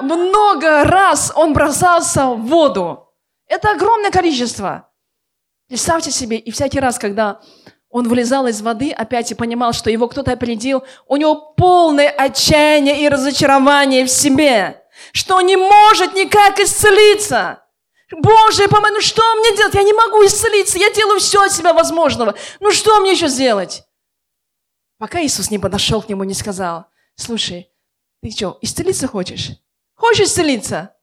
Много 0.00 0.84
раз 0.84 1.32
он 1.36 1.52
бросался 1.52 2.28
в 2.28 2.46
воду. 2.46 3.14
Это 3.46 3.72
огромное 3.72 4.10
количество. 4.10 4.90
Представьте 5.68 6.10
себе, 6.10 6.38
и 6.38 6.50
всякий 6.50 6.80
раз, 6.80 6.98
когда 6.98 7.40
он 7.90 8.08
вылезал 8.08 8.46
из 8.46 8.62
воды 8.62 8.90
опять 8.90 9.30
и 9.30 9.34
понимал, 9.34 9.74
что 9.74 9.90
его 9.90 10.08
кто-то 10.08 10.32
опередил, 10.32 10.82
у 11.06 11.16
него 11.16 11.52
полное 11.52 12.08
отчаяние 12.08 13.02
и 13.02 13.08
разочарование 13.08 14.06
в 14.06 14.10
себе, 14.10 14.81
что 15.12 15.40
не 15.40 15.56
может 15.56 16.14
никак 16.14 16.58
исцелиться. 16.60 17.64
Боже, 18.10 18.68
помоги, 18.68 18.94
ну 18.94 19.00
что 19.00 19.22
мне 19.36 19.56
делать? 19.56 19.74
Я 19.74 19.82
не 19.82 19.92
могу 19.92 20.24
исцелиться, 20.24 20.78
я 20.78 20.92
делаю 20.92 21.18
все 21.18 21.42
от 21.42 21.52
себя 21.52 21.72
возможного. 21.72 22.34
Ну 22.60 22.70
что 22.70 23.00
мне 23.00 23.12
еще 23.12 23.28
сделать? 23.28 23.84
Пока 24.98 25.22
Иисус 25.22 25.50
не 25.50 25.58
подошел 25.58 26.02
к 26.02 26.08
нему, 26.08 26.24
не 26.24 26.34
сказал, 26.34 26.86
слушай, 27.16 27.70
ты 28.20 28.30
что, 28.30 28.58
исцелиться 28.60 29.08
хочешь? 29.08 29.50
Хочешь 29.94 30.28
исцелиться? 30.28 30.94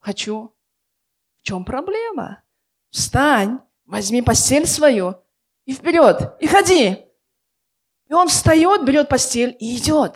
Хочу. 0.00 0.54
В 1.40 1.46
чем 1.46 1.64
проблема? 1.64 2.42
Встань, 2.90 3.60
возьми 3.84 4.20
постель 4.20 4.66
свою 4.66 5.16
и 5.64 5.72
вперед, 5.72 6.36
и 6.40 6.46
ходи. 6.46 7.06
И 8.08 8.12
он 8.12 8.28
встает, 8.28 8.84
берет 8.84 9.08
постель 9.08 9.56
и 9.58 9.76
идет. 9.76 10.14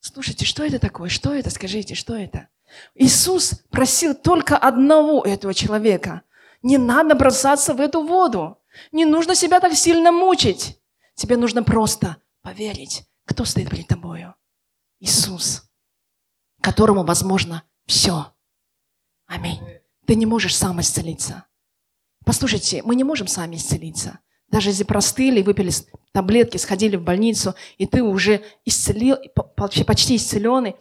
Слушайте, 0.00 0.44
что 0.44 0.64
это 0.64 0.78
такое? 0.78 1.10
Что 1.10 1.34
это? 1.34 1.50
Скажите, 1.50 1.94
что 1.94 2.14
это? 2.14 2.48
Иисус 2.94 3.62
просил 3.70 4.14
только 4.14 4.56
одного 4.56 5.22
этого 5.22 5.54
человека. 5.54 6.22
Не 6.62 6.78
надо 6.78 7.14
бросаться 7.14 7.74
в 7.74 7.80
эту 7.80 8.02
воду. 8.02 8.58
Не 8.92 9.04
нужно 9.04 9.34
себя 9.34 9.60
так 9.60 9.74
сильно 9.74 10.12
мучить. 10.12 10.80
Тебе 11.14 11.36
нужно 11.36 11.62
просто 11.62 12.16
поверить, 12.42 13.04
кто 13.26 13.44
стоит 13.44 13.70
перед 13.70 13.88
тобою. 13.88 14.34
Иисус, 15.00 15.64
которому 16.62 17.04
возможно 17.04 17.62
все. 17.86 18.32
Аминь. 19.26 19.60
Ты 20.06 20.14
не 20.14 20.26
можешь 20.26 20.56
сам 20.56 20.80
исцелиться. 20.80 21.44
Послушайте, 22.24 22.82
мы 22.82 22.94
не 22.94 23.04
можем 23.04 23.26
сами 23.26 23.56
исцелиться. 23.56 24.20
Даже 24.50 24.70
если 24.70 24.84
простыли, 24.84 25.42
выпили 25.42 25.70
таблетки, 26.12 26.56
сходили 26.56 26.96
в 26.96 27.02
больницу, 27.02 27.54
и 27.78 27.86
ты 27.86 28.02
уже 28.02 28.42
исцелил, 28.64 29.16
почти 29.56 30.16
исцеленный, 30.16 30.74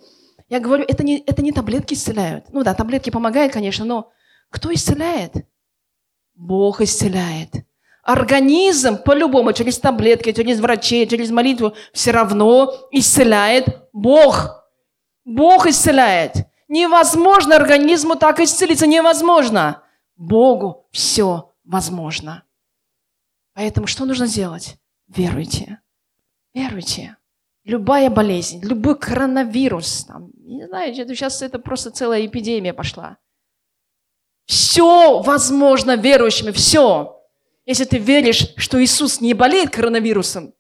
я 0.49 0.59
говорю, 0.59 0.83
это 0.87 1.03
не, 1.03 1.19
это 1.19 1.43
не 1.43 1.51
таблетки 1.51 1.93
исцеляют. 1.93 2.45
Ну 2.51 2.63
да, 2.63 2.73
таблетки 2.73 3.11
помогают, 3.11 3.53
конечно, 3.53 3.85
но 3.85 4.11
кто 4.49 4.73
исцеляет? 4.73 5.33
Бог 6.33 6.81
исцеляет. 6.81 7.51
Организм 8.03 8.97
по-любому, 8.97 9.53
через 9.53 9.77
таблетки, 9.77 10.31
через 10.31 10.59
врачей, 10.59 11.05
через 11.05 11.29
молитву, 11.29 11.73
все 11.93 12.09
равно 12.09 12.73
исцеляет 12.91 13.65
Бог. 13.93 14.63
Бог 15.25 15.67
исцеляет. 15.67 16.47
Невозможно 16.67 17.55
организму 17.55 18.15
так 18.15 18.39
исцелиться, 18.39 18.87
невозможно. 18.87 19.83
Богу 20.15 20.87
все 20.91 21.51
возможно. 21.63 22.43
Поэтому 23.59 23.87
что 23.87 24.05
нужно 24.05 24.25
сделать? 24.25 24.77
Веруйте. 25.09 25.81
Веруйте. 26.53 27.17
Любая 27.65 28.09
болезнь, 28.09 28.63
любой 28.63 28.97
коронавирус, 28.97 30.05
там, 30.05 30.31
не 30.37 30.65
знаю, 30.65 30.95
сейчас 30.95 31.41
это 31.41 31.59
просто 31.59 31.91
целая 31.91 32.25
эпидемия 32.25 32.73
пошла. 32.73 33.17
Все 34.45 35.19
возможно 35.19 35.97
верующими, 35.97 36.51
все. 36.51 37.21
Если 37.65 37.83
ты 37.83 37.97
веришь, 37.97 38.53
что 38.55 38.81
Иисус 38.81 39.19
не 39.19 39.33
болеет 39.33 39.71
коронавирусом, 39.71 40.53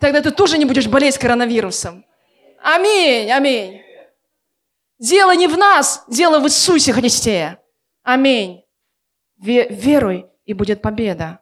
тогда 0.00 0.22
ты 0.22 0.32
тоже 0.32 0.58
не 0.58 0.64
будешь 0.64 0.88
болеть 0.88 1.18
коронавирусом. 1.18 2.04
Аминь, 2.60 3.30
аминь. 3.30 3.80
Дело 4.98 5.36
не 5.36 5.46
в 5.46 5.56
нас, 5.56 6.02
дело 6.08 6.40
в 6.40 6.46
Иисусе 6.46 6.92
Христе. 6.92 7.60
Аминь. 8.02 8.64
Веруй, 9.38 10.26
и 10.46 10.52
будет 10.52 10.82
победа. 10.82 11.39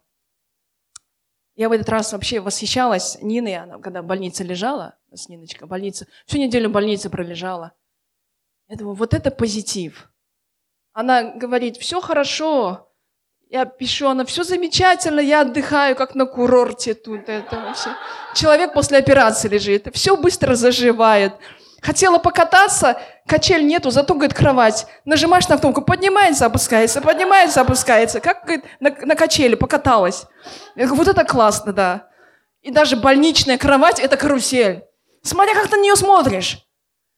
Я 1.59 1.69
в 1.69 1.73
этот 1.73 1.89
раз 1.89 2.13
вообще 2.13 2.39
восхищалась 2.39 3.19
Ниной, 3.21 3.57
она 3.57 3.79
когда 3.79 4.01
в 4.01 4.07
больнице 4.07 4.45
лежала, 4.45 4.95
с 5.13 5.29
Ниночка 5.29 5.67
в 5.67 5.69
больнице, 5.69 6.07
всю 6.25 6.39
неделю 6.39 6.69
в 6.69 6.73
больнице 6.73 7.11
пролежала. 7.11 7.73
Я 8.69 8.77
думаю, 8.77 8.95
вот 8.95 9.13
это 9.13 9.33
позитив. 9.33 10.09
Она 10.93 11.25
говорит, 11.25 11.77
все 11.77 12.01
хорошо. 12.01 12.93
Я 13.51 13.65
пишу, 13.65 14.07
она, 14.07 14.25
все 14.25 14.45
замечательно, 14.45 15.19
я 15.19 15.41
отдыхаю, 15.41 15.97
как 15.97 16.15
на 16.15 16.27
курорте 16.27 16.95
тут. 16.95 17.29
Это 17.29 17.57
вообще. 17.57 17.91
Человек 18.37 18.73
после 18.73 18.99
операции 18.99 19.49
лежит, 19.49 19.93
все 19.93 20.17
быстро 20.17 20.55
заживает. 20.55 21.33
Хотела 21.81 22.19
покататься, 22.19 23.01
качель 23.27 23.67
нету, 23.67 23.91
зато, 23.91 24.15
говорит, 24.15 24.35
кровать. 24.35 24.87
Нажимаешь 25.05 25.49
на 25.49 25.59
кнопку, 25.59 25.83
поднимается, 25.83 26.47
опускается, 26.47 27.01
поднимается, 27.01 27.61
опускается. 27.61 28.21
Как, 28.21 28.45
говорит, 28.45 28.65
на, 28.81 28.91
на 28.91 29.15
качели 29.15 29.55
покаталась. 29.55 30.25
Я 30.75 30.87
говорю, 30.87 31.05
вот 31.05 31.09
это 31.09 31.25
классно, 31.25 31.73
да. 31.73 32.09
И 32.63 32.71
даже 32.73 32.97
больничная 32.97 33.59
кровать– 33.59 34.01
это 34.01 34.17
карусель. 34.17 34.83
Смотря 35.23 35.55
как 35.55 35.69
ты 35.69 35.77
на 35.77 35.83
нее 35.83 35.97
смотришь. 35.97 36.59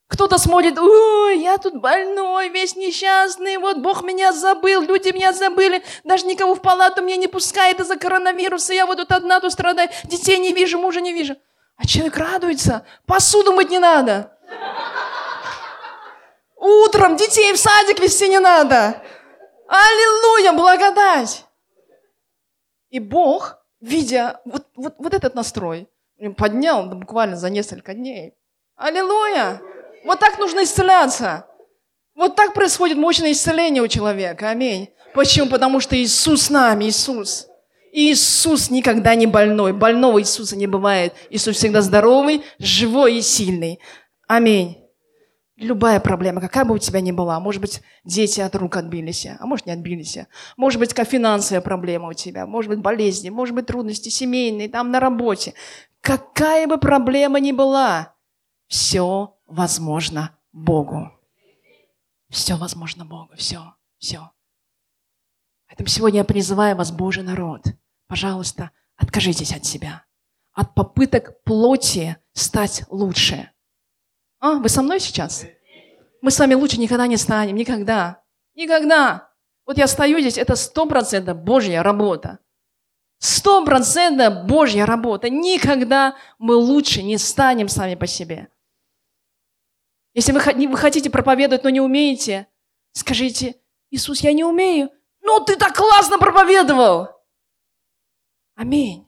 Кто-то 0.09 0.39
смотрит, 0.39 0.77
ой, 0.77 1.39
я 1.39 1.57
тут 1.57 1.81
больной, 1.81 2.49
весь 2.49 2.75
несчастный, 2.75 3.59
вот 3.59 3.79
Бог 3.79 4.03
меня 4.03 4.33
забыл, 4.33 4.83
люди 4.83 5.11
меня 5.11 5.33
забыли, 5.33 5.85
даже 6.03 6.27
никого 6.27 6.57
в 6.57 6.63
палату 6.63 7.01
меня 7.01 7.17
не 7.17 7.29
пускает 7.29 7.79
из-за 7.79 7.97
коронавируса, 7.97 8.75
я 8.75 8.87
вот 8.87 8.99
тут 8.99 9.13
одна 9.13 9.39
тут 9.39 9.53
страдаю, 9.53 9.89
детей 10.05 10.39
не 10.39 10.53
вижу, 10.53 10.81
мужа 10.81 11.01
не 11.01 11.13
вижу. 11.13 11.37
А 11.77 11.87
человек 11.87 12.17
радуется, 12.17 12.85
посуду 13.07 13.53
мыть 13.53 13.71
не 13.71 13.79
надо. 13.79 14.37
Утром 16.57 17.17
детей 17.17 17.53
в 17.53 17.59
садик 17.59 18.01
вести 18.01 18.29
не 18.29 18.39
надо. 18.39 19.03
Аллилуйя, 19.67 20.53
благодать. 20.53 21.45
И 22.91 22.99
Бог, 22.99 23.59
видя 23.81 24.41
вот, 24.45 24.67
вот, 24.75 24.95
вот 24.99 25.15
этот 25.15 25.35
настрой, 25.35 25.89
поднял 26.37 26.87
буквально 26.87 27.37
за 27.37 27.51
несколько 27.51 27.95
дней. 27.95 28.35
Аллилуйя. 28.77 29.63
Вот 30.05 30.19
так 30.19 30.39
нужно 30.39 30.65
исцеляться. 30.65 31.47
Вот 32.15 32.37
так 32.37 32.53
происходит 32.53 32.99
мощное 32.99 33.33
исцеление 33.33 33.83
у 33.83 33.89
человека. 33.89 34.51
Аминь. 34.51 34.91
Почему? 35.15 35.49
Потому 35.49 35.81
что 35.81 35.97
Иисус 35.97 36.45
с 36.45 36.51
нами, 36.51 36.87
Иисус. 36.87 37.47
Иисус 37.93 38.71
никогда 38.71 39.15
не 39.15 39.27
больной. 39.27 39.73
Больного 39.73 40.21
Иисуса 40.21 40.57
не 40.57 40.67
бывает. 40.67 41.15
Иисус 41.31 41.57
всегда 41.57 41.81
здоровый, 41.83 42.45
живой 42.59 43.17
и 43.17 43.23
сильный. 43.23 43.81
Аминь. 44.31 44.79
Любая 45.57 45.99
проблема, 45.99 46.41
какая 46.41 46.65
бы 46.65 46.77
у 46.77 46.79
тебя 46.79 47.01
ни 47.01 47.11
была, 47.11 47.41
может 47.41 47.61
быть, 47.61 47.83
дети 48.05 48.41
от 48.41 48.55
рук 48.55 48.77
отбились, 48.77 49.27
а 49.27 49.45
может, 49.45 49.67
не 49.67 49.73
отбились. 49.73 50.19
Может 50.57 50.79
быть, 50.79 50.91
какая 50.91 51.05
финансовая 51.05 51.61
проблема 51.61 52.11
у 52.11 52.13
тебя, 52.13 52.47
может 52.47 52.69
быть, 52.69 52.79
болезни, 52.79 53.29
может 53.29 53.57
быть, 53.57 53.67
трудности 53.67 54.09
семейные, 54.09 54.69
там 54.69 54.93
на 54.93 55.01
работе. 55.01 55.55
Какая 56.01 56.69
бы 56.69 56.79
проблема 56.79 57.41
ни 57.41 57.51
была, 57.51 58.15
все 58.69 59.37
возможно 59.49 60.39
Богу. 60.53 61.11
Все 62.29 62.55
возможно 62.55 63.05
Богу, 63.05 63.33
все, 63.37 63.75
все. 63.99 64.31
Поэтому 65.67 65.89
сегодня 65.89 66.19
я 66.19 66.25
призываю 66.25 66.77
вас, 66.77 66.93
Божий 66.93 67.25
народ, 67.25 67.65
пожалуйста, 68.07 68.71
откажитесь 68.95 69.53
от 69.53 69.65
себя, 69.65 70.05
от 70.53 70.77
попыток 70.77 71.43
плоти 71.43 72.17
стать 72.33 72.85
лучше. 72.91 73.51
А, 74.41 74.55
вы 74.55 74.69
со 74.69 74.83
мной 74.83 75.01
сейчас? 75.01 75.45
Мы 76.23 76.31
с 76.31 76.39
вами 76.39 76.55
лучше 76.55 76.81
никогда 76.81 77.07
не 77.07 77.17
станем, 77.17 77.57
никогда. 77.57 78.23
Никогда. 78.55 79.31
Вот 79.67 79.79
я 79.79 79.87
стою 79.87 80.19
здесь, 80.21 80.39
это 80.39 80.57
сто 80.57 80.87
процентов 80.87 81.39
Божья 81.39 81.83
работа. 81.83 82.41
Сто 83.19 83.65
процентов 83.65 84.47
Божья 84.47 84.87
работа. 84.87 85.29
Никогда 85.29 86.17
мы 86.39 86.55
лучше 86.55 87.03
не 87.03 87.19
станем 87.19 87.69
сами 87.69 87.95
по 87.95 88.07
себе. 88.07 88.49
Если 90.15 90.33
вы, 90.33 90.41
вы 90.41 90.77
хотите 90.77 91.11
проповедовать, 91.11 91.63
но 91.63 91.71
не 91.71 91.81
умеете, 91.81 92.49
скажите, 92.93 93.57
Иисус, 93.91 94.21
я 94.21 94.33
не 94.33 94.45
умею. 94.45 94.91
Ну, 95.21 95.41
ты 95.41 95.57
так 95.57 95.77
классно 95.77 96.19
проповедовал. 96.19 97.09
Аминь. 98.57 99.07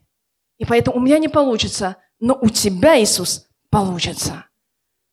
И 0.59 0.64
поэтому 0.64 0.99
у 0.99 1.01
меня 1.01 1.18
не 1.18 1.28
получится, 1.28 1.97
но 2.20 2.39
у 2.41 2.49
тебя, 2.51 3.03
Иисус, 3.03 3.49
получится. 3.70 4.47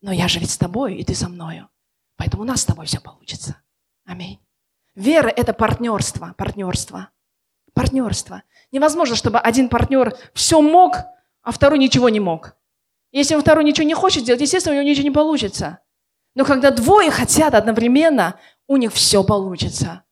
Но 0.00 0.12
я 0.12 0.28
же 0.28 0.40
ведь 0.40 0.50
с 0.50 0.58
тобой, 0.58 0.96
и 0.96 1.04
ты 1.04 1.14
со 1.14 1.28
мною. 1.28 1.68
Поэтому 2.16 2.42
у 2.42 2.46
нас 2.46 2.62
с 2.62 2.66
тобой 2.66 2.86
все 2.86 3.00
получится. 3.00 3.60
Аминь. 4.04 4.40
Вера– 4.94 5.28
это 5.36 5.52
партнерство, 5.52 6.34
партнерство, 6.36 7.10
партнерство. 7.74 8.42
Невозможно, 8.72 9.16
чтобы 9.16 9.38
один 9.38 9.68
партнер 9.68 10.16
все 10.34 10.60
мог, 10.60 10.96
а 11.42 11.52
второй 11.52 11.78
ничего 11.78 12.08
не 12.08 12.20
мог. 12.20 12.56
Если 13.12 13.38
второй 13.38 13.64
ничего 13.64 13.86
не 13.86 13.94
хочет 13.94 14.24
делать, 14.24 14.40
естественно, 14.40 14.74
у 14.74 14.78
него 14.78 14.88
ничего 14.88 15.04
не 15.04 15.10
получится. 15.10 15.80
Но 16.34 16.44
когда 16.44 16.70
двое 16.70 17.10
хотят 17.10 17.54
одновременно, 17.54 18.38
у 18.66 18.76
них 18.76 18.92
все 18.92 19.24
получится. 19.24 20.04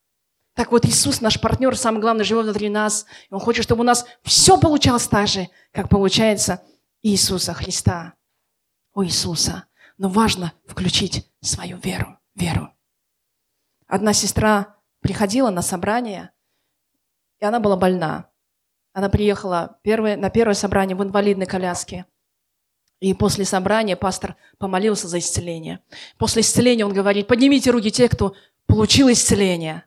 Так 0.54 0.72
вот, 0.72 0.84
Иисус, 0.84 1.20
наш 1.20 1.40
партнер, 1.40 1.76
самый 1.76 2.00
главный, 2.00 2.24
живет 2.24 2.44
внутри 2.44 2.68
нас. 2.68 3.06
И 3.30 3.34
Он 3.34 3.38
хочет, 3.38 3.62
чтобы 3.62 3.82
у 3.82 3.84
нас 3.84 4.04
все 4.24 4.58
получалось 4.58 5.06
так 5.06 5.28
же, 5.28 5.48
как 5.70 5.88
получается 5.88 6.62
Иисуса 7.02 7.54
Христа. 7.54 8.14
У 8.92 9.04
Иисуса. 9.04 9.67
Но 9.98 10.08
важно 10.08 10.52
включить 10.66 11.30
свою 11.40 11.76
веру. 11.78 12.18
Веру. 12.34 12.72
Одна 13.86 14.12
сестра 14.12 14.76
приходила 15.00 15.50
на 15.50 15.62
собрание, 15.62 16.30
и 17.40 17.44
она 17.44 17.58
была 17.60 17.76
больна. 17.76 18.30
Она 18.92 19.08
приехала 19.08 19.78
первое, 19.82 20.16
на 20.16 20.30
первое 20.30 20.54
собрание 20.54 20.96
в 20.96 21.02
инвалидной 21.02 21.46
коляске. 21.46 22.06
И 23.00 23.14
после 23.14 23.44
собрания 23.44 23.96
пастор 23.96 24.36
помолился 24.58 25.08
за 25.08 25.18
исцеление. 25.18 25.80
После 26.16 26.42
исцеления 26.42 26.84
он 26.84 26.92
говорит, 26.92 27.28
поднимите 27.28 27.70
руки 27.70 27.90
те, 27.90 28.08
кто 28.08 28.34
получил 28.66 29.10
исцеление. 29.10 29.84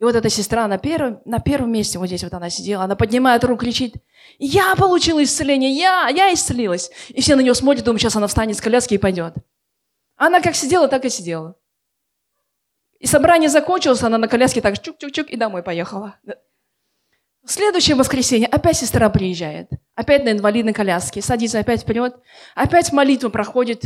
И 0.00 0.04
вот 0.04 0.14
эта 0.14 0.30
сестра 0.30 0.68
на 0.68 0.78
первом, 0.78 1.20
на 1.24 1.40
первом 1.40 1.72
месте, 1.72 1.98
вот 1.98 2.06
здесь 2.06 2.22
вот 2.22 2.32
она 2.32 2.50
сидела, 2.50 2.84
она 2.84 2.94
поднимает 2.94 3.42
руку, 3.42 3.62
кричит, 3.62 3.96
я 4.38 4.76
получила 4.76 5.22
исцеление, 5.22 5.72
я, 5.72 6.08
я 6.08 6.32
исцелилась. 6.32 6.90
И 7.08 7.20
все 7.20 7.34
на 7.34 7.40
нее 7.40 7.54
смотрят, 7.54 7.84
думают, 7.84 8.00
сейчас 8.00 8.14
она 8.14 8.28
встанет 8.28 8.56
с 8.56 8.60
коляски 8.60 8.94
и 8.94 8.98
пойдет. 8.98 9.34
Она 10.16 10.40
как 10.40 10.54
сидела, 10.54 10.86
так 10.86 11.04
и 11.04 11.10
сидела. 11.10 11.56
И 13.00 13.06
собрание 13.06 13.48
закончилось, 13.48 14.02
она 14.02 14.18
на 14.18 14.28
коляске 14.28 14.60
так 14.60 14.74
чук-чук-чук 14.74 15.26
и 15.26 15.36
домой 15.36 15.62
поехала. 15.62 16.16
В 17.44 17.50
следующее 17.50 17.96
воскресенье 17.96 18.46
опять 18.46 18.76
сестра 18.76 19.08
приезжает. 19.08 19.70
Опять 19.94 20.24
на 20.24 20.32
инвалидной 20.32 20.74
коляске. 20.74 21.22
Садится 21.22 21.58
опять 21.60 21.82
вперед. 21.82 22.14
Опять 22.54 22.92
молитва 22.92 23.30
проходит. 23.30 23.84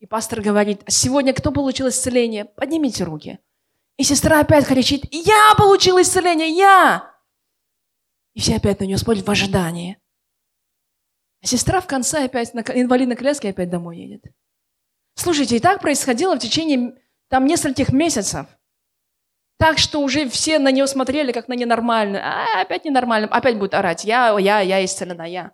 И 0.00 0.06
пастор 0.06 0.40
говорит, 0.40 0.82
сегодня 0.88 1.32
кто 1.32 1.52
получил 1.52 1.88
исцеление? 1.88 2.44
Поднимите 2.44 3.04
руки. 3.04 3.38
И 3.96 4.02
сестра 4.02 4.40
опять 4.40 4.66
кричит, 4.66 5.04
я 5.12 5.54
получил 5.56 6.00
исцеление, 6.00 6.50
я! 6.50 7.14
И 8.34 8.40
все 8.40 8.56
опять 8.56 8.80
на 8.80 8.84
нее 8.84 8.98
смотрят 8.98 9.26
в 9.26 9.30
ожидании. 9.30 9.98
А 11.42 11.46
сестра 11.46 11.80
в 11.80 11.86
конце 11.86 12.24
опять 12.24 12.54
на 12.54 12.60
инвалидной 12.60 13.16
коляске 13.16 13.50
опять 13.50 13.70
домой 13.70 13.98
едет. 13.98 14.24
Слушайте, 15.14 15.56
и 15.56 15.60
так 15.60 15.80
происходило 15.80 16.34
в 16.34 16.40
течение 16.40 16.94
там 17.28 17.46
нескольких 17.46 17.92
месяцев. 17.92 18.46
Так 19.58 19.78
что 19.78 20.00
уже 20.00 20.28
все 20.28 20.58
на 20.58 20.72
нее 20.72 20.86
смотрели, 20.86 21.30
как 21.30 21.46
на 21.46 21.54
ненормальную. 21.54 22.22
А, 22.24 22.60
опять 22.60 22.84
ненормально. 22.84 23.28
Опять 23.28 23.58
будет 23.58 23.74
орать. 23.74 24.04
Я, 24.04 24.36
я, 24.38 24.60
я 24.60 24.84
исцелена, 24.84 25.22
я. 25.22 25.52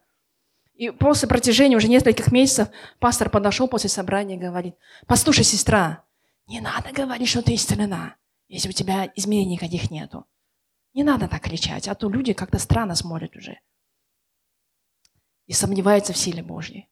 И 0.74 0.90
после 0.90 1.28
протяжения 1.28 1.76
уже 1.76 1.88
нескольких 1.88 2.32
месяцев 2.32 2.68
пастор 2.98 3.28
подошел 3.28 3.68
после 3.68 3.90
собрания 3.90 4.36
и 4.36 4.38
говорит, 4.38 4.76
послушай, 5.06 5.44
сестра, 5.44 6.04
не 6.46 6.60
надо 6.60 6.90
говорить, 6.92 7.28
что 7.28 7.42
ты 7.42 7.54
исцелена, 7.54 8.16
если 8.50 8.68
у 8.68 8.72
тебя 8.72 9.10
изменений 9.14 9.52
никаких 9.52 9.90
нету. 9.90 10.26
Не 10.92 11.04
надо 11.04 11.28
так 11.28 11.42
кричать, 11.42 11.86
а 11.86 11.94
то 11.94 12.10
люди 12.10 12.32
как-то 12.32 12.58
странно 12.58 12.96
смотрят 12.96 13.36
уже. 13.36 13.60
И 15.46 15.52
сомневаются 15.52 16.12
в 16.12 16.18
силе 16.18 16.42
Божьей. 16.42 16.88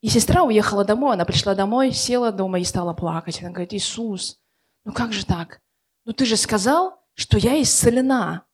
И 0.00 0.08
сестра 0.08 0.44
уехала 0.44 0.84
домой, 0.84 1.14
она 1.14 1.24
пришла 1.24 1.56
домой, 1.56 1.92
села 1.92 2.30
дома 2.30 2.60
и 2.60 2.64
стала 2.64 2.94
плакать. 2.94 3.40
Она 3.40 3.50
говорит, 3.50 3.74
Иисус, 3.74 4.40
ну 4.84 4.92
как 4.92 5.12
же 5.12 5.26
так? 5.26 5.60
Ну 6.04 6.12
ты 6.12 6.24
же 6.24 6.36
сказал, 6.36 7.02
что 7.14 7.36
я 7.36 7.60
исцелена. 7.60 8.46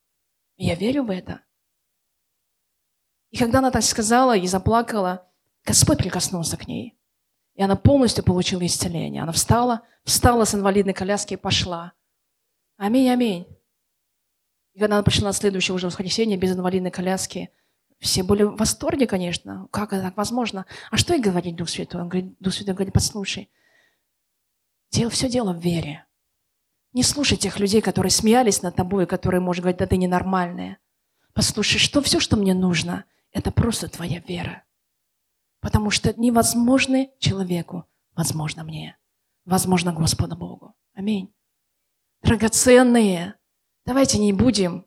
я 0.56 0.74
верю 0.74 1.04
в 1.04 1.10
это. 1.10 1.42
И 3.30 3.36
когда 3.36 3.58
она 3.58 3.70
так 3.70 3.82
сказала 3.82 4.34
и 4.36 4.46
заплакала, 4.46 5.30
Господь 5.64 5.98
прикоснулся 5.98 6.56
к 6.56 6.66
ней. 6.66 6.98
И 7.54 7.62
она 7.62 7.76
полностью 7.76 8.24
получила 8.24 8.64
исцеление. 8.64 9.22
Она 9.22 9.32
встала, 9.32 9.82
встала 10.04 10.44
с 10.44 10.54
инвалидной 10.54 10.94
коляски 10.94 11.34
и 11.34 11.36
пошла. 11.36 11.92
Аминь, 12.76 13.08
аминь. 13.08 13.46
И 14.74 14.78
когда 14.78 14.96
она 14.96 15.02
пришла 15.02 15.28
на 15.28 15.32
следующее 15.32 15.74
уже 15.74 15.86
воскресенье 15.86 16.36
без 16.36 16.52
инвалидной 16.52 16.90
коляски, 16.90 17.50
все 17.98 18.22
были 18.22 18.42
в 18.42 18.56
восторге, 18.56 19.06
конечно. 19.06 19.68
Как 19.70 19.92
это 19.92 20.02
так 20.02 20.16
возможно? 20.16 20.66
А 20.90 20.96
что 20.96 21.14
и 21.14 21.20
говорить 21.20 21.56
Дух 21.56 21.68
Святой? 21.70 22.02
Он 22.02 22.08
говорит, 22.08 22.36
Дух 22.40 22.52
Святой 22.52 22.74
говорит, 22.74 22.92
послушай, 22.92 23.50
дело, 24.90 25.10
все 25.10 25.30
дело 25.30 25.54
в 25.54 25.60
вере. 25.60 26.06
Не 26.92 27.02
слушай 27.02 27.36
тех 27.36 27.58
людей, 27.58 27.80
которые 27.80 28.10
смеялись 28.10 28.62
над 28.62 28.76
тобой, 28.76 29.06
которые, 29.06 29.40
может, 29.40 29.62
говорить, 29.62 29.78
да 29.78 29.86
ты 29.86 29.96
ненормальная. 29.96 30.78
Послушай, 31.32 31.78
что 31.78 32.02
все, 32.02 32.20
что 32.20 32.36
мне 32.36 32.54
нужно, 32.54 33.04
это 33.32 33.50
просто 33.50 33.88
твоя 33.88 34.20
вера. 34.20 34.64
Потому 35.60 35.90
что 35.90 36.12
невозможно 36.18 37.08
человеку, 37.18 37.86
возможно 38.14 38.64
мне, 38.64 38.96
возможно 39.44 39.92
Господу 39.92 40.36
Богу. 40.36 40.74
Аминь. 40.94 41.35
Драгоценные, 42.22 43.34
давайте 43.84 44.18
не 44.18 44.32
будем 44.32 44.86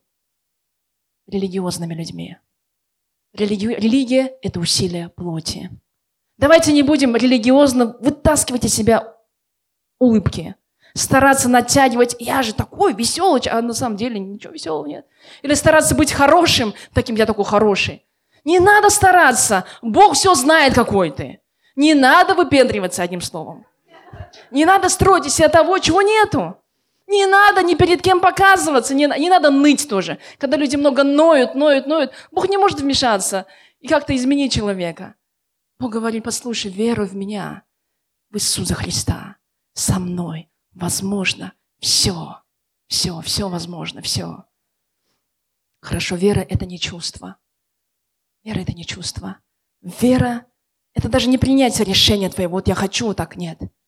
религиозными 1.28 1.94
людьми. 1.94 2.38
Религи... 3.34 3.68
Религия– 3.68 4.34
это 4.42 4.60
усилие 4.60 5.10
плоти. 5.10 5.70
Давайте 6.38 6.72
не 6.72 6.84
будем 6.84 7.16
религиозно 7.16 7.98
вытаскивать 8.00 8.66
из 8.66 8.74
себя 8.74 9.16
улыбки, 10.00 10.56
стараться 10.94 11.50
натягивать, 11.50 12.16
я 12.20 12.42
же 12.42 12.54
такой 12.54 12.94
веселый, 12.94 13.42
а 13.42 13.62
на 13.62 13.74
самом 13.74 13.98
деле 13.98 14.20
ничего 14.20 14.54
веселого 14.54 14.86
нет. 14.86 15.06
Или 15.42 15.54
стараться 15.54 15.96
быть 15.96 16.12
хорошим, 16.12 16.74
таким 16.94 17.16
я 17.16 17.26
такой 17.26 17.46
хороший. 17.46 18.06
Не 18.46 18.60
надо 18.60 18.90
стараться, 18.90 19.66
Бог 19.82 20.14
все 20.16 20.34
знает, 20.34 20.74
какой 20.74 21.12
ты. 21.12 21.42
Не 21.76 21.94
надо 21.94 22.36
выпендриваться 22.36 23.04
одним 23.04 23.22
словом. 23.22 23.66
Не 24.52 24.66
надо 24.66 24.90
строить 24.90 25.26
из 25.26 25.36
себя 25.36 25.50
того, 25.50 25.78
чего 25.80 26.02
нету. 26.02 26.59
Не 27.10 27.26
надо 27.26 27.64
ни 27.64 27.74
перед 27.74 28.04
кем 28.04 28.20
показываться, 28.20 28.94
не, 28.94 29.08
не 29.08 29.30
надо 29.32 29.50
ныть 29.50 29.90
тоже. 29.90 30.20
Когда 30.38 30.58
люди 30.58 30.76
много 30.76 31.04
ноют, 31.04 31.56
ноют, 31.56 31.88
ноют, 31.88 32.12
Бог 32.30 32.48
не 32.48 32.58
может 32.58 32.82
вмешаться 32.82 33.48
и 33.80 33.88
как-то 33.88 34.16
изменить 34.16 34.54
человека. 34.54 35.16
Бог 35.80 35.92
говорит, 35.92 36.24
послушай, 36.24 36.70
веруй 36.70 37.08
в 37.08 37.16
меня, 37.16 37.64
в 38.30 38.36
Иисуса 38.36 38.76
Христа, 38.76 39.38
со 39.74 39.98
мной. 39.98 40.52
Возможно 40.74 41.54
все, 41.80 42.44
все, 42.86 43.22
все 43.22 43.50
возможно, 43.50 44.04
все. 44.04 44.46
Хорошо, 45.82 46.16
вера– 46.16 46.42
это 46.50 46.68
не 46.68 46.78
чувство. 46.78 47.38
Вера– 48.44 48.60
это 48.62 48.74
не 48.74 48.86
чувство. 48.86 49.40
Вера– 49.82 50.46
это 50.94 51.10
даже 51.10 51.28
не 51.28 51.40
принятие 51.40 51.86
решения 51.86 52.30
твоего, 52.30 52.58
вот 52.58 52.68
я 52.68 52.76
хочу, 52.76 53.16
так 53.16 53.36
нет– 53.36 53.60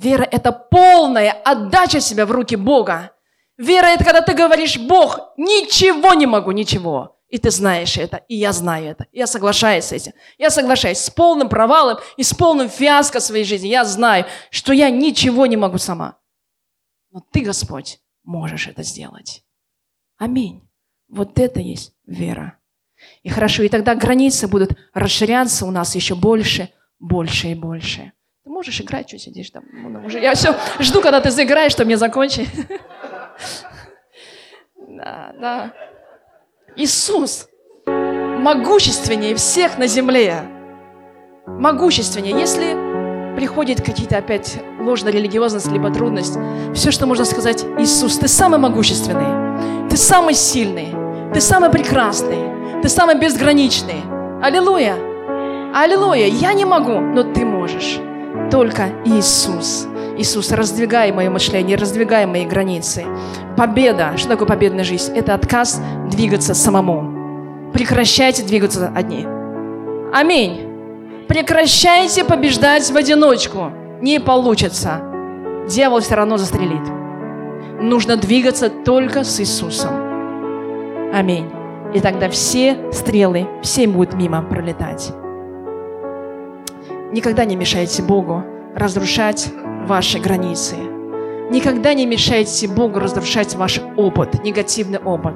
Вера– 0.00 0.24
это 0.30 0.50
полная 0.50 1.30
отдача 1.30 2.00
себя 2.00 2.24
в 2.24 2.30
руки 2.30 2.56
Бога. 2.56 3.12
Вера– 3.58 3.86
это 3.88 4.02
когда 4.02 4.22
ты 4.22 4.32
говоришь, 4.32 4.78
Бог, 4.78 5.34
ничего 5.36 6.14
не 6.14 6.26
могу, 6.26 6.52
ничего. 6.52 7.18
И 7.28 7.36
ты 7.36 7.50
знаешь 7.50 7.98
это, 7.98 8.16
и 8.28 8.34
я 8.34 8.52
знаю 8.52 8.86
это. 8.86 9.06
Я 9.12 9.26
соглашаюсь 9.26 9.84
с 9.84 9.92
этим. 9.92 10.12
Я 10.38 10.48
соглашаюсь 10.48 10.98
с 10.98 11.10
полным 11.10 11.50
провалом 11.50 11.98
и 12.16 12.22
с 12.22 12.32
полным 12.32 12.70
фиаско 12.70 13.20
своей 13.20 13.44
жизни. 13.44 13.68
Я 13.68 13.84
знаю, 13.84 14.24
что 14.50 14.72
я 14.72 14.88
ничего 14.88 15.44
не 15.44 15.58
могу 15.58 15.76
сама. 15.76 16.16
Но 17.10 17.20
ты, 17.20 17.42
Господь, 17.42 18.00
можешь 18.24 18.68
это 18.68 18.82
сделать. 18.82 19.44
Аминь. 20.16 20.66
Вот 21.08 21.38
это 21.38 21.60
есть 21.60 21.92
вера. 22.06 22.58
И 23.22 23.28
хорошо, 23.28 23.64
и 23.64 23.68
тогда 23.68 23.94
границы 23.94 24.48
будут 24.48 24.78
расширяться 24.94 25.66
у 25.66 25.70
нас 25.70 25.94
еще 25.94 26.14
больше, 26.14 26.70
больше 26.98 27.48
и 27.48 27.54
больше. 27.54 28.12
Ты 28.44 28.50
можешь 28.50 28.80
играть, 28.80 29.08
что 29.08 29.18
сидишь 29.18 29.50
там? 29.50 29.64
Ну, 29.72 30.06
уже, 30.06 30.18
я 30.18 30.34
все 30.34 30.54
жду, 30.78 31.02
когда 31.02 31.20
ты 31.20 31.30
заиграешь, 31.30 31.72
чтобы 31.72 31.86
мне 31.86 31.96
закончить. 31.96 32.48
Да, 34.92 35.32
да. 35.40 35.72
Иисус 36.76 37.48
могущественнее 37.86 39.34
всех 39.34 39.78
на 39.78 39.86
земле. 39.86 40.42
Могущественнее. 41.46 42.38
Если 42.38 43.36
приходит 43.36 43.80
какие-то 43.80 44.18
опять 44.18 44.58
ложная 44.80 45.12
религиозность, 45.12 45.68
либо 45.68 45.90
трудность, 45.90 46.36
все, 46.74 46.90
что 46.90 47.06
можно 47.06 47.24
сказать, 47.24 47.64
Иисус, 47.78 48.18
Ты 48.18 48.28
самый 48.28 48.58
могущественный, 48.58 49.88
Ты 49.88 49.96
самый 49.96 50.34
сильный, 50.34 50.88
Ты 51.32 51.40
самый 51.40 51.70
прекрасный, 51.70 52.82
Ты 52.82 52.88
самый 52.88 53.18
безграничный. 53.18 54.02
Аллилуйя! 54.42 54.96
Аллилуйя! 55.74 56.26
Я 56.26 56.52
не 56.52 56.64
могу, 56.64 57.00
но 57.00 57.22
Ты 57.22 57.44
можешь. 57.44 58.00
Только 58.50 58.90
Иисус. 59.04 59.86
Иисус, 60.18 60.50
раздвигай 60.52 61.12
мое 61.12 61.30
мышление, 61.30 61.76
раздвигай 61.76 62.26
мои 62.26 62.44
границы. 62.44 63.04
Победа. 63.56 64.12
Что 64.16 64.30
такое 64.30 64.48
победная 64.48 64.84
жизнь? 64.84 65.16
Это 65.16 65.34
отказ 65.34 65.80
двигаться 66.10 66.54
самому. 66.54 67.70
Прекращайте 67.72 68.42
двигаться 68.42 68.92
одни. 68.94 69.26
Аминь. 70.12 70.66
Прекращайте 71.28 72.24
побеждать 72.24 72.90
в 72.90 72.96
одиночку. 72.96 73.72
Не 74.00 74.18
получится. 74.18 75.00
Дьявол 75.68 76.00
все 76.00 76.16
равно 76.16 76.36
застрелит. 76.36 76.82
Нужно 77.80 78.16
двигаться 78.16 78.68
только 78.68 79.22
с 79.22 79.40
Иисусом. 79.40 79.92
Аминь. 81.14 81.48
И 81.94 82.00
тогда 82.00 82.28
все 82.28 82.76
стрелы, 82.92 83.46
все 83.62 83.86
будут 83.86 84.14
мимо 84.14 84.42
пролетать. 84.42 85.12
Никогда 87.12 87.44
не 87.44 87.56
мешайте 87.56 88.02
Богу 88.02 88.44
разрушать 88.76 89.48
ваши 89.86 90.20
границы. 90.20 90.76
Никогда 91.50 91.92
не 91.92 92.06
мешайте 92.06 92.68
Богу 92.68 93.00
разрушать 93.00 93.56
ваш 93.56 93.80
опыт, 93.96 94.44
негативный 94.44 95.00
опыт. 95.00 95.34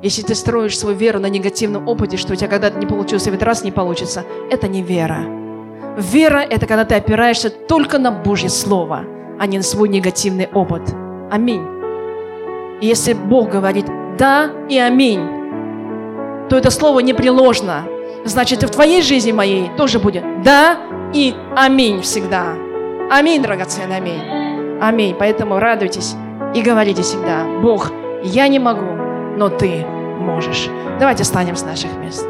Если 0.00 0.22
ты 0.22 0.36
строишь 0.36 0.78
свою 0.78 0.96
веру 0.96 1.18
на 1.18 1.26
негативном 1.26 1.88
опыте, 1.88 2.16
что 2.16 2.34
у 2.34 2.36
тебя 2.36 2.48
когда-то 2.48 2.78
не 2.78 2.86
получилось, 2.86 3.24
в 3.24 3.28
этот 3.28 3.42
раз 3.42 3.64
не 3.64 3.72
получится, 3.72 4.24
это 4.48 4.68
не 4.68 4.82
вера. 4.82 5.24
Вера– 5.96 6.38
это 6.50 6.66
когда 6.66 6.84
ты 6.84 6.94
опираешься 6.94 7.50
только 7.50 7.98
на 7.98 8.12
Божье 8.12 8.48
Слово, 8.48 9.04
а 9.40 9.46
не 9.48 9.56
на 9.56 9.64
свой 9.64 9.88
негативный 9.88 10.46
опыт. 10.54 10.82
Аминь. 11.32 11.66
И 12.80 12.86
если 12.86 13.14
Бог 13.14 13.50
говорит 13.50 13.86
«да» 14.18 14.50
и 14.68 14.78
«аминь», 14.78 15.20
то 16.48 16.56
это 16.56 16.70
слово 16.70 17.00
непреложно. 17.00 17.86
Значит, 18.26 18.62
и 18.62 18.66
в 18.66 18.70
твоей 18.70 19.02
жизни 19.02 19.32
моей 19.32 19.70
тоже 19.76 19.98
будет 19.98 20.42
«да» 20.42 20.76
и 21.14 21.34
«аминь» 21.54 22.02
всегда. 22.02 22.54
Аминь, 23.10 23.40
драгоценный, 23.40 23.96
аминь. 23.96 24.80
Аминь. 24.80 25.14
Поэтому 25.18 25.58
радуйтесь 25.58 26.14
и 26.54 26.60
говорите 26.60 27.02
всегда, 27.02 27.44
Бог, 27.62 27.92
я 28.24 28.48
не 28.48 28.58
могу, 28.58 28.86
но 29.36 29.48
Ты 29.48 29.86
можешь. 30.18 30.68
Давайте 30.98 31.22
встанем 31.22 31.56
с 31.56 31.62
наших 31.62 31.92
мест. 31.98 32.26